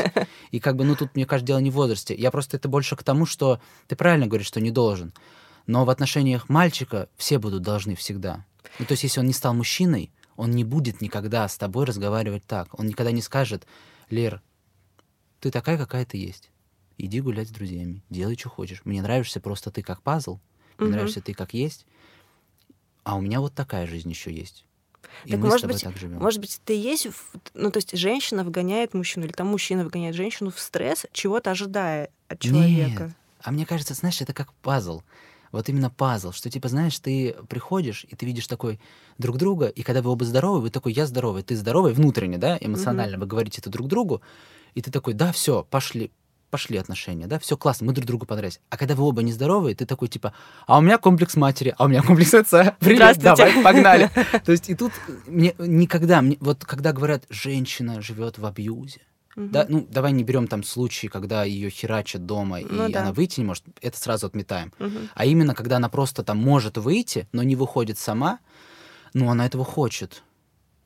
И 0.50 0.60
как 0.60 0.76
бы, 0.76 0.84
ну, 0.84 0.94
тут, 0.94 1.14
мне 1.16 1.26
кажется, 1.26 1.46
дело 1.46 1.58
не 1.58 1.70
в 1.70 1.74
возрасте. 1.74 2.14
Я 2.14 2.30
просто 2.30 2.56
это 2.56 2.68
больше 2.68 2.94
к 2.96 3.02
тому, 3.02 3.26
что 3.26 3.60
ты 3.88 3.96
правильно 3.96 4.26
говоришь, 4.26 4.46
что 4.46 4.60
не 4.60 4.70
должен. 4.70 5.12
Но 5.66 5.84
в 5.84 5.90
отношениях 5.90 6.48
мальчика 6.48 7.08
все 7.16 7.38
будут 7.38 7.62
должны 7.62 7.96
всегда. 7.96 8.44
Ну, 8.78 8.86
то 8.86 8.92
есть, 8.92 9.02
если 9.02 9.20
он 9.20 9.26
не 9.26 9.32
стал 9.32 9.54
мужчиной, 9.54 10.10
он 10.36 10.50
не 10.50 10.64
будет 10.64 11.00
никогда 11.00 11.48
с 11.48 11.56
тобой 11.56 11.84
разговаривать 11.86 12.44
так. 12.46 12.78
Он 12.78 12.86
никогда 12.86 13.12
не 13.12 13.22
скажет, 13.22 13.66
Лер, 14.10 14.42
ты 15.40 15.50
такая, 15.50 15.78
какая 15.78 16.04
ты 16.04 16.16
есть. 16.16 16.50
Иди 16.96 17.20
гулять 17.20 17.48
с 17.48 17.52
друзьями, 17.52 18.02
делай, 18.08 18.36
что 18.36 18.48
хочешь. 18.48 18.82
Мне 18.84 19.02
нравишься 19.02 19.40
просто 19.40 19.70
ты 19.70 19.82
как 19.82 20.02
пазл, 20.02 20.38
мне 20.78 20.88
Мгм. 20.88 20.96
нравишься 20.96 21.20
ты 21.20 21.34
как 21.34 21.54
есть, 21.54 21.86
а 23.04 23.16
у 23.16 23.20
меня 23.20 23.40
вот 23.40 23.54
такая 23.54 23.86
жизнь 23.86 24.10
еще 24.10 24.32
есть. 24.32 24.64
И 25.24 25.30
Так, 25.30 25.40
мы 25.40 25.46
с 25.46 25.50
может 25.50 25.60
тобой 25.62 25.74
быть, 25.74 25.84
так 25.84 25.96
живем. 25.96 26.18
Может 26.18 26.40
быть, 26.40 26.60
ты 26.64 26.74
есть, 26.74 27.08
ну, 27.54 27.70
то 27.70 27.78
есть 27.78 27.96
женщина 27.96 28.44
вгоняет 28.44 28.94
мужчину, 28.94 29.26
или 29.26 29.32
там 29.32 29.46
мужчина 29.46 29.84
вгоняет 29.84 30.14
женщину 30.14 30.50
в 30.50 30.58
стресс, 30.58 31.06
чего-то 31.12 31.52
ожидая 31.52 32.10
от 32.28 32.40
человека. 32.40 33.04
Нет. 33.04 33.12
А 33.40 33.52
мне 33.52 33.66
кажется, 33.66 33.94
знаешь, 33.94 34.20
это 34.20 34.32
как 34.32 34.52
пазл. 34.54 35.02
Вот 35.52 35.68
именно 35.68 35.88
пазл, 35.88 36.32
что 36.32 36.50
типа, 36.50 36.68
знаешь, 36.68 36.98
ты 36.98 37.36
приходишь, 37.48 38.04
и 38.08 38.16
ты 38.16 38.26
видишь 38.26 38.48
такой 38.48 38.80
друг 39.18 39.36
друга, 39.36 39.68
и 39.68 39.82
когда 39.82 40.02
вы 40.02 40.10
оба 40.10 40.24
здоровы, 40.24 40.62
вы 40.62 40.70
такой, 40.70 40.92
я 40.92 41.06
здоровый, 41.06 41.44
ты 41.44 41.54
здоровый, 41.54 41.92
внутренне, 41.92 42.38
да, 42.38 42.58
эмоционально, 42.60 43.18
вы 43.18 43.26
говорите 43.26 43.60
это 43.60 43.70
друг 43.70 43.86
другу, 43.86 44.20
и 44.74 44.82
ты 44.82 44.90
такой, 44.90 45.14
да, 45.14 45.30
все, 45.30 45.62
пошли, 45.70 46.10
пошли 46.54 46.78
отношения, 46.78 47.26
да, 47.26 47.40
все 47.40 47.56
классно, 47.56 47.86
мы 47.86 47.92
друг 47.92 48.06
другу 48.06 48.26
понравились. 48.26 48.60
А 48.70 48.76
когда 48.76 48.94
вы 48.94 49.02
оба 49.02 49.24
нездоровые, 49.24 49.74
ты 49.74 49.86
такой 49.86 50.06
типа, 50.06 50.32
а 50.68 50.78
у 50.78 50.82
меня 50.82 50.98
комплекс 50.98 51.34
матери, 51.34 51.74
а 51.76 51.86
у 51.86 51.88
меня 51.88 52.00
комплекс 52.00 52.32
отца. 52.32 52.76
Привет, 52.78 53.18
давай, 53.18 53.60
погнали. 53.60 54.08
То 54.44 54.52
есть 54.52 54.70
и 54.70 54.76
тут 54.76 54.92
мне 55.26 55.56
никогда, 55.58 56.22
мне, 56.22 56.36
вот 56.38 56.64
когда 56.64 56.92
говорят, 56.92 57.24
женщина 57.28 58.00
живет 58.00 58.38
в 58.38 58.46
абьюзе, 58.46 59.00
Угу. 59.36 59.48
Да, 59.48 59.66
ну, 59.68 59.84
давай 59.90 60.12
не 60.12 60.22
берем 60.22 60.46
там 60.46 60.62
случаи, 60.62 61.08
когда 61.08 61.42
ее 61.42 61.68
херачат 61.68 62.24
дома, 62.24 62.60
ну, 62.60 62.86
и 62.86 62.92
да. 62.92 63.00
она 63.00 63.12
выйти 63.12 63.40
не 63.40 63.46
может, 63.46 63.64
это 63.82 63.98
сразу 63.98 64.28
отметаем. 64.28 64.72
Угу. 64.78 64.98
А 65.12 65.24
именно, 65.26 65.56
когда 65.56 65.78
она 65.78 65.88
просто 65.88 66.22
там 66.22 66.38
может 66.38 66.78
выйти, 66.78 67.26
но 67.32 67.42
не 67.42 67.56
выходит 67.56 67.98
сама, 67.98 68.38
ну, 69.12 69.28
она 69.28 69.44
этого 69.44 69.64
хочет. 69.64 70.22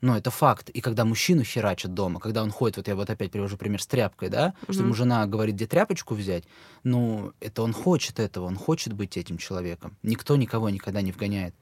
Ну, 0.01 0.15
это 0.15 0.31
факт. 0.31 0.69
И 0.69 0.79
когда 0.79 1.03
мужчину 1.03 1.43
херачат 1.43 1.93
дома, 1.93 2.19
когда 2.19 2.41
он 2.41 2.51
ходит, 2.51 2.77
вот 2.77 2.87
я 2.87 2.95
вот 2.95 3.09
опять 3.09 3.31
привожу 3.31 3.57
пример 3.57 3.81
с 3.81 3.87
тряпкой, 3.87 4.29
да, 4.29 4.53
mm-hmm. 4.61 4.73
что 4.73 4.83
ему 4.83 4.93
жена 4.93 5.25
говорит, 5.27 5.55
где 5.55 5.67
тряпочку 5.67 6.15
взять, 6.15 6.45
ну, 6.83 7.33
это 7.41 7.63
он 7.63 7.73
хочет 7.73 8.19
этого, 8.19 8.45
он 8.45 8.55
хочет 8.55 8.93
быть 8.93 9.17
этим 9.17 9.37
человеком. 9.37 9.97
Никто 10.03 10.37
никого 10.37 10.69
никогда 10.69 11.01
не 11.01 11.11
вгоняет. 11.11 11.53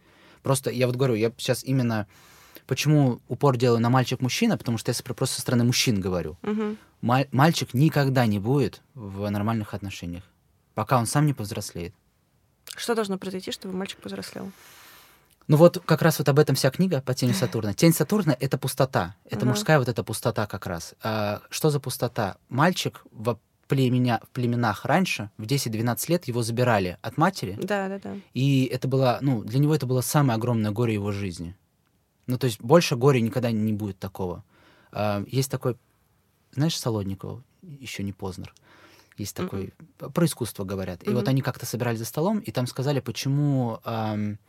Просто 0.43 0.69
я 0.69 0.87
вот 0.87 0.95
говорю, 0.95 1.15
я 1.15 1.31
сейчас 1.37 1.63
именно... 1.63 2.07
Почему 2.67 3.21
упор 3.29 3.55
делаю 3.55 3.79
на 3.79 3.89
мальчик-мужчина? 3.89 4.57
Потому 4.57 4.77
что 4.77 4.91
я 4.91 5.13
просто 5.13 5.35
со 5.35 5.41
стороны 5.41 5.63
мужчин 5.63 6.01
говорю. 6.01 6.37
Маль- 7.01 7.29
мальчик 7.31 7.73
никогда 7.73 8.25
не 8.25 8.39
будет 8.39 8.81
в 8.93 9.29
нормальных 9.29 9.73
отношениях, 9.73 10.23
пока 10.75 10.97
он 10.97 11.05
сам 11.05 11.25
не 11.25 11.33
повзрослеет. 11.33 11.93
Что 12.75 12.93
должно 12.93 13.17
произойти, 13.17 13.51
чтобы 13.51 13.75
мальчик 13.75 13.99
повзрослел? 13.99 14.51
Ну 15.47 15.55
вот 15.55 15.81
как 15.85 16.01
раз 16.01 16.19
вот 16.19 16.27
об 16.27 16.39
этом 16.39 16.55
вся 16.55 16.69
книга 16.71 17.01
по 17.01 17.13
тени 17.13 17.31
Сатурна. 17.31 17.73
Тень 17.73 17.93
Сатурна— 17.93 18.35
это 18.39 18.57
пустота. 18.57 19.15
Это 19.29 19.45
uh 19.45 19.49
мужская 19.49 19.79
вот 19.79 19.87
эта 19.87 20.03
пустота 20.03 20.45
как 20.45 20.67
раз. 20.67 20.93
А, 21.01 21.41
что 21.49 21.69
за 21.69 21.79
пустота? 21.79 22.35
Мальчик 22.49 23.01
в, 23.11 23.39
племеня, 23.69 24.19
в 24.23 24.29
племенах 24.29 24.83
раньше, 24.83 25.31
в 25.37 25.43
10-12 25.43 26.11
лет, 26.11 26.25
его 26.25 26.43
забирали 26.43 26.97
от 27.01 27.17
матери. 27.17 27.57
Да, 27.61 27.87
да, 27.87 27.99
да. 27.99 28.15
И 28.33 28.65
это 28.65 28.89
было, 28.89 29.19
ну, 29.21 29.41
для 29.41 29.59
него 29.59 29.73
это 29.73 29.85
было 29.85 30.01
самое 30.01 30.35
огромное 30.35 30.71
горе 30.71 30.93
его 30.93 31.13
жизни. 31.13 31.55
Ну, 32.27 32.37
то 32.37 32.45
есть 32.45 32.59
больше 32.59 32.97
горя 32.97 33.21
никогда 33.21 33.49
не 33.49 33.71
будет 33.71 33.97
такого. 33.99 34.43
А, 34.91 35.23
есть 35.27 35.49
такой, 35.49 35.77
знаешь, 36.51 36.77
Солодников, 36.77 37.39
еще 37.61 38.03
не 38.03 38.11
Познер. 38.11 38.53
Есть 39.17 39.35
такой, 39.35 39.73
mm-hmm. 39.99 40.11
про 40.11 40.25
искусство 40.25 40.65
говорят. 40.65 41.03
И 41.03 41.05
mm-hmm. 41.07 41.13
вот 41.13 41.27
они 41.29 41.41
как-то 41.41 41.65
собирались 41.65 41.99
за 41.99 42.05
столом, 42.05 42.39
и 42.39 42.51
там 42.51 42.67
сказали, 42.67 42.99
почему... 42.99 43.79
Эм, 43.85 44.39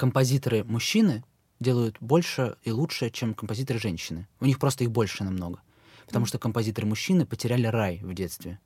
композиторы 0.00 0.64
мужчины 0.64 1.22
делают 1.60 1.96
больше 2.00 2.56
и 2.62 2.70
лучше, 2.70 3.10
чем 3.10 3.34
композиторы 3.34 3.78
женщины. 3.78 4.26
У 4.40 4.46
них 4.46 4.58
просто 4.58 4.84
их 4.84 4.90
больше 4.90 5.24
намного. 5.24 5.60
Потому 6.06 6.24
mm. 6.24 6.28
что 6.28 6.38
композиторы 6.38 6.86
мужчины 6.86 7.26
потеряли 7.26 7.66
рай 7.66 7.98
в 8.02 8.14
детстве, 8.14 8.58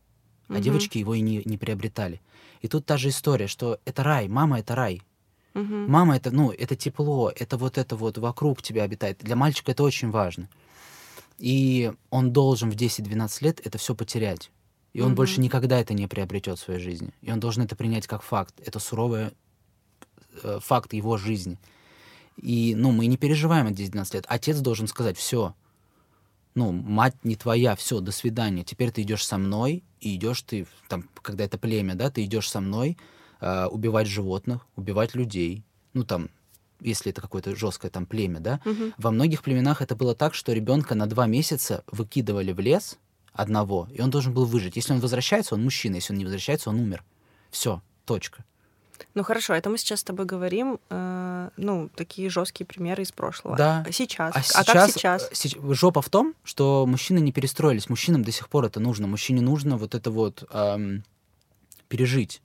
а 0.46 0.52
mm-hmm. 0.52 0.60
девочки 0.60 0.98
его 0.98 1.12
и 1.12 1.20
не, 1.20 1.42
не 1.44 1.58
приобретали. 1.58 2.20
И 2.60 2.68
тут 2.68 2.86
та 2.86 2.98
же 2.98 3.08
история, 3.08 3.48
что 3.48 3.80
это 3.84 4.04
рай, 4.04 4.28
мама 4.28 4.60
это 4.60 4.76
рай. 4.76 5.02
Mm-hmm. 5.54 5.86
Мама 5.88 6.14
это, 6.14 6.30
ну, 6.30 6.52
это 6.52 6.76
тепло, 6.76 7.32
это 7.34 7.56
вот 7.56 7.78
это 7.78 7.96
вот 7.96 8.16
вокруг 8.16 8.62
тебя 8.62 8.84
обитает. 8.84 9.18
Для 9.18 9.34
мальчика 9.34 9.72
это 9.72 9.82
очень 9.82 10.12
важно. 10.12 10.48
И 11.38 11.92
он 12.10 12.32
должен 12.32 12.70
в 12.70 12.76
10-12 12.76 13.44
лет 13.44 13.60
это 13.66 13.76
все 13.76 13.96
потерять. 13.96 14.52
И 14.92 15.00
он 15.00 15.10
mm-hmm. 15.10 15.14
больше 15.16 15.40
никогда 15.40 15.80
это 15.80 15.94
не 15.94 16.06
приобретет 16.06 16.60
в 16.60 16.62
своей 16.62 16.78
жизни. 16.78 17.12
И 17.22 17.32
он 17.32 17.40
должен 17.40 17.64
это 17.64 17.74
принять 17.74 18.06
как 18.06 18.22
факт. 18.22 18.54
Это 18.64 18.78
суровая 18.78 19.32
э, 20.42 20.58
факт 20.62 20.92
его 20.92 21.16
жизни. 21.16 21.58
И, 22.36 22.74
ну, 22.76 22.90
мы 22.90 23.06
не 23.06 23.16
переживаем 23.16 23.68
от 23.68 23.74
10-12 23.74 24.14
лет. 24.14 24.24
Отец 24.28 24.58
должен 24.58 24.88
сказать, 24.88 25.16
все, 25.16 25.54
ну, 26.54 26.72
мать 26.72 27.16
не 27.24 27.36
твоя, 27.36 27.76
все, 27.76 28.00
до 28.00 28.12
свидания. 28.12 28.64
Теперь 28.64 28.90
ты 28.90 29.02
идешь 29.02 29.26
со 29.26 29.38
мной, 29.38 29.84
и 30.00 30.16
идешь 30.16 30.42
ты, 30.42 30.66
там, 30.88 31.08
когда 31.22 31.44
это 31.44 31.58
племя, 31.58 31.94
да, 31.94 32.10
ты 32.10 32.24
идешь 32.24 32.48
со 32.48 32.60
мной 32.60 32.96
э, 33.40 33.66
убивать 33.66 34.06
животных, 34.06 34.66
убивать 34.76 35.14
людей. 35.14 35.64
Ну, 35.94 36.04
там, 36.04 36.28
если 36.80 37.10
это 37.10 37.20
какое-то 37.20 37.56
жесткое 37.56 37.90
там 37.90 38.06
племя, 38.06 38.40
да. 38.40 38.60
Угу. 38.64 38.92
Во 38.98 39.10
многих 39.10 39.42
племенах 39.42 39.82
это 39.82 39.96
было 39.96 40.14
так, 40.14 40.34
что 40.34 40.52
ребенка 40.52 40.94
на 40.94 41.06
два 41.06 41.26
месяца 41.26 41.84
выкидывали 41.90 42.52
в 42.52 42.60
лес 42.60 42.98
одного, 43.32 43.88
и 43.92 44.00
он 44.00 44.10
должен 44.10 44.32
был 44.32 44.44
выжить. 44.44 44.76
Если 44.76 44.92
он 44.92 45.00
возвращается, 45.00 45.54
он 45.54 45.64
мужчина, 45.64 45.96
если 45.96 46.12
он 46.12 46.18
не 46.18 46.24
возвращается, 46.24 46.70
он 46.70 46.78
умер. 46.78 47.04
Все, 47.50 47.82
точка. 48.04 48.44
Ну 49.14 49.22
хорошо, 49.22 49.54
это 49.54 49.70
мы 49.70 49.78
сейчас 49.78 50.00
с 50.00 50.04
тобой 50.04 50.26
говорим, 50.26 50.78
э, 50.90 51.50
ну, 51.56 51.88
такие 51.94 52.30
жесткие 52.30 52.66
примеры 52.66 53.02
из 53.02 53.12
прошлого. 53.12 53.56
Да. 53.56 53.84
А 53.86 53.92
сейчас? 53.92 54.34
А, 54.34 54.60
а 54.60 54.64
как 54.64 54.90
сейчас? 54.90 55.30
Э, 55.44 55.74
жопа 55.74 56.02
в 56.02 56.08
том, 56.08 56.34
что 56.44 56.86
мужчины 56.86 57.18
не 57.18 57.32
перестроились. 57.32 57.88
Мужчинам 57.88 58.22
до 58.22 58.32
сих 58.32 58.48
пор 58.48 58.64
это 58.64 58.80
нужно. 58.80 59.06
Мужчине 59.06 59.40
нужно 59.40 59.76
вот 59.76 59.94
это 59.94 60.10
вот 60.10 60.44
эм, 60.52 61.04
пережить. 61.88 62.42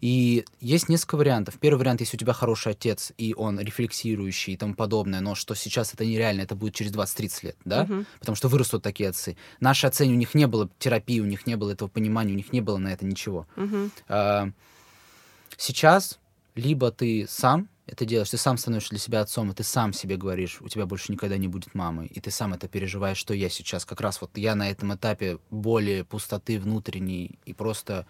И 0.00 0.44
есть 0.60 0.88
несколько 0.88 1.16
вариантов. 1.16 1.58
Первый 1.60 1.78
вариант, 1.80 2.00
если 2.00 2.16
у 2.16 2.20
тебя 2.20 2.32
хороший 2.32 2.72
отец, 2.72 3.12
и 3.18 3.34
он 3.36 3.60
рефлексирующий 3.60 4.54
и 4.54 4.56
тому 4.56 4.74
подобное, 4.74 5.20
но 5.20 5.34
что 5.34 5.54
сейчас 5.54 5.92
это 5.92 6.06
нереально, 6.06 6.40
это 6.40 6.54
будет 6.54 6.74
через 6.74 6.92
20-30 6.92 7.30
лет, 7.42 7.56
да? 7.66 7.84
Uh-huh. 7.84 8.06
Потому 8.18 8.34
что 8.34 8.48
вырастут 8.48 8.82
такие 8.82 9.10
отцы. 9.10 9.36
Наши 9.60 9.86
отцы, 9.86 10.06
у 10.06 10.10
них 10.10 10.34
не 10.34 10.46
было 10.46 10.70
терапии, 10.78 11.20
у 11.20 11.26
них 11.26 11.46
не 11.46 11.56
было 11.56 11.72
этого 11.72 11.88
понимания, 11.88 12.32
у 12.32 12.36
них 12.36 12.52
не 12.52 12.62
было 12.62 12.78
на 12.78 12.88
это 12.88 13.04
ничего. 13.04 13.46
Uh-huh. 13.56 13.90
А, 14.08 14.50
Сейчас 15.60 16.18
либо 16.54 16.90
ты 16.90 17.26
сам 17.28 17.68
это 17.84 18.06
делаешь, 18.06 18.30
ты 18.30 18.38
сам 18.38 18.56
становишься 18.56 18.90
для 18.90 18.98
себя 18.98 19.20
отцом, 19.20 19.50
и 19.50 19.54
ты 19.54 19.62
сам 19.62 19.92
себе 19.92 20.16
говоришь, 20.16 20.58
у 20.62 20.68
тебя 20.70 20.86
больше 20.86 21.12
никогда 21.12 21.36
не 21.36 21.48
будет 21.48 21.74
мамы, 21.74 22.06
и 22.06 22.18
ты 22.18 22.30
сам 22.30 22.54
это 22.54 22.66
переживаешь, 22.66 23.18
что 23.18 23.34
я 23.34 23.50
сейчас 23.50 23.84
как 23.84 24.00
раз 24.00 24.22
вот 24.22 24.38
я 24.38 24.54
на 24.54 24.70
этом 24.70 24.94
этапе 24.94 25.38
боли, 25.50 26.06
пустоты 26.08 26.58
внутренней, 26.58 27.38
и 27.44 27.52
просто, 27.52 28.06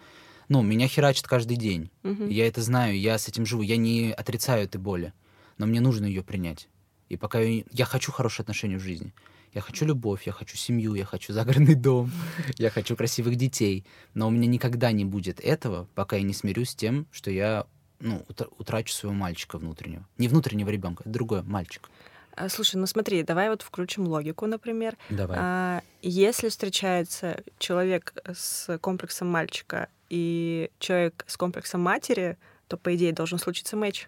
ну, 0.47 0.61
меня 0.61 0.87
херачит 0.87 1.27
каждый 1.27 1.57
день. 1.57 1.91
Угу. 2.03 2.27
Я 2.27 2.47
это 2.47 2.61
знаю, 2.61 2.97
я 2.97 3.17
с 3.17 3.27
этим 3.27 3.45
живу, 3.45 3.63
я 3.63 3.75
не 3.75 4.13
отрицаю 4.13 4.63
этой 4.63 4.79
боли, 4.79 5.11
но 5.57 5.65
мне 5.65 5.81
нужно 5.81 6.05
ее 6.05 6.23
принять. 6.23 6.69
И 7.09 7.17
пока 7.17 7.41
я, 7.41 7.65
я 7.73 7.83
хочу 7.83 8.13
хорошие 8.13 8.43
отношения 8.43 8.77
в 8.77 8.81
жизни, 8.81 9.13
я 9.53 9.61
хочу 9.61 9.85
любовь, 9.85 10.27
я 10.27 10.31
хочу 10.31 10.55
семью, 10.55 10.93
я 10.93 11.05
хочу 11.05 11.33
загородный 11.33 11.75
дом, 11.75 12.11
я 12.57 12.69
хочу 12.69 12.95
красивых 12.95 13.35
детей. 13.35 13.85
Но 14.13 14.27
у 14.27 14.31
меня 14.31 14.47
никогда 14.47 14.91
не 14.91 15.05
будет 15.05 15.39
этого, 15.39 15.87
пока 15.95 16.15
я 16.15 16.23
не 16.23 16.33
смирюсь 16.33 16.69
с 16.69 16.75
тем, 16.75 17.07
что 17.11 17.31
я 17.31 17.65
ну, 17.99 18.25
утрачу 18.57 18.93
своего 18.93 19.15
мальчика 19.15 19.57
внутреннего. 19.57 20.07
Не 20.17 20.27
внутреннего 20.27 20.69
ребенка, 20.69 21.03
это 21.03 21.11
другой 21.11 21.43
мальчик. 21.43 21.89
А, 22.35 22.49
слушай, 22.49 22.77
ну 22.77 22.85
смотри, 22.85 23.23
давай 23.23 23.49
вот 23.49 23.61
включим 23.61 24.07
логику, 24.07 24.47
например. 24.47 24.97
Давай. 25.09 25.37
А, 25.39 25.81
если 26.01 26.49
встречается 26.49 27.43
человек 27.59 28.13
с 28.33 28.77
комплексом 28.79 29.27
мальчика 29.27 29.89
и 30.09 30.71
человек 30.79 31.25
с 31.27 31.37
комплексом 31.37 31.81
матери, 31.81 32.37
то, 32.67 32.77
по 32.77 32.95
идее, 32.95 33.11
должен 33.11 33.37
случиться 33.37 33.75
матч. 33.75 34.07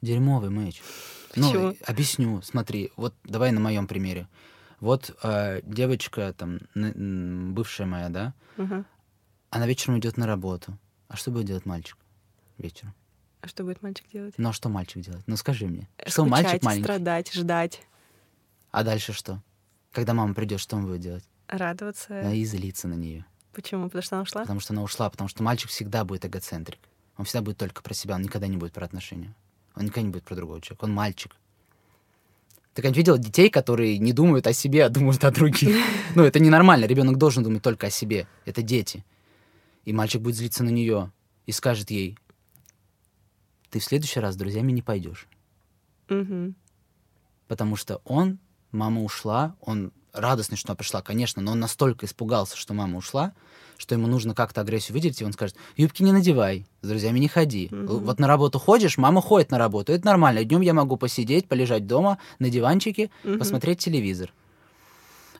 Дерьмовый 0.00 0.50
матч. 0.50 0.82
Ну, 1.36 1.76
объясню. 1.84 2.40
Смотри, 2.42 2.90
вот 2.96 3.14
давай 3.24 3.52
на 3.52 3.60
моем 3.60 3.86
примере. 3.86 4.28
Вот 4.82 5.16
э, 5.22 5.60
девочка, 5.62 6.34
там, 6.36 6.58
бывшая 7.54 7.86
моя, 7.86 8.08
да, 8.08 8.34
угу. 8.58 8.84
она 9.48 9.66
вечером 9.68 10.00
идет 10.00 10.16
на 10.16 10.26
работу. 10.26 10.76
А 11.06 11.14
что 11.14 11.30
будет 11.30 11.46
делать 11.46 11.66
мальчик 11.66 11.96
вечером? 12.58 12.92
А 13.42 13.46
что 13.46 13.62
будет 13.62 13.80
мальчик 13.80 14.10
делать? 14.12 14.34
Ну 14.38 14.48
а 14.48 14.52
что 14.52 14.68
мальчик 14.68 15.04
делает? 15.04 15.22
Ну 15.28 15.36
скажи 15.36 15.68
мне. 15.68 15.88
Скучать, 15.98 16.12
что 16.12 16.24
мальчик 16.24 16.62
маленький? 16.64 16.82
страдать, 16.82 17.32
ждать. 17.32 17.80
А 18.72 18.82
дальше 18.82 19.12
что? 19.12 19.40
Когда 19.92 20.14
мама 20.14 20.34
придет, 20.34 20.58
что 20.58 20.74
он 20.74 20.86
будет 20.86 21.00
делать? 21.00 21.24
Радоваться. 21.46 22.08
Да, 22.08 22.32
и 22.32 22.44
злиться 22.44 22.88
на 22.88 22.94
нее. 22.94 23.24
Почему? 23.52 23.84
Потому 23.84 24.02
что 24.02 24.16
она 24.16 24.22
ушла? 24.24 24.40
Потому 24.40 24.58
что 24.58 24.72
она 24.72 24.82
ушла, 24.82 25.10
потому 25.10 25.28
что 25.28 25.44
мальчик 25.44 25.70
всегда 25.70 26.04
будет 26.04 26.26
эгоцентрик. 26.26 26.80
Он 27.16 27.24
всегда 27.24 27.42
будет 27.42 27.58
только 27.58 27.82
про 27.82 27.94
себя, 27.94 28.16
он 28.16 28.22
никогда 28.22 28.48
не 28.48 28.56
будет 28.56 28.72
про 28.72 28.84
отношения. 28.84 29.32
Он 29.76 29.84
никогда 29.84 30.02
не 30.02 30.10
будет 30.12 30.24
про 30.24 30.34
другого 30.34 30.60
человека. 30.60 30.86
Он 30.86 30.92
мальчик. 30.92 31.36
Ты 32.74 32.80
когда 32.80 32.96
видела 32.96 33.18
детей, 33.18 33.50
которые 33.50 33.98
не 33.98 34.12
думают 34.12 34.46
о 34.46 34.52
себе, 34.52 34.86
а 34.86 34.88
думают 34.88 35.24
о 35.24 35.30
других? 35.30 35.76
Ну, 36.14 36.24
это 36.24 36.40
ненормально. 36.40 36.84
Ребенок 36.84 37.16
должен 37.16 37.42
думать 37.42 37.62
только 37.62 37.86
о 37.86 37.90
себе. 37.90 38.26
Это 38.44 38.60
дети. 38.60 39.02
И 39.86 39.92
мальчик 39.94 40.20
будет 40.20 40.36
злиться 40.36 40.62
на 40.62 40.68
нее 40.68 41.10
и 41.46 41.52
скажет 41.52 41.90
ей, 41.90 42.18
ты 43.70 43.78
в 43.78 43.84
следующий 43.84 44.20
раз 44.20 44.34
с 44.34 44.36
друзьями 44.36 44.72
не 44.72 44.82
пойдешь. 44.82 45.26
Угу. 46.10 46.52
Потому 47.48 47.76
что 47.76 48.02
он, 48.04 48.38
мама 48.70 49.02
ушла, 49.02 49.56
он 49.62 49.92
радостный, 50.12 50.56
что 50.56 50.70
она 50.70 50.76
пришла, 50.76 51.02
конечно, 51.02 51.42
но 51.42 51.52
он 51.52 51.60
настолько 51.60 52.06
испугался, 52.06 52.56
что 52.56 52.74
мама 52.74 52.98
ушла, 52.98 53.32
что 53.78 53.94
ему 53.94 54.06
нужно 54.06 54.34
как-то 54.34 54.60
агрессию 54.60 54.94
выделить, 54.94 55.20
и 55.20 55.24
он 55.24 55.32
скажет, 55.32 55.56
юбки 55.76 56.02
не 56.02 56.12
надевай, 56.12 56.66
с 56.82 56.88
друзьями 56.88 57.18
не 57.18 57.28
ходи. 57.28 57.68
Угу. 57.72 57.98
Вот 57.98 58.20
на 58.20 58.28
работу 58.28 58.58
ходишь, 58.58 58.98
мама 58.98 59.20
ходит 59.20 59.50
на 59.50 59.58
работу, 59.58 59.92
это 59.92 60.06
нормально. 60.06 60.44
Днем 60.44 60.60
я 60.60 60.74
могу 60.74 60.96
посидеть, 60.96 61.48
полежать 61.48 61.86
дома 61.86 62.18
на 62.38 62.50
диванчике, 62.50 63.10
угу. 63.24 63.38
посмотреть 63.38 63.80
телевизор. 63.80 64.32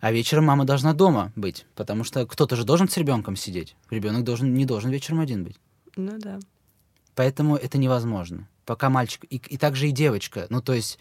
А 0.01 0.11
вечером 0.11 0.47
мама 0.47 0.65
должна 0.65 0.95
дома 0.95 1.33
быть, 1.37 1.65
потому 1.77 2.03
что 2.03 2.27
кто-то 2.27 2.57
же 2.57 2.65
должен 2.65 2.89
с 2.89 2.97
ребенком 2.97 3.37
сидеть. 3.37 3.77
Ребенок 3.89 4.25
должен, 4.25 4.53
не 4.53 4.67
должен 4.67 4.91
вечером 4.91 5.21
один 5.21 5.45
быть. 5.45 5.57
Ну 5.95 6.19
да. 6.19 6.41
Поэтому 7.15 7.55
это 7.57 7.79
невозможно. 7.79 8.49
Пока 8.65 8.91
мальчик... 8.91 9.25
И, 9.31 9.37
и 9.37 9.57
также 9.57 9.89
и 9.89 9.93
девочка. 9.93 10.47
Ну, 10.51 10.61
то 10.61 10.73
есть 10.73 10.99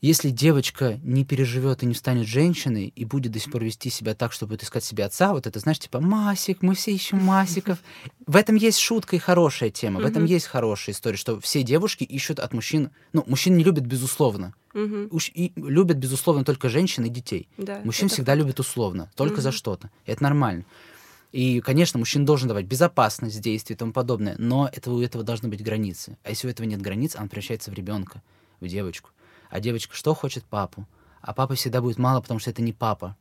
если 0.00 0.30
девочка 0.30 1.00
не 1.02 1.24
переживет 1.24 1.82
и 1.82 1.86
не 1.86 1.94
станет 1.94 2.26
женщиной 2.26 2.92
и 2.94 3.04
будет 3.04 3.32
до 3.32 3.38
сих 3.38 3.50
пор 3.50 3.64
вести 3.64 3.90
себя 3.90 4.14
так, 4.14 4.32
чтобы 4.32 4.56
искать 4.56 4.84
себе 4.84 5.04
отца, 5.04 5.32
вот 5.32 5.46
это, 5.46 5.58
знаешь, 5.58 5.78
типа 5.78 6.00
Масик, 6.00 6.62
мы 6.62 6.74
все 6.74 6.92
ищем 6.94 7.18
Масиков. 7.18 7.78
В 8.26 8.36
этом 8.36 8.56
есть 8.56 8.78
шутка 8.78 9.16
и 9.16 9.18
хорошая 9.18 9.70
тема, 9.70 10.00
в 10.00 10.04
этом 10.04 10.24
есть 10.24 10.46
хорошая 10.46 10.94
история, 10.94 11.16
что 11.16 11.40
все 11.40 11.62
девушки 11.62 12.04
ищут 12.04 12.38
от 12.40 12.52
мужчин, 12.52 12.90
ну, 13.12 13.24
мужчин 13.26 13.56
не 13.56 13.64
любят 13.64 13.84
безусловно. 13.86 14.54
И 15.34 15.52
любят, 15.56 15.96
безусловно, 15.96 16.44
только 16.44 16.68
женщин 16.68 17.04
и 17.04 17.08
детей. 17.08 17.48
Мужчин 17.84 18.08
всегда 18.08 18.34
любят 18.34 18.60
условно, 18.60 19.10
только 19.14 19.40
за 19.40 19.52
что-то. 19.52 19.90
Это 20.04 20.22
нормально. 20.22 20.64
И, 21.32 21.60
конечно, 21.60 21.98
мужчина 21.98 22.24
должен 22.24 22.48
давать 22.48 22.66
безопасность 22.66 23.40
действий 23.40 23.74
и 23.74 23.76
тому 23.76 23.92
подобное, 23.92 24.36
но 24.38 24.70
это, 24.72 24.90
у 24.90 25.02
этого 25.02 25.24
должны 25.24 25.48
быть 25.48 25.62
границы. 25.62 26.16
А 26.22 26.30
если 26.30 26.46
у 26.46 26.50
этого 26.50 26.66
нет 26.66 26.80
границ, 26.80 27.16
он 27.18 27.28
превращается 27.28 27.70
в 27.70 27.74
ребенка, 27.74 28.22
в 28.60 28.68
девочку. 28.68 29.10
А 29.50 29.60
девочка 29.60 29.94
что 29.94 30.14
хочет? 30.14 30.44
Папу. 30.44 30.86
А 31.20 31.34
папы 31.34 31.54
всегда 31.54 31.80
будет 31.80 31.98
мало, 31.98 32.20
потому 32.20 32.40
что 32.40 32.50
это 32.50 32.62
не 32.62 32.72
папа. 32.72 33.16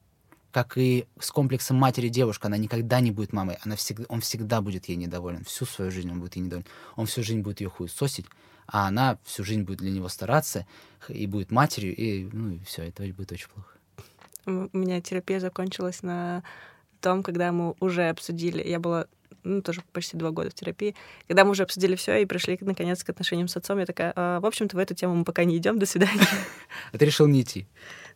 Как 0.51 0.77
и 0.77 1.05
с 1.19 1.31
комплексом 1.31 1.77
матери 1.77 2.07
девушка, 2.07 2.47
она 2.47 2.57
никогда 2.57 3.01
не 3.01 3.11
будет 3.11 3.33
мамой, 3.33 3.57
она 3.63 3.75
всегда, 3.75 4.05
он 4.07 4.21
всегда 4.21 4.61
будет 4.61 4.85
ей 4.85 4.95
недоволен. 4.95 5.43
Всю 5.43 5.65
свою 5.65 5.91
жизнь 5.91 6.09
он 6.09 6.19
будет 6.19 6.35
ей 6.35 6.43
недоволен. 6.43 6.67
Он 6.95 7.07
всю 7.07 7.23
жизнь 7.23 7.41
будет 7.41 7.59
ее 7.59 7.69
хуесосить, 7.69 8.25
а 8.67 8.87
она 8.87 9.17
всю 9.23 9.43
жизнь 9.43 9.63
будет 9.63 9.79
для 9.79 9.91
него 9.91 10.07
стараться 10.07 10.65
и 11.09 11.27
будет 11.27 11.51
матерью, 11.51 11.95
и, 11.95 12.29
ну, 12.31 12.51
и 12.51 12.59
все, 12.63 12.83
это 12.83 13.03
будет 13.13 13.31
очень 13.31 13.49
плохо. 13.49 13.75
У 14.45 14.77
меня 14.77 15.01
терапия 15.01 15.39
закончилась 15.39 16.03
на 16.03 16.43
том, 17.01 17.21
когда 17.21 17.51
мы 17.51 17.75
уже 17.79 18.09
обсудили, 18.09 18.63
я 18.65 18.79
была 18.79 19.07
ну, 19.43 19.61
тоже 19.61 19.81
почти 19.93 20.17
два 20.17 20.31
года 20.31 20.49
в 20.49 20.53
терапии. 20.53 20.95
Когда 21.27 21.45
мы 21.45 21.51
уже 21.51 21.63
обсудили 21.63 21.95
все 21.95 22.17
и 22.17 22.25
пришли, 22.25 22.57
наконец, 22.61 23.03
к 23.03 23.09
отношениям 23.09 23.47
с 23.47 23.57
отцом, 23.57 23.79
я 23.79 23.85
такая, 23.85 24.13
а, 24.15 24.39
в 24.39 24.45
общем-то, 24.45 24.75
в 24.75 24.79
эту 24.79 24.95
тему 24.95 25.15
мы 25.15 25.23
пока 25.23 25.43
не 25.43 25.57
идем, 25.57 25.79
до 25.79 25.85
свидания. 25.85 26.27
А 26.91 26.97
ты 26.97 27.05
решил 27.05 27.27
не 27.27 27.41
идти? 27.41 27.67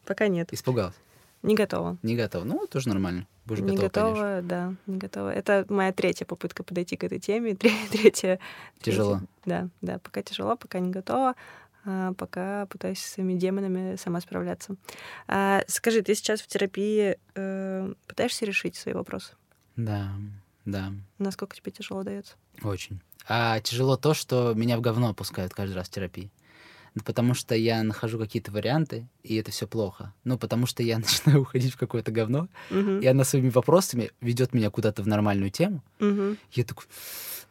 Пока 0.05 0.28
нет. 0.28 0.51
Испугался? 0.53 0.97
Не 1.41 1.55
готова. 1.55 1.97
Не 2.03 2.16
готова. 2.16 2.43
Ну, 2.43 2.68
тоже 2.68 2.89
нормально. 2.89 3.26
Будешь 3.45 3.62
не 3.62 3.78
готова, 3.78 4.12
готова 4.12 4.41
да, 4.43 4.74
не 4.86 4.97
готова. 4.97 5.34
Это 5.34 5.66
моя 5.70 5.93
третья 5.93 6.26
попытка 6.26 6.64
подойти 6.64 6.97
к 6.97 7.03
этой 7.03 7.20
теме. 7.20 7.55
Третья. 7.91 8.39
Тяжело. 8.82 9.16
Третья, 9.16 9.28
да, 9.45 9.70
да, 9.82 9.99
пока 9.99 10.22
тяжело, 10.22 10.55
пока 10.55 10.80
не 10.80 10.91
готова. 10.91 11.36
А 11.86 12.14
пока 12.14 12.66
пытаюсь 12.68 12.99
с 12.99 13.14
своими 13.14 13.34
демонами 13.34 13.95
сама 13.95 14.20
справляться. 14.22 14.76
А, 15.28 15.64
скажи, 15.68 16.01
ты 16.01 16.14
сейчас 16.14 16.41
в 16.41 16.47
терапии 16.47 17.18
э, 17.36 17.93
пытаешься 18.05 18.45
решить 18.45 18.76
свои 18.76 18.93
вопросы? 18.93 19.34
Да, 19.78 20.12
да. 20.66 20.91
Насколько 21.18 21.55
тебе 21.55 21.72
тяжело 21.72 22.03
дается? 22.03 22.34
Очень. 22.62 23.01
А 23.28 23.60
тяжело 23.60 23.97
то, 23.97 24.14
что 24.14 24.53
меня 24.55 24.78
в 24.78 24.82
говно 24.82 25.10
опускают 25.10 25.53
каждый 25.53 25.76
раз 25.76 25.88
в 25.88 25.91
терапии. 25.91 26.32
Ну, 26.95 27.03
потому 27.03 27.34
что 27.34 27.55
я 27.55 27.84
нахожу 27.84 28.18
какие-то 28.18 28.51
варианты, 28.51 29.07
и 29.24 29.36
это 29.36 29.51
все 29.51 29.68
плохо. 29.68 30.14
Ну, 30.24 30.38
потому 30.38 30.66
что 30.66 30.82
я 30.84 30.97
начинаю 30.99 31.41
уходить 31.41 31.74
в 31.74 31.78
какое-то 31.78 32.12
говно, 32.12 32.47
uh-huh. 32.72 33.01
и 33.01 33.07
она 33.07 33.24
своими 33.24 33.49
вопросами 33.49 34.12
ведет 34.22 34.53
меня 34.53 34.70
куда-то 34.70 35.03
в 35.03 35.07
нормальную 35.07 35.51
тему. 35.51 35.84
Uh-huh. 35.99 36.38
Я 36.51 36.64
такой, 36.64 36.86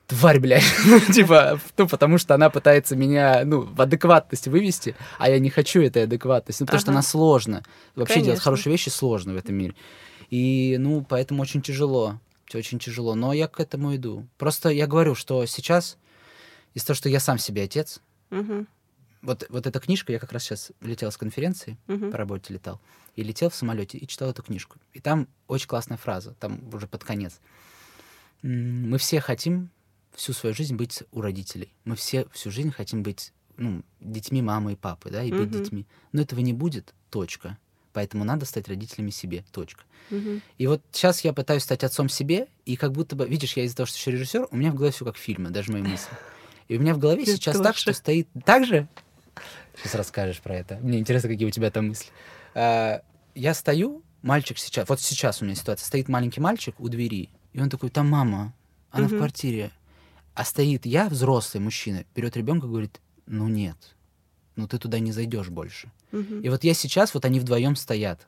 тварь, 0.08 0.40
блядь. 0.40 0.64
типа, 1.14 1.60
ну, 1.76 1.86
потому 1.86 2.18
что 2.18 2.34
она 2.34 2.50
пытается 2.50 2.96
меня, 2.96 3.42
ну, 3.44 3.60
в 3.60 3.80
адекватность 3.80 4.48
вывести, 4.48 4.96
а 5.18 5.30
я 5.30 5.38
не 5.38 5.50
хочу 5.50 5.80
этой 5.82 6.04
адекватности, 6.04 6.62
ну, 6.62 6.66
потому 6.66 6.78
ага. 6.78 6.82
что 6.82 6.92
она 6.92 7.02
сложна. 7.02 7.62
Вообще 7.94 8.14
Конечно. 8.14 8.26
делать 8.26 8.42
хорошие 8.42 8.72
вещи 8.72 8.88
сложно 8.88 9.34
в 9.34 9.36
этом 9.36 9.54
мире. 9.54 9.74
И, 10.30 10.76
ну, 10.78 11.04
поэтому 11.08 11.42
очень 11.42 11.62
тяжело 11.62 12.18
очень 12.56 12.78
тяжело, 12.78 13.14
но 13.14 13.32
я 13.32 13.48
к 13.48 13.60
этому 13.60 13.94
иду. 13.94 14.26
Просто 14.38 14.70
я 14.70 14.86
говорю, 14.86 15.14
что 15.14 15.44
сейчас 15.46 15.98
из-за 16.74 16.88
того, 16.88 16.96
что 16.96 17.08
я 17.08 17.20
сам 17.20 17.38
себе 17.38 17.64
отец, 17.64 18.00
угу. 18.30 18.66
вот, 19.22 19.46
вот 19.48 19.66
эта 19.66 19.80
книжка, 19.80 20.12
я 20.12 20.18
как 20.18 20.32
раз 20.32 20.44
сейчас 20.44 20.72
летел 20.80 21.10
с 21.10 21.16
конференции, 21.16 21.76
угу. 21.88 22.10
по 22.10 22.16
работе 22.16 22.54
летал, 22.54 22.80
и 23.16 23.22
летел 23.22 23.50
в 23.50 23.54
самолете 23.54 23.98
и 23.98 24.06
читал 24.06 24.30
эту 24.30 24.42
книжку. 24.42 24.76
И 24.92 25.00
там 25.00 25.28
очень 25.46 25.68
классная 25.68 25.96
фраза, 25.96 26.34
там 26.40 26.60
уже 26.72 26.86
под 26.86 27.04
конец. 27.04 27.40
Мы 28.42 28.96
все 28.98 29.20
хотим 29.20 29.70
всю 30.14 30.32
свою 30.32 30.54
жизнь 30.54 30.76
быть 30.76 31.02
у 31.12 31.20
родителей. 31.20 31.74
Мы 31.84 31.96
все 31.96 32.26
всю 32.32 32.50
жизнь 32.50 32.70
хотим 32.70 33.02
быть 33.02 33.32
ну, 33.56 33.82
детьми 34.00 34.40
мамы 34.40 34.72
и 34.72 34.76
папы, 34.76 35.10
да, 35.10 35.22
и 35.22 35.32
угу. 35.32 35.42
быть 35.42 35.50
детьми. 35.50 35.86
Но 36.12 36.22
этого 36.22 36.40
не 36.40 36.52
будет, 36.52 36.94
точка. 37.10 37.58
Поэтому 37.98 38.22
надо 38.22 38.46
стать 38.46 38.68
родителями 38.68 39.10
себе. 39.10 39.44
Точка. 39.50 39.82
Угу. 40.12 40.40
И 40.56 40.66
вот 40.68 40.80
сейчас 40.92 41.24
я 41.24 41.32
пытаюсь 41.32 41.64
стать 41.64 41.82
отцом 41.82 42.08
себе, 42.08 42.46
и 42.64 42.76
как 42.76 42.92
будто 42.92 43.16
бы, 43.16 43.26
видишь, 43.26 43.54
я 43.54 43.64
из-за 43.64 43.74
того, 43.74 43.88
что 43.88 43.98
еще 43.98 44.12
режиссер, 44.12 44.46
у 44.52 44.56
меня 44.56 44.70
в 44.70 44.76
голове 44.76 44.92
все 44.92 45.04
как 45.04 45.16
фильмы, 45.16 45.50
даже 45.50 45.72
мои 45.72 45.82
мысли. 45.82 46.12
И 46.68 46.76
у 46.76 46.80
меня 46.80 46.94
в 46.94 46.98
голове 46.98 47.26
сейчас 47.26 47.58
так, 47.58 47.76
что 47.76 47.92
стоит... 47.92 48.28
Так 48.44 48.66
же? 48.66 48.86
Сейчас 49.78 49.96
расскажешь 49.96 50.40
про 50.40 50.54
это. 50.54 50.78
Мне 50.80 51.00
интересно, 51.00 51.28
какие 51.28 51.48
у 51.48 51.50
тебя 51.50 51.72
там 51.72 51.88
мысли. 51.88 52.06
А, 52.54 53.02
я 53.34 53.52
стою, 53.52 54.04
мальчик 54.22 54.58
сейчас, 54.58 54.88
вот 54.88 55.00
сейчас 55.00 55.42
у 55.42 55.44
меня 55.44 55.56
ситуация, 55.56 55.84
стоит 55.84 56.06
маленький 56.06 56.40
мальчик 56.40 56.78
у 56.78 56.88
двери, 56.88 57.30
и 57.52 57.60
он 57.60 57.68
такой, 57.68 57.90
там 57.90 58.08
мама, 58.08 58.54
она 58.92 59.06
угу. 59.06 59.16
в 59.16 59.18
квартире. 59.18 59.72
А 60.34 60.44
стоит 60.44 60.86
я, 60.86 61.08
взрослый 61.08 61.60
мужчина, 61.60 62.04
берет 62.14 62.36
ребенка 62.36 62.68
и 62.68 62.70
говорит, 62.70 63.00
ну 63.26 63.48
нет, 63.48 63.96
ну 64.54 64.68
ты 64.68 64.78
туда 64.78 65.00
не 65.00 65.10
зайдешь 65.10 65.48
больше. 65.48 65.90
Угу. 66.12 66.36
И 66.42 66.48
вот 66.48 66.64
я 66.64 66.74
сейчас, 66.74 67.14
вот 67.14 67.24
они 67.24 67.40
вдвоем 67.40 67.76
стоят. 67.76 68.26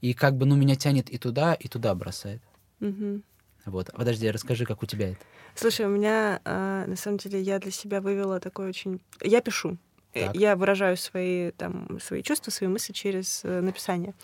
И 0.00 0.14
как 0.14 0.36
бы, 0.36 0.46
ну, 0.46 0.56
меня 0.56 0.76
тянет 0.76 1.10
и 1.10 1.18
туда, 1.18 1.54
и 1.54 1.68
туда 1.68 1.94
бросает. 1.94 2.42
Угу. 2.80 3.22
Вот. 3.66 3.90
Подожди, 3.94 4.30
расскажи, 4.30 4.66
как 4.66 4.82
у 4.82 4.86
тебя 4.86 5.10
это. 5.10 5.20
Слушай, 5.54 5.86
у 5.86 5.88
меня, 5.88 6.40
э, 6.44 6.84
на 6.86 6.96
самом 6.96 7.18
деле, 7.18 7.40
я 7.40 7.58
для 7.58 7.70
себя 7.70 8.00
вывела 8.00 8.40
такой 8.40 8.68
очень... 8.68 9.00
Я 9.22 9.40
пишу. 9.40 9.78
Э, 10.12 10.26
так. 10.26 10.36
Я 10.36 10.56
выражаю 10.56 10.96
свои, 10.96 11.52
там, 11.52 11.98
свои 12.00 12.22
чувства, 12.22 12.50
свои 12.50 12.68
мысли 12.68 12.92
через 12.92 13.40
э, 13.44 13.60
написание. 13.60 14.14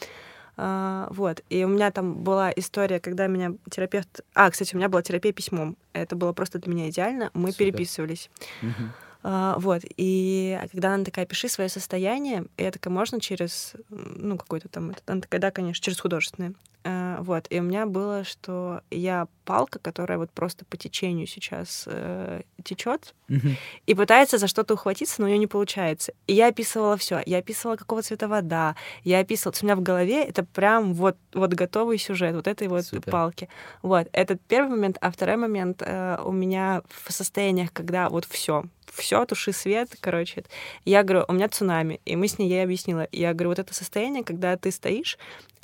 Uh, 0.56 1.06
вот. 1.14 1.42
И 1.48 1.64
у 1.64 1.68
меня 1.68 1.90
там 1.90 2.22
была 2.22 2.52
история, 2.54 3.00
когда 3.00 3.28
меня 3.28 3.54
терапевт... 3.70 4.20
А, 4.34 4.50
кстати, 4.50 4.74
у 4.74 4.78
меня 4.78 4.90
была 4.90 5.00
терапия 5.00 5.32
письмом. 5.32 5.74
Это 5.94 6.16
было 6.16 6.34
просто 6.34 6.58
для 6.58 6.70
меня 6.70 6.90
идеально. 6.90 7.30
Мы 7.32 7.52
Супер. 7.52 7.66
переписывались. 7.66 8.28
Uh-huh. 8.60 8.90
А, 9.22 9.56
вот, 9.58 9.82
и 9.96 10.58
когда 10.72 10.94
она 10.94 11.04
такая, 11.04 11.26
пиши 11.26 11.48
свое 11.48 11.68
состояние, 11.68 12.46
и 12.56 12.62
я 12.62 12.70
такая, 12.70 12.92
можно 12.92 13.20
через, 13.20 13.74
ну, 13.90 14.38
какой-то 14.38 14.68
там, 14.68 14.94
она 15.06 15.20
такая, 15.20 15.40
да, 15.40 15.50
конечно, 15.50 15.82
через 15.82 16.00
художественное. 16.00 16.54
А, 16.82 17.20
вот, 17.20 17.46
и 17.50 17.60
у 17.60 17.62
меня 17.62 17.84
было, 17.84 18.24
что 18.24 18.80
я 18.90 19.28
палка, 19.44 19.78
которая 19.78 20.16
вот 20.16 20.30
просто 20.30 20.64
по 20.64 20.76
течению 20.76 21.26
сейчас 21.26 21.84
э, 21.86 22.42
течет 22.64 23.14
mm-hmm. 23.28 23.56
и 23.86 23.94
пытается 23.94 24.38
за 24.38 24.46
что-то 24.46 24.74
ухватиться, 24.74 25.16
но 25.18 25.26
у 25.26 25.28
нее 25.28 25.38
не 25.38 25.46
получается. 25.46 26.12
И 26.26 26.32
я 26.32 26.46
описывала 26.46 26.96
все. 26.96 27.20
Я 27.26 27.38
описывала, 27.38 27.76
какого 27.76 28.00
цвета 28.02 28.28
вода. 28.28 28.76
Я 29.04 29.18
описывала. 29.18 29.54
У 29.60 29.64
меня 29.64 29.76
в 29.76 29.82
голове 29.82 30.24
это 30.24 30.44
прям 30.44 30.94
вот, 30.94 31.16
вот 31.34 31.52
готовый 31.52 31.98
сюжет 31.98 32.34
вот 32.34 32.46
этой 32.46 32.68
вот 32.68 32.86
Супер. 32.86 33.10
палки. 33.10 33.48
Вот. 33.82 34.08
Это 34.12 34.36
первый 34.36 34.70
момент. 34.70 34.96
А 35.00 35.10
второй 35.10 35.36
момент 35.36 35.82
э, 35.84 36.18
у 36.24 36.32
меня 36.32 36.82
в 36.88 37.12
состояниях, 37.12 37.72
когда 37.72 38.08
вот 38.08 38.24
все, 38.24 38.64
все, 38.90 39.24
туши 39.26 39.52
свет, 39.52 39.90
короче. 40.00 40.44
Я 40.84 41.02
говорю, 41.02 41.24
у 41.28 41.32
меня 41.32 41.48
цунами. 41.48 42.00
И 42.06 42.16
мы 42.16 42.28
с 42.28 42.38
ней, 42.38 42.48
я 42.48 42.56
ей 42.56 42.64
объяснила. 42.64 43.06
Я 43.12 43.34
говорю, 43.34 43.50
вот 43.50 43.58
это 43.58 43.74
состояние, 43.74 44.24
когда 44.24 44.56
ты 44.56 44.70
стоишь, 44.70 45.18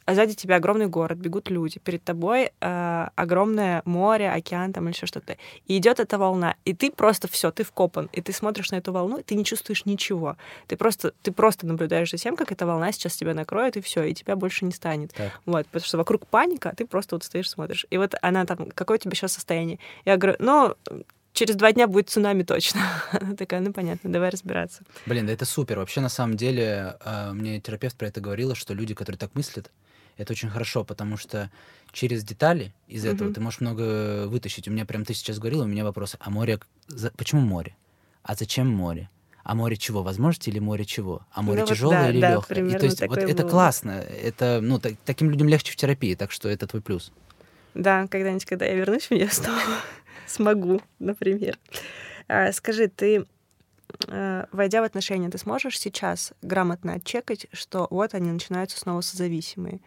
а 0.07 0.15
сзади 0.15 0.35
тебя 0.35 0.57
огромный 0.57 0.87
город, 0.87 1.19
бегут 1.19 1.51
люди, 1.51 1.81
перед 1.81 2.03
тобой 2.03 2.53
э, 2.61 3.09
огромное 3.17 3.83
море, 3.85 4.31
океан 4.31 4.73
там 4.73 4.85
или 4.85 4.95
еще 4.95 5.07
что-то. 5.07 5.37
И 5.67 5.77
идет 5.77 5.99
эта 5.99 6.17
волна, 6.17 6.55
и 6.65 6.75
ты 6.75 6.93
просто 6.93 7.29
все, 7.29 7.51
ты 7.51 7.65
вкопан, 7.65 8.09
и 8.13 8.21
ты 8.23 8.33
смотришь 8.33 8.71
на 8.71 8.77
эту 8.77 8.93
волну, 8.93 9.19
и 9.19 9.23
ты 9.25 9.35
не 9.35 9.45
чувствуешь 9.45 9.85
ничего. 9.85 10.37
Ты 10.69 10.77
просто, 10.77 11.13
ты 11.23 11.33
просто 11.33 11.67
наблюдаешь 11.67 12.13
за 12.13 12.19
тем, 12.19 12.37
как 12.37 12.53
эта 12.53 12.67
волна 12.67 12.93
сейчас 12.93 13.17
тебя 13.17 13.35
накроет, 13.35 13.77
и 13.77 13.81
все, 13.81 14.05
и 14.05 14.15
тебя 14.15 14.37
больше 14.37 14.65
не 14.65 14.73
станет. 14.73 15.13
Так. 15.13 15.41
Вот, 15.45 15.67
потому 15.67 15.85
что 15.85 15.99
вокруг 15.99 16.27
паника, 16.29 16.73
ты 16.77 16.87
просто 16.87 17.17
вот 17.17 17.25
стоишь, 17.25 17.51
смотришь. 17.51 17.85
И 17.91 17.99
вот 17.99 18.15
она 18.23 18.47
там, 18.47 18.71
какое 18.75 18.99
у 18.99 19.01
тебя 19.01 19.15
сейчас 19.17 19.33
состояние? 19.33 19.81
Я 20.05 20.17
говорю, 20.17 20.37
ну, 20.39 20.77
через 21.33 21.57
два 21.57 21.73
дня 21.73 21.87
будет 21.87 22.11
цунами 22.11 22.43
точно. 22.43 22.81
Она 23.13 23.35
такая, 23.35 23.61
ну 23.61 23.73
понятно, 23.73 24.11
давай 24.11 24.31
разбираться. 24.31 24.83
Блин, 25.05 25.27
да 25.27 25.33
это 25.33 25.45
супер. 25.45 25.79
Вообще, 25.79 26.01
на 26.01 26.09
самом 26.09 26.37
деле, 26.37 26.97
а, 27.01 27.33
мне 27.33 27.61
терапевт 27.61 27.97
про 27.97 28.07
это 28.09 28.21
говорила, 28.21 28.55
что 28.55 28.75
люди, 28.75 28.95
которые 28.95 29.19
так 29.19 29.35
мыслят, 29.35 29.71
это 30.17 30.33
очень 30.33 30.49
хорошо, 30.49 30.85
потому 30.85 31.17
что 31.17 31.51
через 31.93 32.25
детали 32.25 32.73
из 32.89 33.05
mm-hmm. 33.05 33.14
этого 33.14 33.35
ты 33.35 33.41
можешь 33.41 33.61
много 33.61 34.27
вытащить. 34.27 34.69
У 34.69 34.71
меня 34.71 34.85
прям 34.85 35.05
ты 35.05 35.14
сейчас 35.14 35.39
говорила, 35.39 35.64
у 35.64 35.67
меня 35.67 35.85
вопрос, 35.85 36.17
а 36.19 36.31
море, 36.31 36.59
почему 37.17 37.41
море? 37.43 37.77
А 38.23 38.35
зачем 38.35 38.69
море? 38.69 39.11
А 39.45 39.55
море 39.55 39.77
чего? 39.77 40.03
Возможности 40.03 40.51
или 40.51 40.59
море 40.59 40.85
чего? 40.85 41.23
А 41.31 41.43
море 41.43 41.61
ну, 41.61 41.67
тяжелое 41.67 41.99
вот, 41.99 42.05
да, 42.05 42.11
или 42.11 42.21
да, 42.21 42.31
легкое? 42.33 42.67
И, 42.67 42.79
то 42.79 42.85
есть 42.87 43.01
вот 43.07 43.19
это 43.19 43.43
было. 43.43 43.51
классно. 43.51 43.91
Это, 43.91 44.61
ну, 44.61 44.81
так, 44.81 44.95
таким 45.05 45.31
людям 45.31 45.49
легче 45.49 45.73
в 45.73 45.77
терапии, 45.77 46.14
так 46.14 46.33
что 46.33 46.49
это 46.49 46.67
твой 46.67 46.83
плюс. 46.83 47.12
Да, 47.75 48.09
когда-нибудь, 48.09 48.45
когда 48.45 48.67
я 48.67 48.75
вернусь 48.75 49.09
нее 49.11 49.29
снова, 49.29 49.61
смогу, 50.27 50.81
например. 50.99 51.59
А, 52.27 52.51
скажи, 52.53 52.89
ты 52.89 53.27
а, 54.09 54.49
войдя 54.53 54.81
в 54.81 54.85
отношения, 54.85 55.29
ты 55.29 55.39
сможешь 55.39 55.79
сейчас 55.79 56.33
грамотно 56.43 56.95
отчекать, 56.95 57.47
что 57.53 57.87
вот 57.91 58.14
они 58.14 58.31
начинаются 58.31 58.79
снова 58.79 59.01
созависимые? 59.01 59.81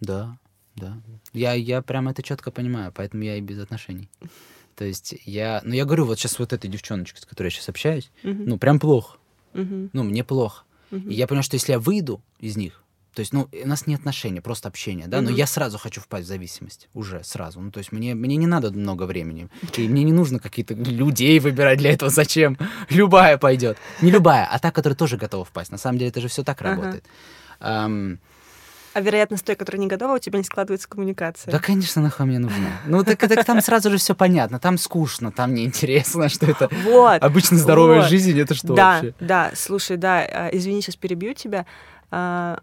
Да, 0.00 0.36
да. 0.74 0.98
Я, 1.32 1.54
я 1.54 1.82
прям 1.82 2.08
это 2.08 2.22
четко 2.22 2.50
понимаю, 2.50 2.92
поэтому 2.94 3.22
я 3.22 3.36
и 3.36 3.40
без 3.40 3.58
отношений. 3.58 4.08
То 4.74 4.84
есть 4.84 5.14
я, 5.24 5.62
ну 5.64 5.74
я 5.74 5.84
говорю, 5.84 6.04
вот 6.04 6.18
сейчас 6.18 6.38
вот 6.38 6.52
этой 6.52 6.68
девчоночке, 6.68 7.20
с 7.20 7.24
которой 7.24 7.46
я 7.46 7.50
сейчас 7.50 7.68
общаюсь, 7.68 8.10
uh-huh. 8.22 8.44
ну 8.46 8.58
прям 8.58 8.78
плохо. 8.78 9.16
Uh-huh. 9.54 9.88
Ну 9.92 10.02
мне 10.02 10.22
плохо. 10.22 10.64
И 10.90 11.14
я 11.14 11.26
понял, 11.26 11.42
что 11.42 11.54
если 11.56 11.72
я 11.72 11.78
выйду 11.78 12.22
из 12.38 12.56
них, 12.56 12.82
то 13.16 13.20
есть, 13.20 13.32
ну, 13.32 13.48
у 13.50 13.66
нас 13.66 13.86
не 13.86 13.94
отношения, 13.94 14.42
просто 14.42 14.68
общение, 14.68 15.06
да, 15.06 15.22
но 15.22 15.30
я 15.30 15.46
сразу 15.46 15.78
хочу 15.78 16.02
впасть 16.02 16.26
в 16.26 16.28
зависимость, 16.28 16.90
уже 16.92 17.24
сразу. 17.24 17.60
Ну, 17.60 17.70
то 17.70 17.78
есть 17.78 17.90
мне, 17.90 18.14
мне 18.14 18.36
не 18.36 18.46
надо 18.46 18.70
много 18.70 19.04
времени, 19.04 19.48
и 19.78 19.88
мне 19.88 20.04
не 20.04 20.12
нужно 20.12 20.38
какие-то 20.38 20.74
людей 20.74 21.38
выбирать 21.38 21.78
для 21.78 21.92
этого, 21.92 22.10
зачем? 22.10 22.58
Любая 22.90 23.38
пойдет. 23.38 23.78
Не 24.02 24.10
любая, 24.10 24.44
а 24.44 24.58
та, 24.58 24.70
которая 24.70 24.98
тоже 24.98 25.16
готова 25.16 25.46
впасть. 25.46 25.72
На 25.72 25.78
самом 25.78 25.98
деле 25.98 26.10
это 26.10 26.20
же 26.20 26.28
все 26.28 26.44
так 26.44 26.60
работает. 26.60 27.06
Um, 27.58 28.18
а 28.96 29.00
вероятно, 29.02 29.36
с 29.36 29.42
той, 29.42 29.56
которая 29.56 29.78
не 29.78 29.88
готова, 29.88 30.14
у 30.14 30.18
тебя 30.18 30.38
не 30.38 30.44
складывается 30.44 30.88
коммуникация. 30.88 31.52
Да, 31.52 31.58
конечно, 31.58 32.00
нахуй 32.00 32.24
мне 32.24 32.38
нужна. 32.38 32.80
Ну, 32.86 33.04
так, 33.04 33.18
так 33.18 33.44
там 33.44 33.60
сразу 33.60 33.90
же 33.90 33.98
все 33.98 34.14
понятно. 34.14 34.58
Там 34.58 34.78
скучно, 34.78 35.30
там 35.30 35.52
неинтересно, 35.52 36.28
что 36.30 36.46
это 36.46 36.70
вот, 36.82 37.22
обычно 37.22 37.58
здоровая 37.58 38.00
вот. 38.00 38.08
жизнь, 38.08 38.40
это 38.40 38.54
что 38.54 38.72
да, 38.72 38.94
вообще? 38.94 39.14
Да, 39.20 39.50
слушай, 39.54 39.98
да, 39.98 40.20
а, 40.20 40.48
извини, 40.50 40.80
сейчас 40.80 40.96
перебью 40.96 41.34
тебя 41.34 41.66
а, 42.10 42.60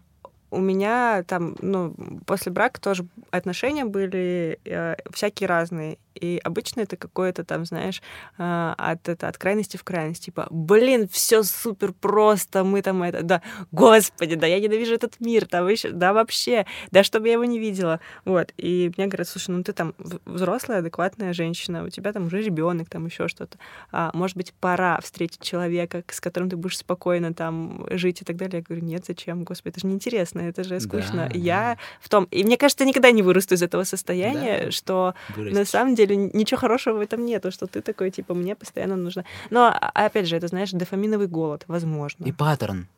у 0.50 0.58
меня 0.58 1.22
там, 1.22 1.54
ну, 1.60 1.94
после 2.26 2.50
брака 2.50 2.80
тоже 2.80 3.06
отношения 3.30 3.84
были 3.84 4.58
э, 4.64 4.96
всякие 5.12 5.48
разные. 5.48 5.98
И 6.14 6.40
обычно 6.42 6.80
это 6.80 6.96
какое-то 6.96 7.44
там, 7.44 7.64
знаешь, 7.64 8.02
а, 8.38 8.74
от, 8.78 9.08
это, 9.08 9.28
от 9.28 9.38
крайности 9.38 9.76
в 9.76 9.84
крайность. 9.84 10.24
Типа, 10.24 10.46
блин, 10.50 11.08
все 11.08 11.42
супер 11.42 11.92
просто, 11.92 12.64
мы 12.64 12.82
там 12.82 13.02
это, 13.02 13.22
да, 13.22 13.42
господи, 13.72 14.34
да 14.36 14.46
я 14.46 14.60
ненавижу 14.60 14.94
этот 14.94 15.20
мир, 15.20 15.46
там 15.46 15.68
еще, 15.68 15.90
да 15.90 16.12
вообще, 16.12 16.66
да 16.90 17.02
чтобы 17.02 17.28
я 17.28 17.34
его 17.34 17.44
не 17.44 17.58
видела. 17.58 18.00
Вот. 18.24 18.52
И 18.56 18.92
мне 18.96 19.06
говорят, 19.06 19.28
слушай, 19.28 19.50
ну 19.50 19.62
ты 19.62 19.72
там 19.72 19.94
взрослая, 20.24 20.78
адекватная 20.78 21.32
женщина, 21.32 21.84
у 21.84 21.88
тебя 21.88 22.12
там 22.12 22.26
уже 22.26 22.42
ребенок, 22.42 22.88
там 22.88 23.06
еще 23.06 23.28
что-то. 23.28 23.58
А, 23.90 24.10
может 24.14 24.36
быть, 24.36 24.52
пора 24.54 25.00
встретить 25.00 25.42
человека, 25.42 26.04
с 26.08 26.20
которым 26.20 26.50
ты 26.50 26.56
будешь 26.56 26.78
спокойно 26.78 27.34
там 27.34 27.86
жить 27.90 28.22
и 28.22 28.24
так 28.24 28.36
далее. 28.36 28.58
Я 28.58 28.62
говорю, 28.62 28.84
нет, 28.84 29.04
зачем, 29.06 29.44
господи, 29.44 29.72
это 29.72 29.80
же 29.80 29.86
неинтересно, 29.86 30.40
это 30.40 30.64
же 30.64 30.78
скучно. 30.80 31.28
Да, 31.32 31.38
я 31.38 31.78
в 32.00 32.08
том... 32.08 32.24
И 32.30 32.44
мне 32.44 32.56
кажется, 32.56 32.84
я 32.84 32.88
никогда 32.88 33.10
не 33.10 33.22
вырасту 33.22 33.54
из 33.54 33.62
этого 33.62 33.84
состояния, 33.84 34.64
да, 34.66 34.70
что 34.70 35.14
вырастешь. 35.36 35.58
на 35.58 35.64
самом 35.64 35.94
деле 35.94 36.03
деле 36.06 36.30
ничего 36.32 36.58
хорошего 36.60 36.98
в 36.98 37.00
этом 37.00 37.24
нету, 37.24 37.50
что 37.50 37.66
ты 37.66 37.80
такой, 37.80 38.10
типа, 38.10 38.34
мне 38.34 38.54
постоянно 38.54 38.96
нужно. 38.96 39.24
Но, 39.50 39.66
а, 39.66 39.90
опять 40.06 40.26
же, 40.26 40.36
это, 40.36 40.48
знаешь, 40.48 40.70
дофаминовый 40.72 41.26
голод, 41.26 41.64
возможно. 41.66 42.24
И 42.24 42.32
паттерн. 42.32 42.88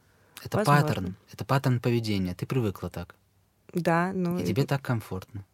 Это 0.44 0.58
возможно. 0.58 0.82
паттерн. 0.82 1.16
Это 1.32 1.44
паттерн 1.44 1.80
поведения. 1.80 2.34
Ты 2.34 2.46
привыкла 2.46 2.90
так. 2.90 3.14
Да, 3.72 4.12
ну... 4.14 4.38
И 4.38 4.44
тебе 4.44 4.64
так 4.64 4.82
комфортно. 4.82 5.44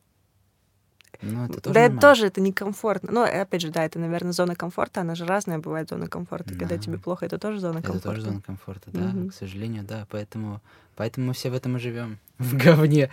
Ну, 1.22 1.44
это 1.44 1.60
тоже 1.60 1.74
да, 1.74 1.80
это 1.80 1.98
тоже 1.98 2.26
это 2.26 2.40
некомфортно. 2.40 3.12
Но, 3.12 3.22
опять 3.22 3.62
же, 3.62 3.70
да, 3.70 3.84
это, 3.84 3.98
наверное, 3.98 4.32
зона 4.32 4.54
комфорта. 4.54 5.00
Она 5.00 5.14
же 5.14 5.24
разная 5.24 5.58
бывает, 5.58 5.88
зона 5.88 6.08
комфорта. 6.08 6.52
Да. 6.52 6.58
Когда 6.58 6.78
тебе 6.78 6.98
плохо, 6.98 7.26
это 7.26 7.38
тоже 7.38 7.60
зона 7.60 7.80
комфорта. 7.82 7.98
Это 7.98 8.08
тоже 8.08 8.20
зона 8.22 8.42
комфорта, 8.44 8.90
да, 8.92 9.08
угу. 9.08 9.30
к 9.30 9.34
сожалению, 9.34 9.84
да. 9.84 10.06
Поэтому, 10.10 10.60
поэтому 10.96 11.28
мы 11.28 11.32
все 11.32 11.50
в 11.50 11.54
этом 11.54 11.76
и 11.76 11.80
живем. 11.80 12.18
В 12.38 12.56
говне. 12.56 13.08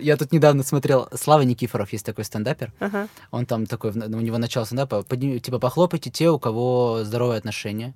Я 0.00 0.16
тут 0.16 0.32
недавно 0.32 0.62
смотрел, 0.62 1.08
Слава 1.14 1.42
Никифоров, 1.42 1.92
есть 1.92 2.04
такой 2.04 2.24
стендапер. 2.24 2.72
Ага. 2.78 3.08
Он 3.30 3.46
там 3.46 3.64
такой, 3.66 3.90
у 3.90 4.20
него 4.20 4.36
начало 4.36 4.64
стендапа, 4.64 5.02
типа, 5.02 5.58
похлопайте 5.58 6.10
те, 6.10 6.28
у 6.30 6.38
кого 6.38 7.00
здоровые 7.04 7.38
отношения 7.38 7.94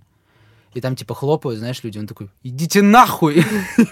и 0.74 0.80
там 0.80 0.96
типа 0.96 1.14
хлопают, 1.14 1.58
знаешь, 1.58 1.82
люди, 1.84 1.98
он 1.98 2.06
такой, 2.06 2.28
идите 2.42 2.82
нахуй! 2.82 3.44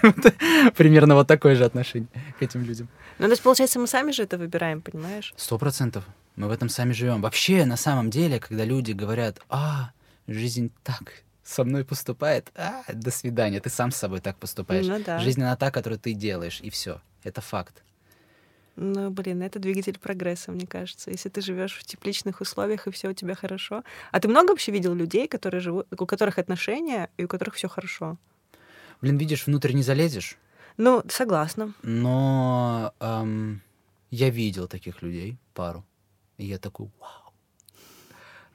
Примерно 0.75 1.15
вот 1.15 1.27
такое 1.27 1.55
же 1.55 1.63
отношение 1.63 2.09
к 2.37 2.43
этим 2.43 2.63
людям. 2.63 2.89
Ну, 3.23 3.29
то 3.29 3.31
есть, 3.31 3.41
получается, 3.41 3.79
мы 3.79 3.87
сами 3.87 4.11
же 4.11 4.23
это 4.23 4.37
выбираем, 4.37 4.81
понимаешь? 4.81 5.33
Сто 5.37 5.57
процентов. 5.57 6.03
Мы 6.35 6.49
в 6.49 6.51
этом 6.51 6.67
сами 6.67 6.91
живем. 6.91 7.21
Вообще, 7.21 7.63
на 7.63 7.77
самом 7.77 8.09
деле, 8.09 8.37
когда 8.37 8.65
люди 8.65 8.91
говорят, 8.91 9.39
а, 9.47 9.91
жизнь 10.27 10.71
так 10.83 11.23
со 11.41 11.63
мной 11.63 11.85
поступает, 11.85 12.51
а, 12.53 12.83
до 12.91 13.11
свидания, 13.11 13.61
ты 13.61 13.69
сам 13.69 13.91
с 13.91 13.95
собой 13.95 14.19
так 14.19 14.35
поступаешь. 14.35 14.85
Ну, 14.85 15.01
да. 15.01 15.19
Жизнь 15.19 15.41
она 15.41 15.55
та, 15.55 15.71
которую 15.71 15.99
ты 15.99 16.11
делаешь, 16.11 16.59
и 16.61 16.69
все. 16.69 16.99
Это 17.23 17.39
факт. 17.39 17.81
Ну, 18.75 19.09
блин, 19.09 19.41
это 19.41 19.57
двигатель 19.57 19.97
прогресса, 19.97 20.51
мне 20.51 20.67
кажется. 20.67 21.09
Если 21.09 21.29
ты 21.29 21.39
живешь 21.39 21.77
в 21.77 21.85
тепличных 21.85 22.41
условиях 22.41 22.87
и 22.87 22.91
все 22.91 23.07
у 23.07 23.13
тебя 23.13 23.35
хорошо. 23.35 23.85
А 24.11 24.19
ты 24.19 24.27
много 24.27 24.49
вообще 24.49 24.73
видел 24.73 24.93
людей, 24.93 25.29
которые 25.29 25.61
живут, 25.61 25.87
у 25.97 26.05
которых 26.05 26.39
отношения 26.39 27.09
и 27.15 27.23
у 27.23 27.29
которых 27.29 27.55
все 27.55 27.69
хорошо? 27.69 28.17
Блин, 28.99 29.15
видишь, 29.15 29.47
внутрь 29.47 29.71
не 29.71 29.83
залезешь. 29.83 30.37
Ну, 30.77 31.03
согласна. 31.09 31.73
Но 31.83 32.93
эм, 32.99 33.61
я 34.11 34.29
видел 34.29 34.67
таких 34.67 35.01
людей, 35.01 35.37
пару. 35.53 35.85
И 36.37 36.45
я 36.45 36.57
такой, 36.57 36.89
вау. 36.99 37.33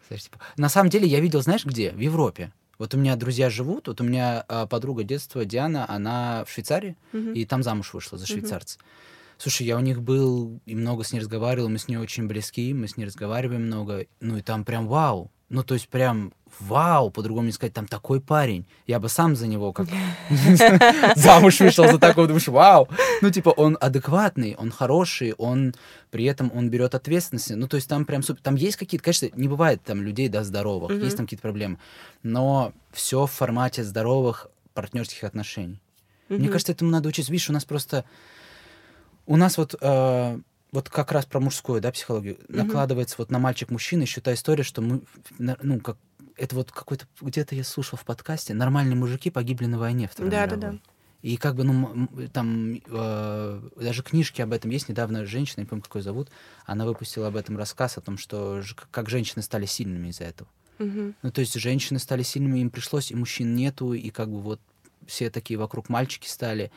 Знаешь, 0.09 0.25
типа... 0.25 0.39
На 0.57 0.69
самом 0.69 0.91
деле 0.91 1.07
я 1.07 1.21
видел, 1.21 1.43
знаешь, 1.43 1.65
где? 1.65 1.93
В 1.93 2.01
Европе. 2.01 2.53
Вот 2.79 2.95
у 2.95 2.99
меня 2.99 3.17
друзья 3.17 3.51
живут, 3.51 3.89
вот 3.89 4.01
у 4.01 4.05
меня 4.05 4.45
э, 4.49 4.67
подруга 4.69 5.03
детства 5.03 5.45
Диана, 5.45 5.89
она 5.91 6.45
в 6.45 6.51
Швейцарии, 6.51 6.97
угу. 7.13 7.33
и 7.33 7.45
там 7.45 7.63
замуж 7.63 7.93
вышла 7.93 8.19
за 8.19 8.27
швейцарца. 8.27 8.79
Угу. 8.79 8.87
Слушай, 9.39 9.67
я 9.67 9.77
у 9.77 9.81
них 9.81 10.03
был 10.03 10.61
и 10.67 10.75
много 10.75 11.05
с 11.05 11.13
ней 11.13 11.21
разговаривал, 11.21 11.69
мы 11.69 11.79
с 11.79 11.87
ней 11.87 11.97
очень 11.97 12.27
близки, 12.27 12.75
мы 12.75 12.89
с 12.89 12.97
ней 12.97 13.05
разговариваем 13.05 13.67
много. 13.67 14.07
Ну 14.21 14.37
и 14.37 14.43
там 14.43 14.65
прям 14.65 14.89
вау. 14.89 15.31
Ну 15.49 15.63
то 15.63 15.75
есть 15.75 15.89
прям 15.89 16.33
вау, 16.61 17.11
по-другому 17.11 17.47
не 17.47 17.53
сказать, 17.53 17.73
там 17.73 17.87
такой 17.87 18.21
парень. 18.21 18.67
Я 18.87 18.99
бы 19.01 19.09
сам 19.09 19.37
за 19.37 19.47
него 19.47 19.73
как 19.73 19.87
замуж 21.17 21.61
вышел 21.61 21.87
за 21.87 21.99
такого, 21.99 22.27
думаешь, 22.27 22.49
вау. 22.49 22.89
Ну 23.23 23.31
типа 23.31 23.51
он 23.51 23.77
адекватный, 23.81 24.55
он 24.57 24.71
хороший, 24.71 25.35
он 25.35 25.75
при 26.11 26.25
этом 26.25 26.51
он 26.55 26.69
берет 26.69 26.95
ответственность. 26.95 27.51
Ну 27.55 27.69
то 27.69 27.77
есть 27.77 27.89
там 27.89 28.05
прям 28.05 28.23
супер. 28.23 28.43
Там 28.43 28.57
есть 28.57 28.77
какие-то, 28.77 29.05
конечно, 29.05 29.29
не 29.35 29.49
бывает 29.49 29.83
там 29.83 30.03
людей, 30.03 30.29
да, 30.29 30.45
здоровых, 30.45 30.91
есть 31.03 31.17
там 31.17 31.27
какие-то 31.27 31.43
проблемы. 31.43 31.79
Но 32.23 32.73
все 32.93 33.27
в 33.27 33.31
формате 33.31 33.85
здоровых 33.85 34.49
партнерских 34.75 35.25
отношений. 35.25 35.81
Мне 36.29 36.49
кажется, 36.49 36.73
этому 36.73 36.91
надо 36.91 37.09
учиться. 37.09 37.33
Видишь, 37.33 37.49
у 37.49 37.55
нас 37.55 37.65
просто 37.65 38.05
у 39.29 39.37
нас 39.37 39.59
вот, 39.59 39.75
э, 39.81 40.39
вот 40.73 40.89
как 40.89 41.13
раз 41.13 41.25
про 41.27 41.41
мужскую, 41.41 41.81
да, 41.81 41.93
психологию, 41.93 42.37
mm-hmm. 42.37 42.57
накладывается 42.57 43.17
вот 43.19 43.31
на 43.31 43.39
мальчик-мужчина 43.39 44.03
еще 44.03 44.21
та 44.21 44.35
история, 44.35 44.63
что 44.63 44.83
мы, 44.83 45.03
ну, 45.39 45.81
как, 45.81 45.97
это 46.37 46.55
вот 46.55 46.73
какой-то, 46.73 47.07
где-то 47.21 47.55
я 47.55 47.65
слушал 47.65 47.99
в 47.99 48.05
подкасте, 48.05 48.55
нормальные 48.55 48.97
мужики 48.97 49.31
погибли 49.31 49.67
на 49.67 49.79
войне 49.79 50.09
Второй 50.09 50.31
да, 50.31 50.47
мировой. 50.47 50.61
Да, 50.61 50.71
да. 50.73 50.79
И 51.21 51.37
как 51.37 51.57
бы, 51.57 51.65
ну, 51.65 52.09
там 52.33 52.81
э, 52.87 53.69
даже 53.77 54.03
книжки 54.05 54.41
об 54.41 54.53
этом 54.53 54.71
есть. 54.71 54.89
Недавно 54.89 55.27
женщина, 55.27 55.63
не 55.63 55.67
помню, 55.67 55.83
какой 55.83 56.01
зовут, 56.01 56.31
она 56.65 56.87
выпустила 56.87 57.27
об 57.27 57.37
этом 57.37 57.59
рассказ, 57.59 57.99
о 57.99 58.01
том, 58.01 58.19
что 58.19 58.63
как 58.93 59.09
женщины 59.09 59.43
стали 59.43 59.67
сильными 59.67 60.09
из-за 60.09 60.25
этого. 60.25 60.49
Угу. 60.79 61.15
Ну, 61.23 61.33
то 61.33 61.41
есть 61.41 61.55
женщины 61.55 61.99
стали 61.99 62.23
сильными, 62.23 62.61
им 62.61 62.71
пришлось, 62.71 63.11
и 63.11 63.17
мужчин 63.17 63.57
нету, 63.57 63.95
и 63.95 64.11
как 64.11 64.31
бы 64.31 64.41
вот 64.41 64.61
все 65.07 65.29
такие 65.29 65.59
вокруг 65.59 65.89
мальчики 65.89 66.29
стали. 66.29 66.71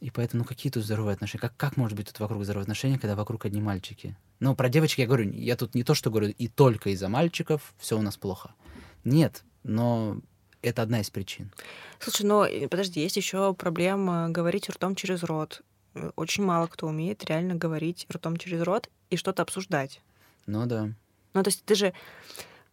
И 0.00 0.10
поэтому, 0.10 0.42
ну 0.42 0.48
какие 0.48 0.70
тут 0.70 0.84
здоровые 0.84 1.14
отношения? 1.14 1.40
Как, 1.40 1.56
как 1.56 1.76
может 1.76 1.96
быть 1.96 2.06
тут 2.06 2.20
вокруг 2.20 2.44
здоровые 2.44 2.62
отношения, 2.62 2.98
когда 2.98 3.16
вокруг 3.16 3.44
одни 3.44 3.60
мальчики? 3.60 4.16
Ну, 4.38 4.54
про 4.54 4.68
девочек 4.68 5.00
я 5.00 5.06
говорю, 5.06 5.30
я 5.32 5.56
тут 5.56 5.74
не 5.74 5.82
то, 5.82 5.94
что 5.94 6.10
говорю, 6.10 6.28
и 6.28 6.46
только 6.46 6.90
из-за 6.90 7.08
мальчиков 7.08 7.74
все 7.78 7.98
у 7.98 8.02
нас 8.02 8.16
плохо. 8.16 8.54
Нет, 9.04 9.42
но 9.64 10.20
это 10.62 10.82
одна 10.82 11.00
из 11.00 11.10
причин. 11.10 11.50
Слушай, 11.98 12.26
но 12.26 12.46
подожди, 12.68 13.00
есть 13.00 13.16
еще 13.16 13.54
проблема 13.54 14.28
говорить 14.30 14.68
ртом 14.70 14.94
через 14.94 15.24
рот. 15.24 15.62
Очень 16.14 16.44
мало 16.44 16.68
кто 16.68 16.86
умеет 16.86 17.24
реально 17.24 17.56
говорить 17.56 18.06
ртом 18.12 18.36
через 18.36 18.62
рот 18.62 18.88
и 19.10 19.16
что-то 19.16 19.42
обсуждать. 19.42 20.00
Ну 20.46 20.66
да. 20.66 20.90
Ну, 21.34 21.42
то 21.42 21.48
есть 21.48 21.64
ты 21.64 21.74
же 21.74 21.92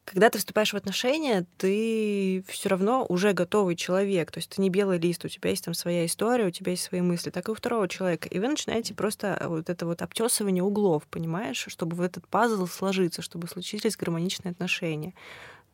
когда 0.05 0.29
ты 0.29 0.37
вступаешь 0.37 0.71
в 0.71 0.77
отношения, 0.77 1.45
ты 1.57 2.43
все 2.47 2.69
равно 2.69 3.05
уже 3.09 3.33
готовый 3.33 3.75
человек. 3.75 4.31
То 4.31 4.37
есть 4.37 4.51
ты 4.51 4.61
не 4.61 4.69
белый 4.69 4.99
лист, 4.99 5.25
у 5.25 5.27
тебя 5.27 5.49
есть 5.49 5.65
там 5.65 5.73
своя 5.73 6.05
история, 6.05 6.45
у 6.45 6.51
тебя 6.51 6.71
есть 6.71 6.83
свои 6.83 7.01
мысли, 7.01 7.31
так 7.31 7.47
и 7.47 7.51
у 7.51 7.55
второго 7.55 7.87
человека. 7.87 8.29
И 8.29 8.39
вы 8.39 8.47
начинаете 8.47 8.93
просто 8.93 9.43
вот 9.47 9.69
это 9.69 9.85
вот 9.87 10.03
обтесывание 10.03 10.63
углов, 10.63 11.07
понимаешь, 11.09 11.65
чтобы 11.67 11.95
в 11.95 12.01
этот 12.01 12.27
пазл 12.27 12.67
сложиться, 12.67 13.23
чтобы 13.23 13.47
случились 13.47 13.97
гармоничные 13.97 14.51
отношения. 14.51 15.15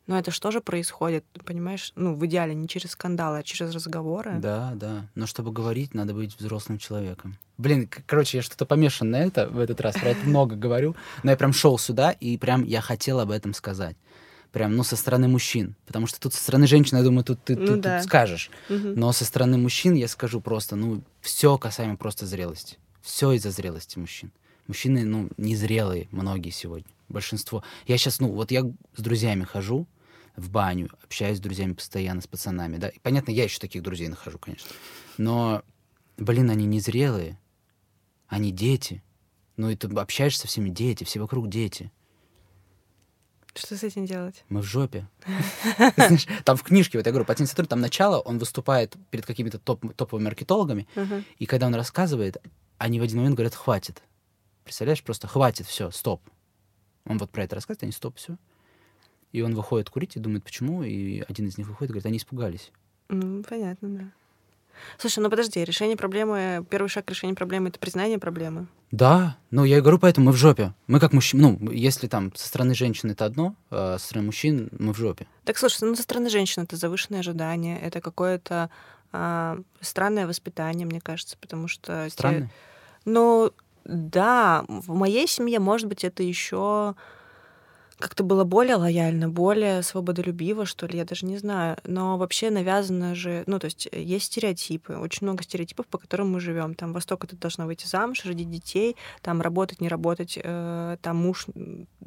Но 0.08 0.18
это 0.18 0.32
что 0.32 0.52
же 0.52 0.62
происходит, 0.62 1.24
понимаешь? 1.46 1.94
Ну, 1.96 2.16
в 2.16 2.26
идеале 2.26 2.54
не 2.56 2.68
через 2.68 2.92
скандалы, 2.92 3.40
а 3.40 3.44
через 3.44 3.74
разговоры. 3.74 4.34
Да, 4.40 4.74
да. 4.76 5.08
Но 5.16 5.28
чтобы 5.28 5.52
говорить, 5.52 5.94
надо 5.94 6.14
быть 6.14 6.38
взрослым 6.38 6.80
человеком. 6.80 7.38
Блин, 7.58 7.90
короче, 8.08 8.38
я 8.38 8.44
что-то 8.44 8.66
помешан 8.66 9.12
на 9.12 9.18
это 9.18 9.48
в 9.48 9.60
этот 9.60 9.80
раз, 9.80 9.96
про 9.96 10.10
это 10.10 10.28
много 10.28 10.56
говорю. 10.56 10.96
Но 11.24 11.32
я 11.32 11.38
прям 11.38 11.54
шел 11.54 11.78
сюда, 11.78 12.12
и 12.12 12.38
прям 12.38 12.64
я 12.64 12.82
хотел 12.82 13.20
об 13.20 13.32
этом 13.32 13.54
сказать 13.54 13.96
прям, 14.52 14.76
ну, 14.76 14.84
со 14.84 14.96
стороны 14.96 15.28
мужчин. 15.28 15.76
Потому 15.86 16.08
что 16.08 16.20
тут 16.20 16.34
со 16.34 16.42
стороны 16.42 16.68
женщин, 16.68 16.98
я 16.98 17.04
думаю, 17.04 17.24
тут 17.24 17.44
ты 17.44 17.56
ну, 17.56 17.68
тут, 17.68 17.82
да. 17.82 17.98
тут 18.00 18.08
скажешь. 18.08 18.52
Угу. 18.70 18.94
Но 18.96 19.12
со 19.12 19.26
стороны 19.26 19.58
мужчин 19.58 19.96
я 19.96 20.08
скажу 20.08 20.42
просто, 20.42 20.76
ну, 20.76 21.02
все 21.22 21.58
касаемо 21.58 21.98
просто 21.98 22.26
зрелости. 22.26 22.78
Все 23.02 23.32
из-за 23.34 23.52
зрелости 23.52 23.98
мужчин. 23.98 24.32
Мужчины, 24.72 25.04
ну, 25.04 25.28
незрелые 25.36 26.08
многие 26.12 26.52
сегодня. 26.52 26.88
Большинство. 27.10 27.62
Я 27.88 27.98
сейчас, 27.98 28.22
ну, 28.22 28.32
вот 28.32 28.52
я 28.52 28.62
с 28.96 29.02
друзьями 29.02 29.44
хожу 29.44 29.86
в 30.38 30.50
баню, 30.50 30.90
общаюсь 31.04 31.40
с 31.40 31.42
друзьями 31.42 31.74
постоянно, 31.74 32.22
с 32.22 32.28
пацанами, 32.28 32.78
да. 32.78 32.88
И, 32.88 32.98
понятно, 33.00 33.32
я 33.32 33.44
еще 33.44 33.60
таких 33.60 33.84
друзей 33.84 34.08
нахожу, 34.08 34.40
конечно. 34.40 34.70
Но, 35.18 35.62
блин, 36.16 36.50
они 36.50 36.66
незрелые. 36.66 37.38
Они 38.30 38.54
дети. 38.54 39.04
Ну, 39.58 39.70
и 39.70 39.76
ты 39.76 39.90
общаешься 39.90 40.44
со 40.44 40.48
всеми 40.48 40.70
дети, 40.70 41.04
все 41.04 41.20
вокруг 41.20 41.50
дети. 41.50 41.92
Что 43.54 43.76
с 43.76 43.84
этим 43.84 44.06
делать? 44.06 44.46
Мы 44.48 44.62
в 44.62 44.66
жопе. 44.66 45.06
Там 46.46 46.56
в 46.56 46.64
книжке, 46.64 46.98
вот 46.98 47.06
я 47.06 47.12
говорю, 47.12 47.26
патентный 47.26 47.50
сотрудник, 47.50 47.72
там 47.72 47.82
начало, 47.82 48.20
он 48.22 48.38
выступает 48.38 48.96
перед 49.10 49.26
какими-то 49.26 49.60
топовыми 49.60 50.24
маркетологами, 50.24 50.88
и 51.40 51.46
когда 51.46 51.68
он 51.68 51.76
рассказывает, 51.76 52.38
они 52.78 53.02
в 53.02 53.04
один 53.04 53.18
момент 53.18 53.36
говорят, 53.36 53.54
хватит. 53.54 54.02
Представляешь, 54.64 55.04
просто 55.04 55.28
хватит, 55.28 55.66
все, 55.66 55.92
стоп. 55.92 56.22
Он 57.06 57.18
вот 57.18 57.32
про 57.32 57.44
это 57.44 57.56
рассказывает, 57.56 57.84
они 57.84 57.92
стоп, 57.92 58.18
все. 58.18 58.38
И 59.32 59.42
он 59.42 59.56
выходит 59.56 59.90
курить 59.90 60.16
и 60.16 60.20
думает, 60.20 60.44
почему, 60.44 60.84
и 60.84 61.22
один 61.28 61.48
из 61.48 61.58
них 61.58 61.68
выходит 61.68 61.92
и 61.92 61.94
говорит, 61.94 62.06
они 62.06 62.18
испугались. 62.18 62.72
Ну, 63.10 63.44
понятно, 63.44 63.90
да. 63.90 64.12
Слушай, 64.98 65.20
ну 65.20 65.30
подожди, 65.30 65.64
решение 65.64 65.98
проблемы, 65.98 66.66
первый 66.70 66.88
шаг 66.88 67.06
к 67.06 67.10
решению 67.10 67.36
проблемы— 67.36 67.70
это 67.70 67.80
признание 67.80 68.18
проблемы. 68.18 68.68
Да, 68.92 69.38
ну 69.52 69.64
я 69.64 69.78
и 69.78 69.82
говорю, 69.82 70.00
поэтому 70.00 70.28
мы 70.28 70.32
в 70.32 70.38
жопе. 70.38 70.74
Мы 70.88 71.00
как 71.00 71.14
мужчины, 71.14 71.58
ну, 71.60 71.72
если 71.72 72.08
там 72.08 72.34
со 72.36 72.48
стороны 72.48 72.74
женщин 72.74 73.12
это 73.12 73.26
одно, 73.26 73.56
а 73.70 73.98
со 73.98 74.06
стороны 74.06 74.28
мужчин 74.28 74.70
мы 74.78 74.94
в 74.94 74.98
жопе. 74.98 75.28
Так, 75.46 75.58
слушай, 75.58 75.84
ну 75.84 75.96
со 75.96 76.04
стороны 76.04 76.30
женщин 76.30 76.64
это 76.64 76.76
завышенное 76.76 77.20
ожидание, 77.20 77.80
это 77.80 78.02
какое-то 78.02 78.70
а, 79.12 79.60
странное 79.82 80.28
воспитание, 80.28 80.86
мне 80.86 81.02
кажется, 81.02 81.38
потому 81.40 81.68
что... 81.68 82.10
Странное? 82.10 82.44
Те... 82.44 82.50
Ну, 83.06 83.52
да, 83.86 84.64
в 84.68 84.94
моей 84.94 85.28
семье, 85.28 85.60
может 85.60 85.88
быть, 85.88 86.04
это 86.04 86.24
еще 86.24 86.96
как-то 88.02 88.24
было 88.24 88.44
более 88.44 88.76
лояльно, 88.76 89.30
более 89.30 89.82
свободолюбиво, 89.84 90.66
что 90.66 90.88
ли, 90.88 90.98
я 90.98 91.06
даже 91.06 91.26
не 91.26 91.38
знаю. 91.38 91.78
Но 91.86 92.18
вообще 92.18 92.50
навязано 92.50 93.16
же, 93.16 93.44
ну, 93.48 93.60
то 93.60 93.66
есть 93.66 93.88
э, 93.92 94.02
есть 94.02 94.26
стереотипы, 94.26 94.96
очень 94.96 95.26
много 95.26 95.44
стереотипов, 95.44 95.88
по 95.88 95.98
которым 95.98 96.32
мы 96.32 96.40
живем. 96.40 96.76
Там 96.76 96.92
Восток 96.92 97.26
ты 97.28 97.36
должна 97.36 97.66
выйти 97.66 97.88
замуж, 97.88 98.26
родить 98.26 98.50
детей, 98.50 98.98
там 99.22 99.42
работать, 99.42 99.80
не 99.80 99.88
работать, 99.88 100.38
э, 100.42 100.98
там 101.02 101.18
муж 101.18 101.46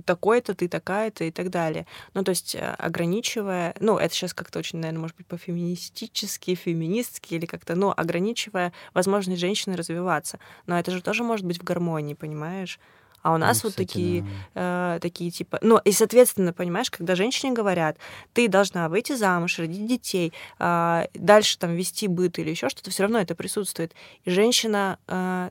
такой-то, 0.04 0.54
ты 0.54 0.68
такая-то 0.68 1.24
и 1.24 1.30
так 1.30 1.50
далее. 1.50 1.86
Ну, 2.12 2.24
то 2.24 2.30
есть 2.30 2.54
э, 2.54 2.74
ограничивая, 2.78 3.74
ну, 3.80 3.96
это 3.96 4.14
сейчас 4.14 4.34
как-то 4.34 4.58
очень, 4.58 4.80
наверное, 4.80 5.00
может 5.00 5.16
быть, 5.16 5.26
по-феминистически, 5.26 6.54
феминистски 6.54 7.34
или 7.34 7.46
как-то, 7.46 7.74
ну, 7.74 7.94
ограничивая 7.96 8.72
возможность 8.92 9.40
женщины 9.40 9.76
развиваться. 9.76 10.38
Но 10.66 10.78
это 10.78 10.90
же 10.90 11.00
тоже 11.00 11.22
может 11.22 11.46
быть 11.46 11.58
в 11.58 11.64
гармонии, 11.64 12.14
понимаешь? 12.14 12.78
А 13.24 13.32
у 13.32 13.38
нас 13.38 13.62
ну, 13.62 13.70
вот 13.70 13.76
такие, 13.76 14.22
да. 14.54 14.96
э, 14.96 15.00
такие 15.00 15.30
типа... 15.30 15.58
Ну, 15.62 15.78
и, 15.78 15.92
соответственно, 15.92 16.52
понимаешь, 16.52 16.90
когда 16.90 17.14
женщине 17.14 17.54
говорят, 17.54 17.96
ты 18.34 18.48
должна 18.48 18.90
выйти 18.90 19.14
замуж, 19.16 19.58
родить 19.58 19.86
детей, 19.86 20.34
э, 20.58 21.06
дальше 21.14 21.58
там 21.58 21.74
вести 21.74 22.06
быт 22.06 22.38
или 22.38 22.50
еще 22.50 22.68
что-то, 22.68 22.90
все 22.90 23.04
равно 23.04 23.18
это 23.18 23.34
присутствует. 23.34 23.94
И 24.24 24.30
женщина 24.30 24.98
э, 25.08 25.48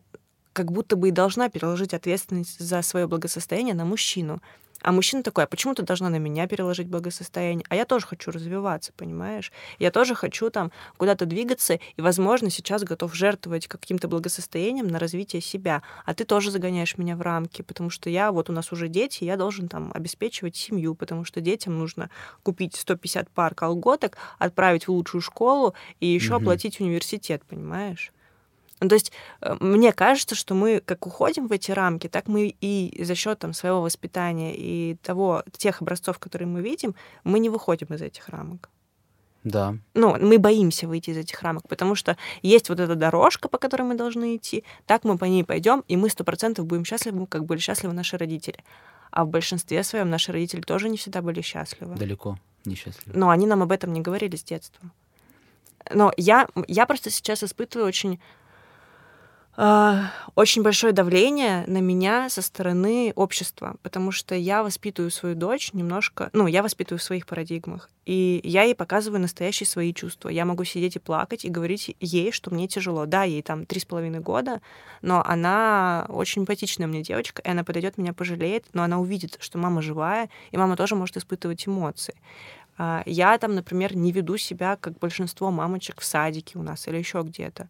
как 0.54 0.72
будто 0.72 0.96
бы 0.96 1.08
и 1.08 1.12
должна 1.12 1.50
переложить 1.50 1.96
ответственность 1.96 2.60
за 2.60 2.84
свое 2.84 3.08
благосостояние 3.08 3.74
на 3.74 3.86
мужчину. 3.86 4.40
А 4.84 4.92
мужчина 4.92 5.24
такой, 5.24 5.46
а 5.46 5.48
почему 5.48 5.74
ты 5.74 5.82
должна 5.82 6.10
на 6.10 6.18
меня 6.18 6.46
переложить 6.46 6.88
благосостояние? 6.88 7.66
А 7.70 7.76
я 7.76 7.86
тоже 7.86 8.06
хочу 8.06 8.32
развиваться, 8.32 8.92
понимаешь? 8.96 9.52
Я 9.80 9.92
тоже 9.92 10.14
хочу 10.14 10.50
там 10.50 10.72
куда-то 10.98 11.26
двигаться, 11.26 11.80
и, 11.96 12.02
возможно, 12.02 12.50
сейчас 12.50 12.84
готов 12.84 13.16
жертвовать 13.16 13.68
каким-то 13.68 14.10
благосостоянием 14.10 14.88
на 14.88 15.00
развитие 15.00 15.42
себя. 15.42 15.82
А 16.06 16.14
ты 16.14 16.26
тоже 16.26 16.52
загоняешь 16.52 16.98
меня 16.98 17.16
в 17.16 17.22
рамки, 17.22 17.62
потому 17.62 17.90
что 17.90 18.10
я, 18.10 18.34
вот 18.34 18.50
у 18.50 18.54
нас 18.54 18.74
уже 18.74 18.90
дети, 18.90 19.24
я 19.24 19.38
должен 19.38 19.70
там 19.70 19.90
обеспечивать 19.94 20.58
семью, 20.58 20.96
потому 20.96 21.24
что 21.24 21.40
детям 21.40 21.80
нужно 21.80 22.10
купить 22.44 22.76
150 22.76 23.30
пар 23.30 23.56
колготок, 23.56 24.18
отправить 24.38 24.88
в 24.88 24.92
лучшую 24.92 25.22
школу 25.22 25.74
и 26.02 26.08
еще 26.08 26.36
угу. 26.36 26.44
оплатить 26.44 26.82
университет, 26.82 27.42
понимаешь? 27.48 28.12
Ну, 28.84 28.90
то 28.90 28.96
есть 28.96 29.12
э, 29.42 29.56
мне 29.60 29.94
кажется, 29.94 30.36
что 30.36 30.54
мы 30.54 30.82
как 30.84 31.08
уходим 31.08 31.48
в 31.48 31.52
эти 31.52 31.72
рамки, 31.72 32.08
так 32.08 32.28
мы 32.28 32.54
и 32.60 33.04
за 33.04 33.16
счет 33.16 33.40
там, 33.40 33.54
своего 33.54 33.82
воспитания 33.82 34.54
и 34.56 34.96
того, 35.02 35.44
тех 35.54 35.82
образцов, 35.82 36.20
которые 36.20 36.48
мы 36.48 36.62
видим, 36.62 36.96
мы 37.24 37.40
не 37.40 37.50
выходим 37.50 37.88
из 37.94 38.02
этих 38.02 38.30
рамок. 38.30 38.70
Да. 39.44 39.76
Ну, 39.94 40.18
мы 40.20 40.38
боимся 40.38 40.88
выйти 40.88 41.12
из 41.12 41.18
этих 41.18 41.42
рамок, 41.42 41.68
потому 41.68 41.96
что 41.96 42.18
есть 42.42 42.70
вот 42.70 42.80
эта 42.80 42.96
дорожка, 42.96 43.50
по 43.50 43.58
которой 43.58 43.84
мы 43.84 43.96
должны 43.96 44.36
идти, 44.36 44.64
так 44.86 45.04
мы 45.04 45.18
по 45.18 45.26
ней 45.26 45.44
пойдем, 45.44 45.84
и 45.88 45.98
мы 45.98 46.10
сто 46.10 46.24
процентов 46.24 46.66
будем 46.66 46.86
счастливы, 46.86 47.26
как 47.28 47.46
были 47.46 47.60
счастливы 47.60 47.94
наши 47.94 48.18
родители. 48.18 48.64
А 49.12 49.26
в 49.26 49.30
большинстве 49.30 49.84
своем 49.84 50.10
наши 50.10 50.32
родители 50.32 50.62
тоже 50.62 50.90
не 50.90 50.98
всегда 50.98 51.22
были 51.22 51.42
счастливы. 51.42 51.96
Далеко 51.96 52.38
не 52.66 52.76
счастливы. 52.76 53.18
Но 53.18 53.30
они 53.30 53.46
нам 53.48 53.62
об 53.62 53.72
этом 53.72 53.94
не 53.94 54.02
говорили 54.02 54.36
с 54.36 54.44
детства. 54.44 54.92
Но 55.94 56.14
я, 56.18 56.48
я 56.68 56.86
просто 56.86 57.10
сейчас 57.10 57.44
испытываю 57.44 57.88
очень 57.88 58.20
очень 59.56 60.64
большое 60.64 60.94
давление 60.94 61.64
на 61.68 61.78
меня 61.78 62.28
со 62.30 62.42
стороны 62.42 63.14
общества, 63.16 63.76
потому 63.84 64.12
что 64.12 64.34
я 64.34 64.64
воспитываю 64.64 65.12
свою 65.12 65.36
дочь 65.36 65.74
немножко, 65.74 66.32
ну, 66.34 66.48
я 66.48 66.64
воспитываю 66.64 67.00
в 67.00 67.04
своих 67.04 67.28
парадигмах, 67.28 67.90
и 68.06 68.42
я 68.44 68.64
ей 68.64 68.74
показываю 68.74 69.22
настоящие 69.22 69.68
свои 69.68 69.94
чувства. 69.94 70.30
Я 70.30 70.46
могу 70.46 70.64
сидеть 70.64 70.96
и 70.96 71.00
плакать 71.00 71.46
и 71.46 71.50
говорить 71.50 71.96
ей, 72.00 72.32
что 72.32 72.52
мне 72.52 72.68
тяжело. 72.68 73.06
Да, 73.06 73.24
ей 73.24 73.44
там 73.44 73.68
три 73.68 73.80
с 73.80 73.86
половиной 73.86 74.20
года, 74.22 74.60
но 75.04 75.24
она 75.24 76.08
очень 76.10 76.42
эмпатичная 76.42 76.88
мне 76.88 77.04
девочка, 77.04 77.42
и 77.44 77.50
она 77.50 77.64
подойдет, 77.64 78.00
меня 78.00 78.14
пожалеет, 78.14 78.66
но 78.74 78.82
она 78.82 79.00
увидит, 79.00 79.38
что 79.40 79.60
мама 79.60 79.84
живая, 79.84 80.30
и 80.52 80.58
мама 80.58 80.76
тоже 80.76 80.96
может 80.96 81.18
испытывать 81.18 81.68
эмоции. 81.68 82.16
А, 82.78 83.04
я 83.06 83.38
там, 83.38 83.54
например, 83.54 83.96
не 83.96 84.12
веду 84.12 84.38
себя, 84.38 84.78
как 84.78 84.98
большинство 84.98 85.52
мамочек 85.52 86.02
в 86.02 86.06
садике 86.06 86.58
у 86.58 86.64
нас 86.64 86.88
или 86.88 86.98
еще 86.98 87.22
где-то. 87.22 87.70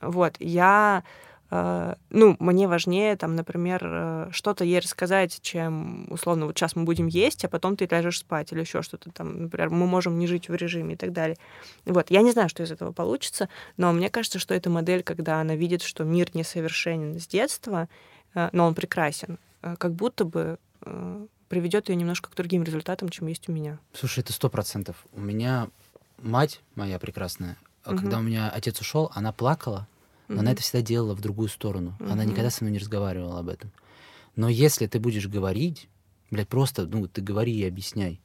Вот, 0.00 0.36
я 0.38 1.02
Uh, 1.50 1.96
ну, 2.10 2.36
мне 2.40 2.68
важнее, 2.68 3.16
там, 3.16 3.34
например, 3.34 3.82
uh, 3.82 4.32
что-то 4.32 4.64
ей 4.64 4.80
рассказать, 4.80 5.38
чем, 5.40 6.06
условно, 6.10 6.44
вот 6.44 6.58
сейчас 6.58 6.76
мы 6.76 6.84
будем 6.84 7.06
есть, 7.06 7.42
а 7.42 7.48
потом 7.48 7.74
ты 7.74 7.88
ляжешь 7.90 8.18
спать 8.18 8.52
или 8.52 8.60
еще 8.60 8.82
что-то 8.82 9.10
там, 9.10 9.44
например, 9.44 9.70
мы 9.70 9.86
можем 9.86 10.18
не 10.18 10.26
жить 10.26 10.50
в 10.50 10.54
режиме 10.54 10.92
и 10.92 10.96
так 10.98 11.12
далее. 11.12 11.38
Вот, 11.86 12.10
я 12.10 12.20
не 12.20 12.32
знаю, 12.32 12.50
что 12.50 12.62
из 12.62 12.70
этого 12.70 12.92
получится, 12.92 13.48
но 13.78 13.90
мне 13.94 14.10
кажется, 14.10 14.38
что 14.38 14.52
эта 14.52 14.68
модель, 14.68 15.02
когда 15.02 15.40
она 15.40 15.56
видит, 15.56 15.80
что 15.80 16.04
мир 16.04 16.28
несовершенен 16.34 17.18
с 17.18 17.26
детства, 17.26 17.88
uh, 18.34 18.50
но 18.52 18.66
он 18.66 18.74
прекрасен, 18.74 19.38
как 19.62 19.94
будто 19.94 20.26
бы 20.26 20.58
приведет 21.48 21.88
ее 21.88 21.96
немножко 21.96 22.30
к 22.30 22.34
другим 22.34 22.62
результатам, 22.62 23.08
чем 23.08 23.26
есть 23.26 23.48
у 23.48 23.52
меня. 23.52 23.78
Слушай, 23.94 24.20
это 24.20 24.34
сто 24.34 24.50
процентов. 24.50 24.96
У 25.12 25.20
меня 25.20 25.68
мать 26.18 26.60
моя 26.74 26.98
прекрасная, 26.98 27.56
угу. 27.92 28.02
когда 28.02 28.18
у 28.18 28.22
меня 28.22 28.48
отец 28.50 28.80
ушел, 28.80 29.10
она 29.14 29.32
плакала, 29.32 29.86
но 30.28 30.34
угу. 30.34 30.40
она 30.40 30.52
это 30.52 30.62
всегда 30.62 30.82
делала 30.82 31.14
в 31.14 31.20
другую 31.20 31.48
сторону. 31.48 31.96
Угу. 32.00 32.10
Она 32.10 32.24
никогда 32.24 32.50
со 32.50 32.64
мной 32.64 32.72
не 32.72 32.78
разговаривала 32.78 33.38
об 33.40 33.48
этом. 33.48 33.70
Но 34.36 34.48
если 34.48 34.86
ты 34.86 35.00
будешь 35.00 35.26
говорить, 35.26 35.88
блядь, 36.30 36.48
просто, 36.48 36.86
ну, 36.86 37.08
ты 37.08 37.20
говори 37.20 37.52
и 37.52 37.66
объясняй. 37.66 38.20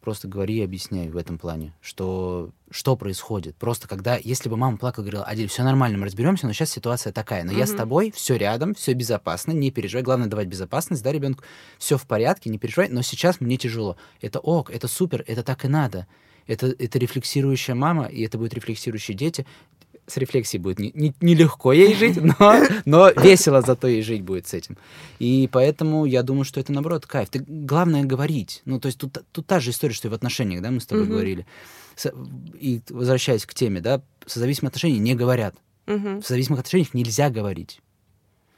Просто 0.00 0.28
говори 0.28 0.58
и 0.58 0.64
объясняй 0.64 1.08
в 1.08 1.16
этом 1.16 1.38
плане, 1.38 1.74
что, 1.80 2.50
что 2.70 2.96
происходит. 2.96 3.56
Просто 3.56 3.88
когда, 3.88 4.16
если 4.16 4.48
бы 4.48 4.56
мама 4.56 4.78
плакала, 4.78 5.02
говорила, 5.02 5.24
Адель, 5.24 5.48
все 5.48 5.64
нормально, 5.64 5.98
мы 5.98 6.06
разберемся, 6.06 6.46
но 6.46 6.52
сейчас 6.52 6.70
ситуация 6.70 7.12
такая. 7.12 7.42
Но 7.44 7.52
mm 7.52 7.58
я 7.58 7.66
с 7.66 7.72
тобой, 7.72 8.12
все 8.12 8.36
рядом, 8.36 8.74
все 8.74 8.94
безопасно, 8.94 9.50
не 9.52 9.70
переживай. 9.72 10.04
Главное 10.04 10.28
давать 10.28 10.46
безопасность, 10.46 11.02
да, 11.02 11.10
ребенку, 11.10 11.42
все 11.78 11.98
в 11.98 12.06
порядке, 12.06 12.48
не 12.48 12.58
переживай, 12.58 12.88
но 12.88 13.02
сейчас 13.02 13.40
мне 13.40 13.56
тяжело. 13.56 13.96
Это 14.20 14.38
ок, 14.38 14.70
это 14.70 14.86
супер, 14.86 15.24
это 15.26 15.42
так 15.42 15.64
и 15.64 15.68
надо 15.68 16.06
это, 16.48 16.74
это 16.78 16.98
рефлексирующая 16.98 17.74
мама, 17.74 18.06
и 18.06 18.22
это 18.24 18.38
будут 18.38 18.54
рефлексирующие 18.54 19.16
дети. 19.16 19.46
С 20.06 20.16
рефлексией 20.16 20.60
будет 20.60 20.78
нелегко 20.78 21.74
не, 21.74 21.80
не 21.80 21.86
ей 21.86 21.94
жить, 21.94 22.16
но, 22.40 22.62
но 22.86 23.10
весело 23.10 23.60
зато 23.60 23.86
ей 23.86 24.02
жить 24.02 24.22
будет 24.22 24.48
с 24.48 24.54
этим. 24.54 24.78
И 25.18 25.48
поэтому 25.52 26.06
я 26.06 26.22
думаю, 26.22 26.44
что 26.44 26.58
это, 26.58 26.72
наоборот, 26.72 27.06
кайф. 27.06 27.28
Ты, 27.28 27.44
главное 27.46 28.04
говорить. 28.04 28.62
Ну, 28.64 28.80
то 28.80 28.86
есть 28.86 28.98
тут, 28.98 29.18
тут 29.30 29.46
та 29.46 29.60
же 29.60 29.70
история, 29.70 29.92
что 29.92 30.08
и 30.08 30.10
в 30.10 30.14
отношениях, 30.14 30.62
да, 30.62 30.70
мы 30.70 30.80
с 30.80 30.86
тобой 30.86 31.04
mm-hmm. 31.04 31.08
говорили. 31.08 31.46
И 32.54 32.80
возвращаясь 32.88 33.44
к 33.44 33.52
теме, 33.52 33.82
да, 33.82 34.00
созависимые 34.24 34.68
отношения 34.68 34.98
не 34.98 35.14
говорят. 35.14 35.54
Mm-hmm. 35.86 36.20
В 36.20 36.22
созависимых 36.22 36.60
отношениях 36.60 36.94
нельзя 36.94 37.28
говорить. 37.28 37.82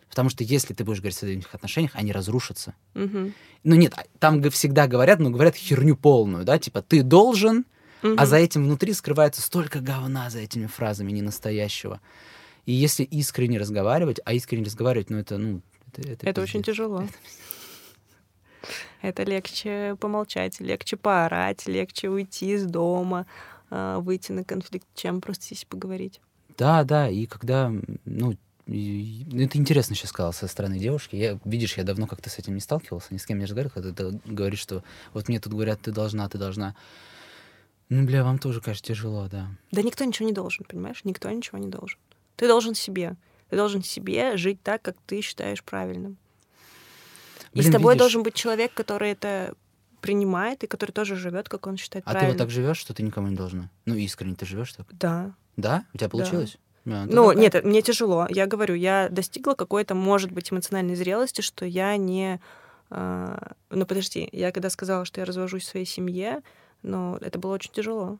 Потому 0.08 0.28
что 0.28 0.44
если 0.44 0.74
ты 0.74 0.84
будешь 0.84 0.98
говорить 0.98 1.16
о 1.16 1.20
созависимых 1.20 1.54
отношениях, 1.54 1.92
они 1.94 2.12
разрушатся. 2.12 2.74
Mm-hmm. 2.94 3.32
Ну 3.64 3.74
нет, 3.76 3.94
там 4.18 4.42
всегда 4.50 4.86
говорят, 4.86 5.18
но 5.20 5.30
говорят 5.30 5.54
херню 5.54 5.96
полную, 5.96 6.44
да, 6.44 6.58
типа 6.58 6.82
ты 6.82 7.02
должен, 7.02 7.64
Угу. 8.02 8.14
А 8.16 8.26
за 8.26 8.36
этим 8.36 8.64
внутри 8.64 8.92
скрывается 8.92 9.42
столько 9.42 9.80
говна 9.80 10.30
за 10.30 10.40
этими 10.40 10.66
фразами 10.66 11.12
ненастоящего. 11.12 12.00
И 12.66 12.72
если 12.72 13.04
искренне 13.04 13.58
разговаривать, 13.58 14.20
а 14.24 14.32
искренне 14.32 14.64
разговаривать, 14.64 15.10
ну 15.10 15.18
это, 15.18 15.38
ну... 15.38 15.60
Это, 15.92 16.08
это, 16.08 16.26
это 16.26 16.42
очень 16.42 16.62
тяжело. 16.62 17.04
Это, 19.02 19.22
легче 19.24 19.96
помолчать, 19.98 20.60
легче 20.60 20.96
поорать, 20.96 21.66
легче 21.66 22.10
уйти 22.10 22.52
из 22.52 22.66
дома, 22.66 23.26
а, 23.70 23.98
выйти 23.98 24.32
на 24.32 24.44
конфликт, 24.44 24.86
чем 24.94 25.20
просто 25.20 25.44
сесть 25.46 25.66
поговорить. 25.66 26.20
Да, 26.58 26.84
да, 26.84 27.08
и 27.08 27.24
когда, 27.26 27.72
ну, 28.04 28.36
и, 28.66 29.26
это 29.32 29.58
интересно 29.58 29.96
сейчас 29.96 30.10
сказал 30.10 30.32
со 30.32 30.46
стороны 30.46 30.78
девушки. 30.78 31.16
Я, 31.16 31.38
видишь, 31.44 31.76
я 31.76 31.84
давно 31.84 32.06
как-то 32.06 32.30
с 32.30 32.38
этим 32.38 32.54
не 32.54 32.60
сталкивался, 32.60 33.12
ни 33.12 33.18
с 33.18 33.26
кем 33.26 33.38
не 33.38 33.44
разговаривал, 33.44 33.72
когда 33.74 33.92
ты 33.92 34.20
говоришь, 34.26 34.60
что 34.60 34.84
вот 35.12 35.28
мне 35.28 35.40
тут 35.40 35.54
говорят, 35.54 35.80
ты 35.80 35.92
должна, 35.92 36.28
ты 36.28 36.38
должна. 36.38 36.76
Ну, 37.90 38.04
бля, 38.04 38.22
вам 38.24 38.38
тоже, 38.38 38.60
кажется, 38.60 38.94
тяжело, 38.94 39.28
да. 39.28 39.48
Да 39.72 39.82
никто 39.82 40.04
ничего 40.04 40.26
не 40.26 40.32
должен, 40.32 40.64
понимаешь? 40.64 41.00
Никто 41.04 41.28
ничего 41.28 41.58
не 41.58 41.68
должен. 41.68 41.98
Ты 42.36 42.46
должен 42.46 42.74
себе. 42.74 43.16
Ты 43.50 43.56
должен 43.56 43.82
себе 43.82 44.36
жить 44.36 44.62
так, 44.62 44.80
как 44.80 44.96
ты 45.06 45.20
считаешь 45.20 45.62
правильным. 45.64 46.16
Блин, 47.52 47.66
И 47.66 47.68
с 47.68 47.72
тобой 47.72 47.94
видишь... 47.94 48.02
должен 48.02 48.22
быть 48.22 48.34
человек, 48.34 48.72
который 48.74 49.10
это 49.10 49.54
принимает 50.00 50.62
и 50.62 50.68
который 50.68 50.92
тоже 50.92 51.16
живет, 51.16 51.48
как 51.48 51.66
он 51.66 51.76
считает 51.76 52.04
а 52.06 52.12
правильно. 52.12 52.32
ты 52.32 52.38
вот 52.38 52.44
так 52.44 52.50
живешь, 52.50 52.78
что 52.78 52.94
ты 52.94 53.02
никому 53.02 53.26
не 53.26 53.36
должна? 53.36 53.68
Ну, 53.86 53.96
искренне 53.96 54.36
ты 54.36 54.46
живешь 54.46 54.72
так? 54.72 54.86
Да. 54.92 55.34
Да? 55.56 55.84
У 55.92 55.98
тебя 55.98 56.08
получилось? 56.08 56.58
Да. 56.84 57.04
ну, 57.06 57.32
нет, 57.32 57.62
мне 57.64 57.82
тяжело. 57.82 58.26
Я 58.30 58.46
говорю, 58.46 58.74
я 58.74 59.08
достигла 59.10 59.54
какой-то, 59.54 59.94
может 59.94 60.30
быть, 60.30 60.50
эмоциональной 60.52 60.94
зрелости, 60.94 61.40
что 61.40 61.66
я 61.66 61.96
не... 61.96 62.40
Э, 62.90 63.36
ну, 63.68 63.84
подожди, 63.84 64.28
я 64.32 64.52
когда 64.52 64.70
сказала, 64.70 65.04
что 65.04 65.20
я 65.20 65.24
развожусь 65.24 65.64
в 65.64 65.68
своей 65.68 65.86
семье, 65.86 66.40
ну, 66.82 67.16
это 67.16 67.38
было 67.38 67.54
очень 67.54 67.72
тяжело. 67.72 68.18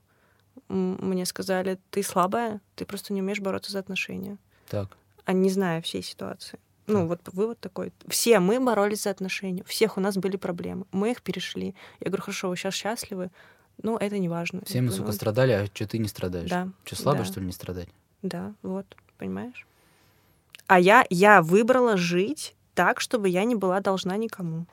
Мне 0.69 1.25
сказали, 1.27 1.79
ты 1.91 2.03
слабая, 2.03 2.61
ты 2.77 2.85
просто 2.85 3.13
не 3.13 3.23
умеешь 3.23 3.41
бороться 3.41 3.73
за 3.73 3.79
отношения. 3.79 4.39
Так. 4.69 4.97
А 5.25 5.33
не 5.33 5.51
зная 5.51 5.81
всей 5.83 6.03
ситуации. 6.03 6.59
Ну, 6.87 7.07
вот 7.07 7.21
вывод 7.33 7.61
такой. 7.61 7.93
Все 8.09 8.41
мы 8.41 8.59
боролись 8.59 9.03
за 9.03 9.11
отношения. 9.11 9.63
У 9.63 9.67
всех 9.67 9.97
у 9.97 10.01
нас 10.01 10.17
были 10.17 10.37
проблемы. 10.37 10.87
Мы 10.93 11.13
их 11.13 11.23
перешли. 11.23 11.75
Я 12.01 12.07
говорю, 12.07 12.23
хорошо, 12.23 12.49
вы 12.49 12.57
сейчас 12.57 12.75
счастливы. 12.75 13.31
Ну, 13.83 13.97
это 13.97 14.19
не 14.19 14.29
важно. 14.29 14.63
Все 14.67 14.81
мы, 14.81 14.91
сука, 14.91 15.13
страдали, 15.13 15.53
а 15.53 15.67
что 15.67 15.87
ты 15.87 15.99
не 15.99 16.09
страдаешь? 16.09 16.51
Да. 16.51 16.69
Что, 16.85 16.97
слабо, 16.97 17.21
да. 17.21 17.25
что 17.25 17.41
ли, 17.41 17.47
не 17.47 17.53
страдать? 17.53 17.89
Да, 18.23 18.53
вот, 18.63 18.87
понимаешь? 19.19 19.67
А 20.67 20.79
я, 20.79 21.07
я 21.09 21.43
выбрала 21.43 21.97
жить 21.97 22.55
так, 22.75 23.01
чтобы 23.01 23.29
я 23.29 23.45
не 23.45 23.55
была 23.55 23.81
должна 23.81 24.17
никому. 24.17 24.67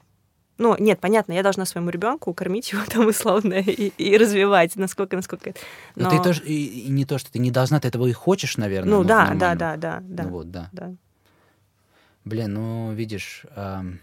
Ну, 0.58 0.76
нет, 0.80 1.00
понятно, 1.00 1.34
я 1.34 1.44
должна 1.44 1.66
своему 1.66 1.90
ребенку 1.90 2.34
кормить 2.34 2.72
его 2.72 2.82
там 2.90 3.08
условно 3.08 3.56
и, 3.56 3.92
и 3.98 4.18
развивать, 4.18 4.76
насколько, 4.76 5.16
насколько 5.16 5.52
это. 5.52 5.60
Но, 5.96 6.10
Но 6.10 6.18
ты 6.18 6.24
тоже 6.24 6.44
и, 6.44 6.88
и 6.88 6.90
не 6.90 7.06
то, 7.06 7.18
что 7.18 7.32
ты 7.32 7.40
не 7.40 7.52
должна, 7.52 7.80
ты 7.80 7.88
этого 7.88 8.08
и 8.08 8.14
хочешь, 8.14 8.58
наверное. 8.58 8.92
Ну 8.92 9.04
да, 9.04 9.34
да, 9.36 9.56
да, 9.56 9.78
да, 9.78 10.00
да. 10.02 10.24
Ну 10.24 10.30
вот, 10.30 10.52
да. 10.52 10.70
да. 10.72 10.94
Блин, 12.26 12.54
ну 12.54 12.94
видишь, 12.94 13.46
эм... 13.56 14.00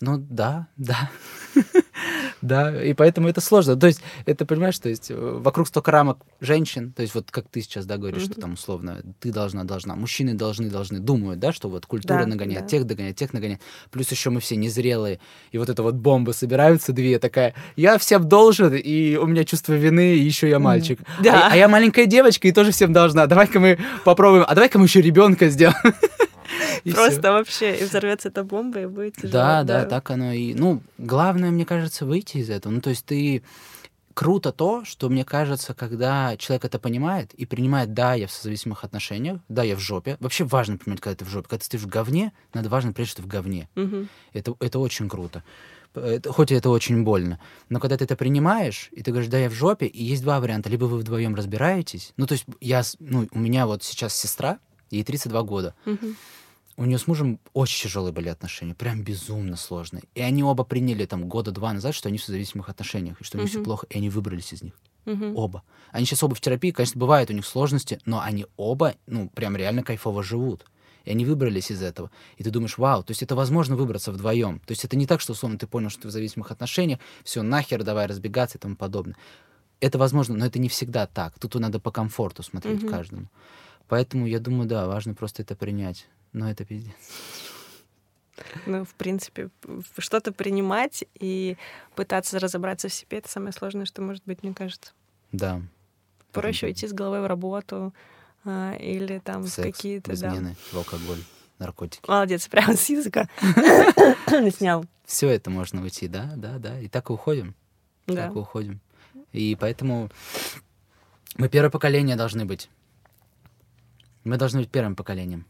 ну 0.00 0.18
да, 0.18 0.68
да. 0.76 1.10
да, 2.42 2.82
и 2.82 2.92
поэтому 2.94 3.28
это 3.28 3.40
сложно. 3.40 3.76
То 3.76 3.86
есть, 3.86 4.00
это, 4.24 4.46
понимаешь, 4.46 4.78
то 4.78 4.88
есть, 4.88 5.10
вокруг 5.10 5.68
столько 5.68 5.90
рамок 5.90 6.18
женщин, 6.40 6.92
то 6.92 7.02
есть, 7.02 7.14
вот 7.14 7.30
как 7.30 7.48
ты 7.48 7.60
сейчас, 7.60 7.86
да, 7.86 7.96
говоришь, 7.96 8.22
mm-hmm. 8.22 8.32
что 8.32 8.40
там 8.40 8.52
условно 8.54 9.02
ты 9.20 9.32
должна, 9.32 9.64
должна, 9.64 9.96
мужчины 9.96 10.34
должны, 10.34 10.70
должны, 10.70 10.98
думают, 10.98 11.40
да, 11.40 11.52
что 11.52 11.68
вот 11.68 11.86
культура 11.86 12.20
да, 12.20 12.26
нагоняет, 12.26 12.62
да. 12.62 12.68
тех 12.68 12.84
догоняет, 12.84 13.16
тех 13.16 13.32
нагоняет, 13.32 13.60
плюс 13.90 14.10
еще 14.10 14.30
мы 14.30 14.40
все 14.40 14.56
незрелые, 14.56 15.20
и 15.52 15.58
вот 15.58 15.68
эта 15.68 15.82
вот 15.82 15.94
бомба 15.94 16.32
собираются 16.32 16.92
две, 16.92 17.18
такая, 17.18 17.54
я 17.76 17.98
всем 17.98 18.28
должен, 18.28 18.74
и 18.74 19.16
у 19.16 19.26
меня 19.26 19.44
чувство 19.44 19.72
вины, 19.72 20.16
и 20.16 20.20
еще 20.20 20.48
я 20.48 20.58
мальчик. 20.58 21.00
Mm-hmm. 21.00 21.22
Да. 21.22 21.46
А, 21.48 21.52
а 21.52 21.56
я 21.56 21.68
маленькая 21.68 22.06
девочка, 22.06 22.48
и 22.48 22.52
тоже 22.52 22.72
всем 22.72 22.92
должна, 22.92 23.26
давай-ка 23.26 23.60
мы 23.60 23.78
попробуем, 24.04 24.44
а 24.46 24.54
давай-ка 24.54 24.78
мы 24.78 24.86
еще 24.86 25.00
ребенка 25.00 25.48
сделаем. 25.48 25.76
Просто 26.92 27.20
все. 27.20 27.32
вообще 27.32 27.76
и 27.76 27.84
взорвется 27.84 28.28
эта 28.28 28.44
бомба, 28.44 28.80
и 28.80 28.86
будет 28.86 29.16
тяжело. 29.16 29.32
Да, 29.32 29.62
да, 29.64 29.82
да, 29.82 29.88
так 29.88 30.10
оно 30.10 30.32
и... 30.32 30.54
Ну, 30.54 30.82
главное, 30.98 31.50
мне 31.50 31.64
кажется, 31.64 32.06
выйти 32.06 32.38
из 32.38 32.50
этого. 32.50 32.72
Ну, 32.72 32.80
то 32.80 32.90
есть 32.90 33.04
ты... 33.04 33.42
Круто 34.14 34.50
то, 34.50 34.82
что, 34.86 35.10
мне 35.10 35.26
кажется, 35.26 35.74
когда 35.74 36.38
человек 36.38 36.64
это 36.64 36.78
понимает 36.78 37.34
и 37.34 37.44
принимает, 37.44 37.92
да, 37.92 38.14
я 38.14 38.26
в 38.26 38.30
созависимых 38.30 38.82
отношениях, 38.82 39.40
да, 39.50 39.62
я 39.62 39.76
в 39.76 39.80
жопе. 39.80 40.16
Вообще 40.20 40.44
важно 40.44 40.78
понимать, 40.78 41.02
когда 41.02 41.16
ты 41.16 41.26
в 41.26 41.28
жопе. 41.28 41.48
Когда 41.50 41.62
ты 41.68 41.76
в 41.76 41.86
говне, 41.86 42.32
надо 42.54 42.70
важно 42.70 42.94
прежде 42.94 43.10
что 43.10 43.20
ты 43.20 43.28
в 43.28 43.30
говне. 43.30 43.68
Угу. 43.76 44.06
Это, 44.32 44.54
это 44.60 44.78
очень 44.78 45.10
круто. 45.10 45.44
Это, 45.94 46.32
хоть 46.32 46.50
это 46.50 46.70
очень 46.70 47.04
больно. 47.04 47.38
Но 47.68 47.78
когда 47.78 47.98
ты 47.98 48.04
это 48.04 48.16
принимаешь, 48.16 48.88
и 48.92 49.02
ты 49.02 49.10
говоришь, 49.10 49.30
да, 49.30 49.36
я 49.38 49.50
в 49.50 49.52
жопе, 49.52 49.84
и 49.84 50.02
есть 50.02 50.22
два 50.22 50.40
варианта. 50.40 50.70
Либо 50.70 50.86
вы 50.86 50.96
вдвоем 50.96 51.34
разбираетесь. 51.34 52.14
Ну, 52.16 52.26
то 52.26 52.32
есть 52.32 52.46
я, 52.62 52.82
ну, 53.00 53.28
у 53.32 53.38
меня 53.38 53.66
вот 53.66 53.82
сейчас 53.82 54.16
сестра, 54.16 54.60
ей 54.90 55.04
32 55.04 55.42
года. 55.42 55.74
Угу 55.84 56.14
у 56.76 56.84
нее 56.84 56.98
с 56.98 57.06
мужем 57.06 57.40
очень 57.52 57.84
тяжелые 57.84 58.12
были 58.12 58.28
отношения, 58.28 58.74
прям 58.74 59.02
безумно 59.02 59.56
сложные. 59.56 60.04
И 60.14 60.20
они 60.20 60.42
оба 60.42 60.64
приняли 60.64 61.06
там 61.06 61.28
года 61.28 61.50
два 61.50 61.72
назад, 61.72 61.94
что 61.94 62.08
они 62.08 62.18
в 62.18 62.26
зависимых 62.26 62.68
отношениях, 62.68 63.20
и 63.20 63.24
что 63.24 63.38
у 63.38 63.40
них 63.40 63.50
uh-huh. 63.50 63.54
все 63.54 63.64
плохо, 63.64 63.86
и 63.88 63.96
они 63.96 64.10
выбрались 64.10 64.52
из 64.52 64.62
них. 64.62 64.74
Uh-huh. 65.06 65.34
Оба. 65.34 65.62
Они 65.92 66.04
сейчас 66.04 66.22
оба 66.22 66.34
в 66.34 66.40
терапии, 66.40 66.72
конечно, 66.72 66.98
бывают 66.98 67.30
у 67.30 67.32
них 67.32 67.46
сложности, 67.46 68.00
но 68.04 68.20
они 68.20 68.46
оба, 68.56 68.94
ну, 69.06 69.30
прям 69.30 69.56
реально 69.56 69.82
кайфово 69.82 70.22
живут. 70.22 70.66
И 71.04 71.10
они 71.10 71.24
выбрались 71.24 71.70
из 71.70 71.82
этого. 71.82 72.10
И 72.36 72.42
ты 72.42 72.50
думаешь, 72.50 72.78
вау, 72.78 73.04
то 73.04 73.12
есть 73.12 73.22
это 73.22 73.36
возможно 73.36 73.76
выбраться 73.76 74.10
вдвоем. 74.10 74.58
То 74.58 74.72
есть 74.72 74.84
это 74.84 74.96
не 74.96 75.06
так, 75.06 75.20
что, 75.20 75.32
условно, 75.32 75.56
ты 75.56 75.68
понял, 75.68 75.88
что 75.88 76.02
ты 76.02 76.08
в 76.08 76.10
зависимых 76.10 76.50
отношениях, 76.50 76.98
все, 77.22 77.42
нахер, 77.42 77.84
давай 77.84 78.06
разбегаться 78.06 78.58
и 78.58 78.60
тому 78.60 78.74
подобное. 78.74 79.16
Это 79.78 79.98
возможно, 79.98 80.34
но 80.34 80.44
это 80.44 80.58
не 80.58 80.68
всегда 80.68 81.06
так. 81.06 81.38
Тут 81.38 81.54
надо 81.54 81.78
по 81.78 81.92
комфорту 81.92 82.42
смотреть 82.42 82.82
uh-huh. 82.82 82.90
каждому. 82.90 83.28
Поэтому 83.88 84.26
я 84.26 84.40
думаю, 84.40 84.68
да, 84.68 84.88
важно 84.88 85.14
просто 85.14 85.42
это 85.42 85.54
принять. 85.54 86.08
Но 86.36 86.50
это 86.50 86.66
пиздец. 86.66 86.92
Ну, 88.66 88.84
в 88.84 88.94
принципе, 88.94 89.48
что-то 89.96 90.32
принимать 90.32 91.02
и 91.14 91.56
пытаться 91.94 92.38
разобраться 92.38 92.88
в 92.88 92.92
себе— 92.92 93.18
это 93.18 93.30
самое 93.30 93.52
сложное, 93.52 93.86
что 93.86 94.02
может 94.02 94.22
быть, 94.26 94.42
мне 94.42 94.52
кажется. 94.52 94.92
Да. 95.32 95.62
Проще 96.32 96.66
уйти 96.66 96.86
с 96.86 96.92
головой 96.92 97.22
в 97.22 97.26
работу 97.26 97.94
а, 98.44 98.74
или 98.74 99.18
там 99.20 99.44
в 99.44 99.56
какие-то... 99.56 100.10
В 100.10 100.14
измены, 100.14 100.50
да. 100.50 100.56
в 100.72 100.76
алкоголь, 100.76 101.22
наркотики. 101.58 102.04
Молодец, 102.06 102.46
прямо 102.48 102.76
с 102.76 102.86
языка 102.90 103.30
снял. 104.58 104.84
Все 105.06 105.30
это 105.30 105.48
можно 105.48 105.80
уйти, 105.80 106.06
да, 106.06 106.34
да, 106.36 106.58
да. 106.58 106.78
И 106.80 106.88
так 106.88 107.08
и 107.08 107.14
уходим. 107.14 107.54
Да. 108.06 108.26
Так 108.26 108.36
и 108.36 108.38
уходим. 108.38 108.80
И 109.32 109.56
поэтому 109.58 110.10
мы 111.38 111.48
первое 111.48 111.70
поколение 111.70 112.14
должны 112.14 112.44
быть. 112.44 112.68
Мы 114.24 114.36
должны 114.36 114.60
быть 114.60 114.70
первым 114.70 114.96
поколением 114.96 115.46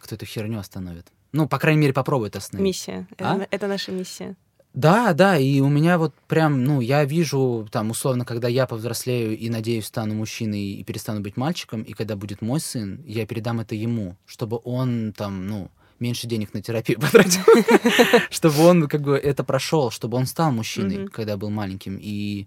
кто 0.00 0.14
эту 0.14 0.26
херню 0.26 0.58
остановит. 0.58 1.06
Ну, 1.32 1.48
по 1.48 1.58
крайней 1.58 1.80
мере, 1.80 1.92
попробует 1.92 2.36
остановить. 2.36 2.64
Миссия. 2.64 3.06
А? 3.18 3.36
Это, 3.36 3.48
это 3.50 3.66
наша 3.68 3.92
миссия. 3.92 4.36
Да, 4.72 5.14
да, 5.14 5.36
и 5.36 5.60
у 5.60 5.68
меня 5.68 5.98
вот 5.98 6.14
прям, 6.28 6.62
ну, 6.64 6.80
я 6.80 7.04
вижу, 7.04 7.66
там, 7.72 7.90
условно, 7.90 8.24
когда 8.24 8.46
я 8.46 8.66
повзрослею 8.66 9.36
и, 9.36 9.50
надеюсь, 9.50 9.86
стану 9.86 10.14
мужчиной 10.14 10.60
и 10.60 10.84
перестану 10.84 11.20
быть 11.20 11.36
мальчиком, 11.36 11.82
и 11.82 11.92
когда 11.92 12.14
будет 12.14 12.40
мой 12.40 12.60
сын, 12.60 13.02
я 13.04 13.26
передам 13.26 13.58
это 13.58 13.74
ему, 13.74 14.16
чтобы 14.26 14.60
он, 14.62 15.12
там, 15.16 15.48
ну, 15.48 15.70
меньше 15.98 16.28
денег 16.28 16.54
на 16.54 16.62
терапию 16.62 17.00
потратил, 17.00 17.42
чтобы 18.30 18.60
он, 18.64 18.86
как 18.86 19.02
бы, 19.02 19.16
это 19.16 19.42
прошел, 19.42 19.90
чтобы 19.90 20.16
он 20.16 20.26
стал 20.26 20.52
мужчиной, 20.52 21.08
когда 21.08 21.36
был 21.36 21.50
маленьким, 21.50 21.98
и 22.00 22.46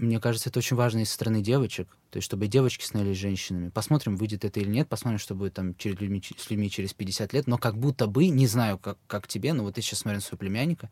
мне 0.00 0.18
кажется, 0.20 0.48
это 0.48 0.58
очень 0.58 0.76
важно 0.76 1.00
и 1.00 1.04
со 1.04 1.14
стороны 1.14 1.42
девочек, 1.42 1.88
то 2.10 2.16
есть 2.16 2.24
чтобы 2.24 2.46
девочки 2.46 2.84
становились 2.84 3.18
женщинами. 3.18 3.68
Посмотрим, 3.68 4.16
выйдет 4.16 4.44
это 4.44 4.60
или 4.60 4.68
нет, 4.68 4.88
посмотрим, 4.88 5.18
что 5.18 5.34
будет 5.34 5.54
там 5.54 5.74
через 5.76 6.00
людьми, 6.00 6.22
с 6.36 6.50
людьми 6.50 6.70
через 6.70 6.94
50 6.94 7.32
лет, 7.32 7.46
но 7.46 7.58
как 7.58 7.76
будто 7.76 8.06
бы, 8.06 8.28
не 8.28 8.46
знаю, 8.46 8.78
как, 8.78 8.96
как 9.06 9.28
тебе, 9.28 9.52
но 9.52 9.62
вот 9.62 9.74
ты 9.74 9.82
сейчас 9.82 10.00
смотришь 10.00 10.22
на 10.22 10.28
своего 10.28 10.38
племянника, 10.38 10.90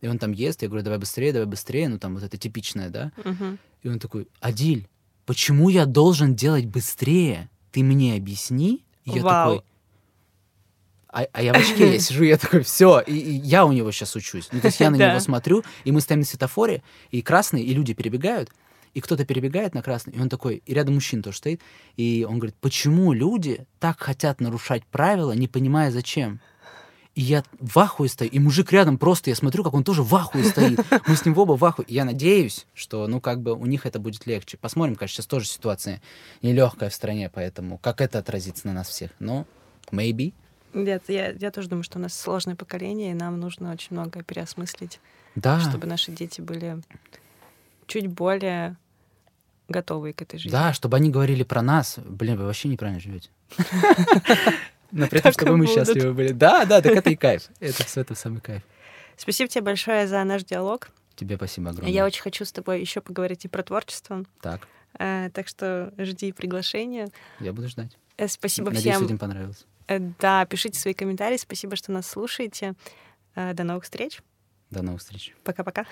и 0.00 0.08
он 0.08 0.18
там 0.18 0.32
ест, 0.32 0.62
я 0.62 0.68
говорю, 0.68 0.84
давай 0.84 0.98
быстрее, 0.98 1.32
давай 1.32 1.46
быстрее, 1.46 1.88
ну 1.88 1.98
там 1.98 2.14
вот 2.14 2.24
это 2.24 2.36
типичное, 2.36 2.90
да? 2.90 3.12
Uh-huh. 3.18 3.58
И 3.82 3.88
он 3.88 3.98
такой, 3.98 4.26
Адиль, 4.40 4.88
почему 5.26 5.68
я 5.68 5.86
должен 5.86 6.34
делать 6.34 6.66
быстрее? 6.66 7.50
Ты 7.70 7.82
мне 7.82 8.16
объясни? 8.16 8.84
И 9.04 9.10
я 9.10 9.22
Вау. 9.22 9.58
такой, 9.58 9.64
а, 11.12 11.26
а 11.32 11.42
я 11.42 11.52
в 11.52 11.56
очке, 11.56 11.94
я 11.94 11.98
сижу, 11.98 12.22
я 12.24 12.36
такой, 12.36 12.62
все, 12.62 13.00
и, 13.00 13.12
и 13.12 13.32
я 13.32 13.66
у 13.66 13.72
него 13.72 13.90
сейчас 13.90 14.14
учусь. 14.14 14.48
Ну, 14.52 14.60
то 14.60 14.68
есть 14.68 14.78
я 14.78 14.90
на 14.90 14.96
него 15.08 15.18
смотрю, 15.20 15.64
и 15.84 15.90
мы 15.90 16.00
стоим 16.00 16.20
на 16.20 16.26
светофоре, 16.26 16.82
и 17.10 17.20
красный, 17.20 17.62
и 17.62 17.74
люди 17.74 17.94
перебегают, 17.94 18.50
и 18.94 19.00
кто-то 19.00 19.24
перебегает 19.24 19.74
на 19.74 19.82
красный, 19.82 20.14
и 20.14 20.20
он 20.20 20.28
такой, 20.28 20.62
и 20.64 20.74
рядом 20.74 20.94
мужчина 20.94 21.22
тоже 21.22 21.38
стоит, 21.38 21.60
и 21.96 22.24
он 22.28 22.38
говорит, 22.38 22.56
почему 22.60 23.12
люди 23.12 23.66
так 23.80 24.00
хотят 24.00 24.40
нарушать 24.40 24.84
правила, 24.86 25.32
не 25.32 25.48
понимая 25.48 25.90
зачем? 25.90 26.40
И 27.16 27.22
я 27.22 27.42
в 27.58 27.76
ахуе 27.76 28.08
стою, 28.08 28.30
и 28.30 28.38
мужик 28.38 28.70
рядом 28.72 28.96
просто, 28.96 29.30
я 29.30 29.36
смотрю, 29.36 29.64
как 29.64 29.74
он 29.74 29.82
тоже 29.82 30.04
в 30.04 30.14
ахуе 30.14 30.44
стоит. 30.44 30.78
Мы 31.08 31.16
с 31.16 31.24
ним 31.24 31.34
в 31.34 31.40
оба 31.40 31.56
в 31.56 31.64
ахуе. 31.64 31.84
Я 31.88 32.04
надеюсь, 32.04 32.66
что, 32.72 33.08
ну, 33.08 33.20
как 33.20 33.42
бы 33.42 33.52
у 33.52 33.66
них 33.66 33.84
это 33.84 33.98
будет 33.98 34.26
легче. 34.26 34.56
Посмотрим, 34.56 34.94
конечно, 34.94 35.16
сейчас 35.16 35.26
тоже 35.26 35.46
ситуация 35.46 36.00
нелегкая 36.40 36.88
в 36.88 36.94
стране, 36.94 37.28
поэтому 37.28 37.78
как 37.78 38.00
это 38.00 38.20
отразится 38.20 38.68
на 38.68 38.74
нас 38.74 38.88
всех? 38.88 39.10
Но 39.18 39.44
maybe. 39.90 40.34
Нет, 40.72 41.04
я, 41.08 41.30
я 41.30 41.50
тоже 41.50 41.68
думаю, 41.68 41.82
что 41.82 41.98
у 41.98 42.02
нас 42.02 42.18
сложное 42.18 42.56
поколение, 42.56 43.10
и 43.10 43.14
нам 43.14 43.40
нужно 43.40 43.72
очень 43.72 43.88
многое 43.90 44.22
переосмыслить, 44.22 45.00
да. 45.34 45.60
чтобы 45.60 45.86
наши 45.86 46.12
дети 46.12 46.40
были 46.40 46.80
чуть 47.86 48.06
более 48.06 48.76
готовые 49.68 50.12
к 50.12 50.22
этой 50.22 50.38
жизни. 50.38 50.52
Да, 50.52 50.72
чтобы 50.72 50.96
они 50.96 51.10
говорили 51.10 51.42
про 51.42 51.62
нас. 51.62 51.98
Блин, 51.98 52.36
вы 52.36 52.44
вообще 52.44 52.68
неправильно 52.68 53.00
живете. 53.00 53.30
Но 54.92 55.06
при 55.06 55.20
этом, 55.20 55.32
чтобы 55.32 55.56
мы 55.56 55.66
счастливы 55.66 56.12
были. 56.12 56.32
Да, 56.32 56.64
да, 56.64 56.80
так 56.80 56.92
это 56.92 57.10
и 57.10 57.16
кайф. 57.16 57.48
Это 57.60 57.84
все 57.84 58.00
это 58.00 58.14
самый 58.14 58.40
кайф. 58.40 58.62
Спасибо 59.16 59.48
тебе 59.48 59.62
большое 59.62 60.08
за 60.08 60.22
наш 60.24 60.44
диалог. 60.44 60.90
Тебе 61.14 61.36
спасибо 61.36 61.70
огромное. 61.70 61.92
Я 61.92 62.04
очень 62.04 62.22
хочу 62.22 62.44
с 62.44 62.52
тобой 62.52 62.80
еще 62.80 63.00
поговорить 63.00 63.44
и 63.44 63.48
про 63.48 63.62
творчество. 63.62 64.24
Так. 64.40 64.66
Э, 64.98 65.30
так 65.32 65.48
что 65.48 65.92
жди 65.98 66.32
приглашения. 66.32 67.08
Я 67.38 67.52
буду 67.52 67.68
ждать. 67.68 67.96
Э, 68.16 68.26
спасибо 68.26 68.70
Надеюсь, 68.70 68.94
всем. 68.94 69.02
людям 69.02 69.18
понравилось. 69.18 69.66
Э, 69.90 69.98
да, 69.98 70.46
пишите 70.46 70.78
свои 70.78 70.94
комментарии. 70.94 71.36
Спасибо, 71.36 71.74
что 71.74 71.90
нас 71.90 72.06
слушаете. 72.06 72.74
Э, 73.34 73.52
до 73.54 73.64
новых 73.64 73.84
встреч. 73.84 74.20
До 74.70 74.82
новых 74.82 75.00
встреч. 75.00 75.34
Пока-пока. 75.42 75.84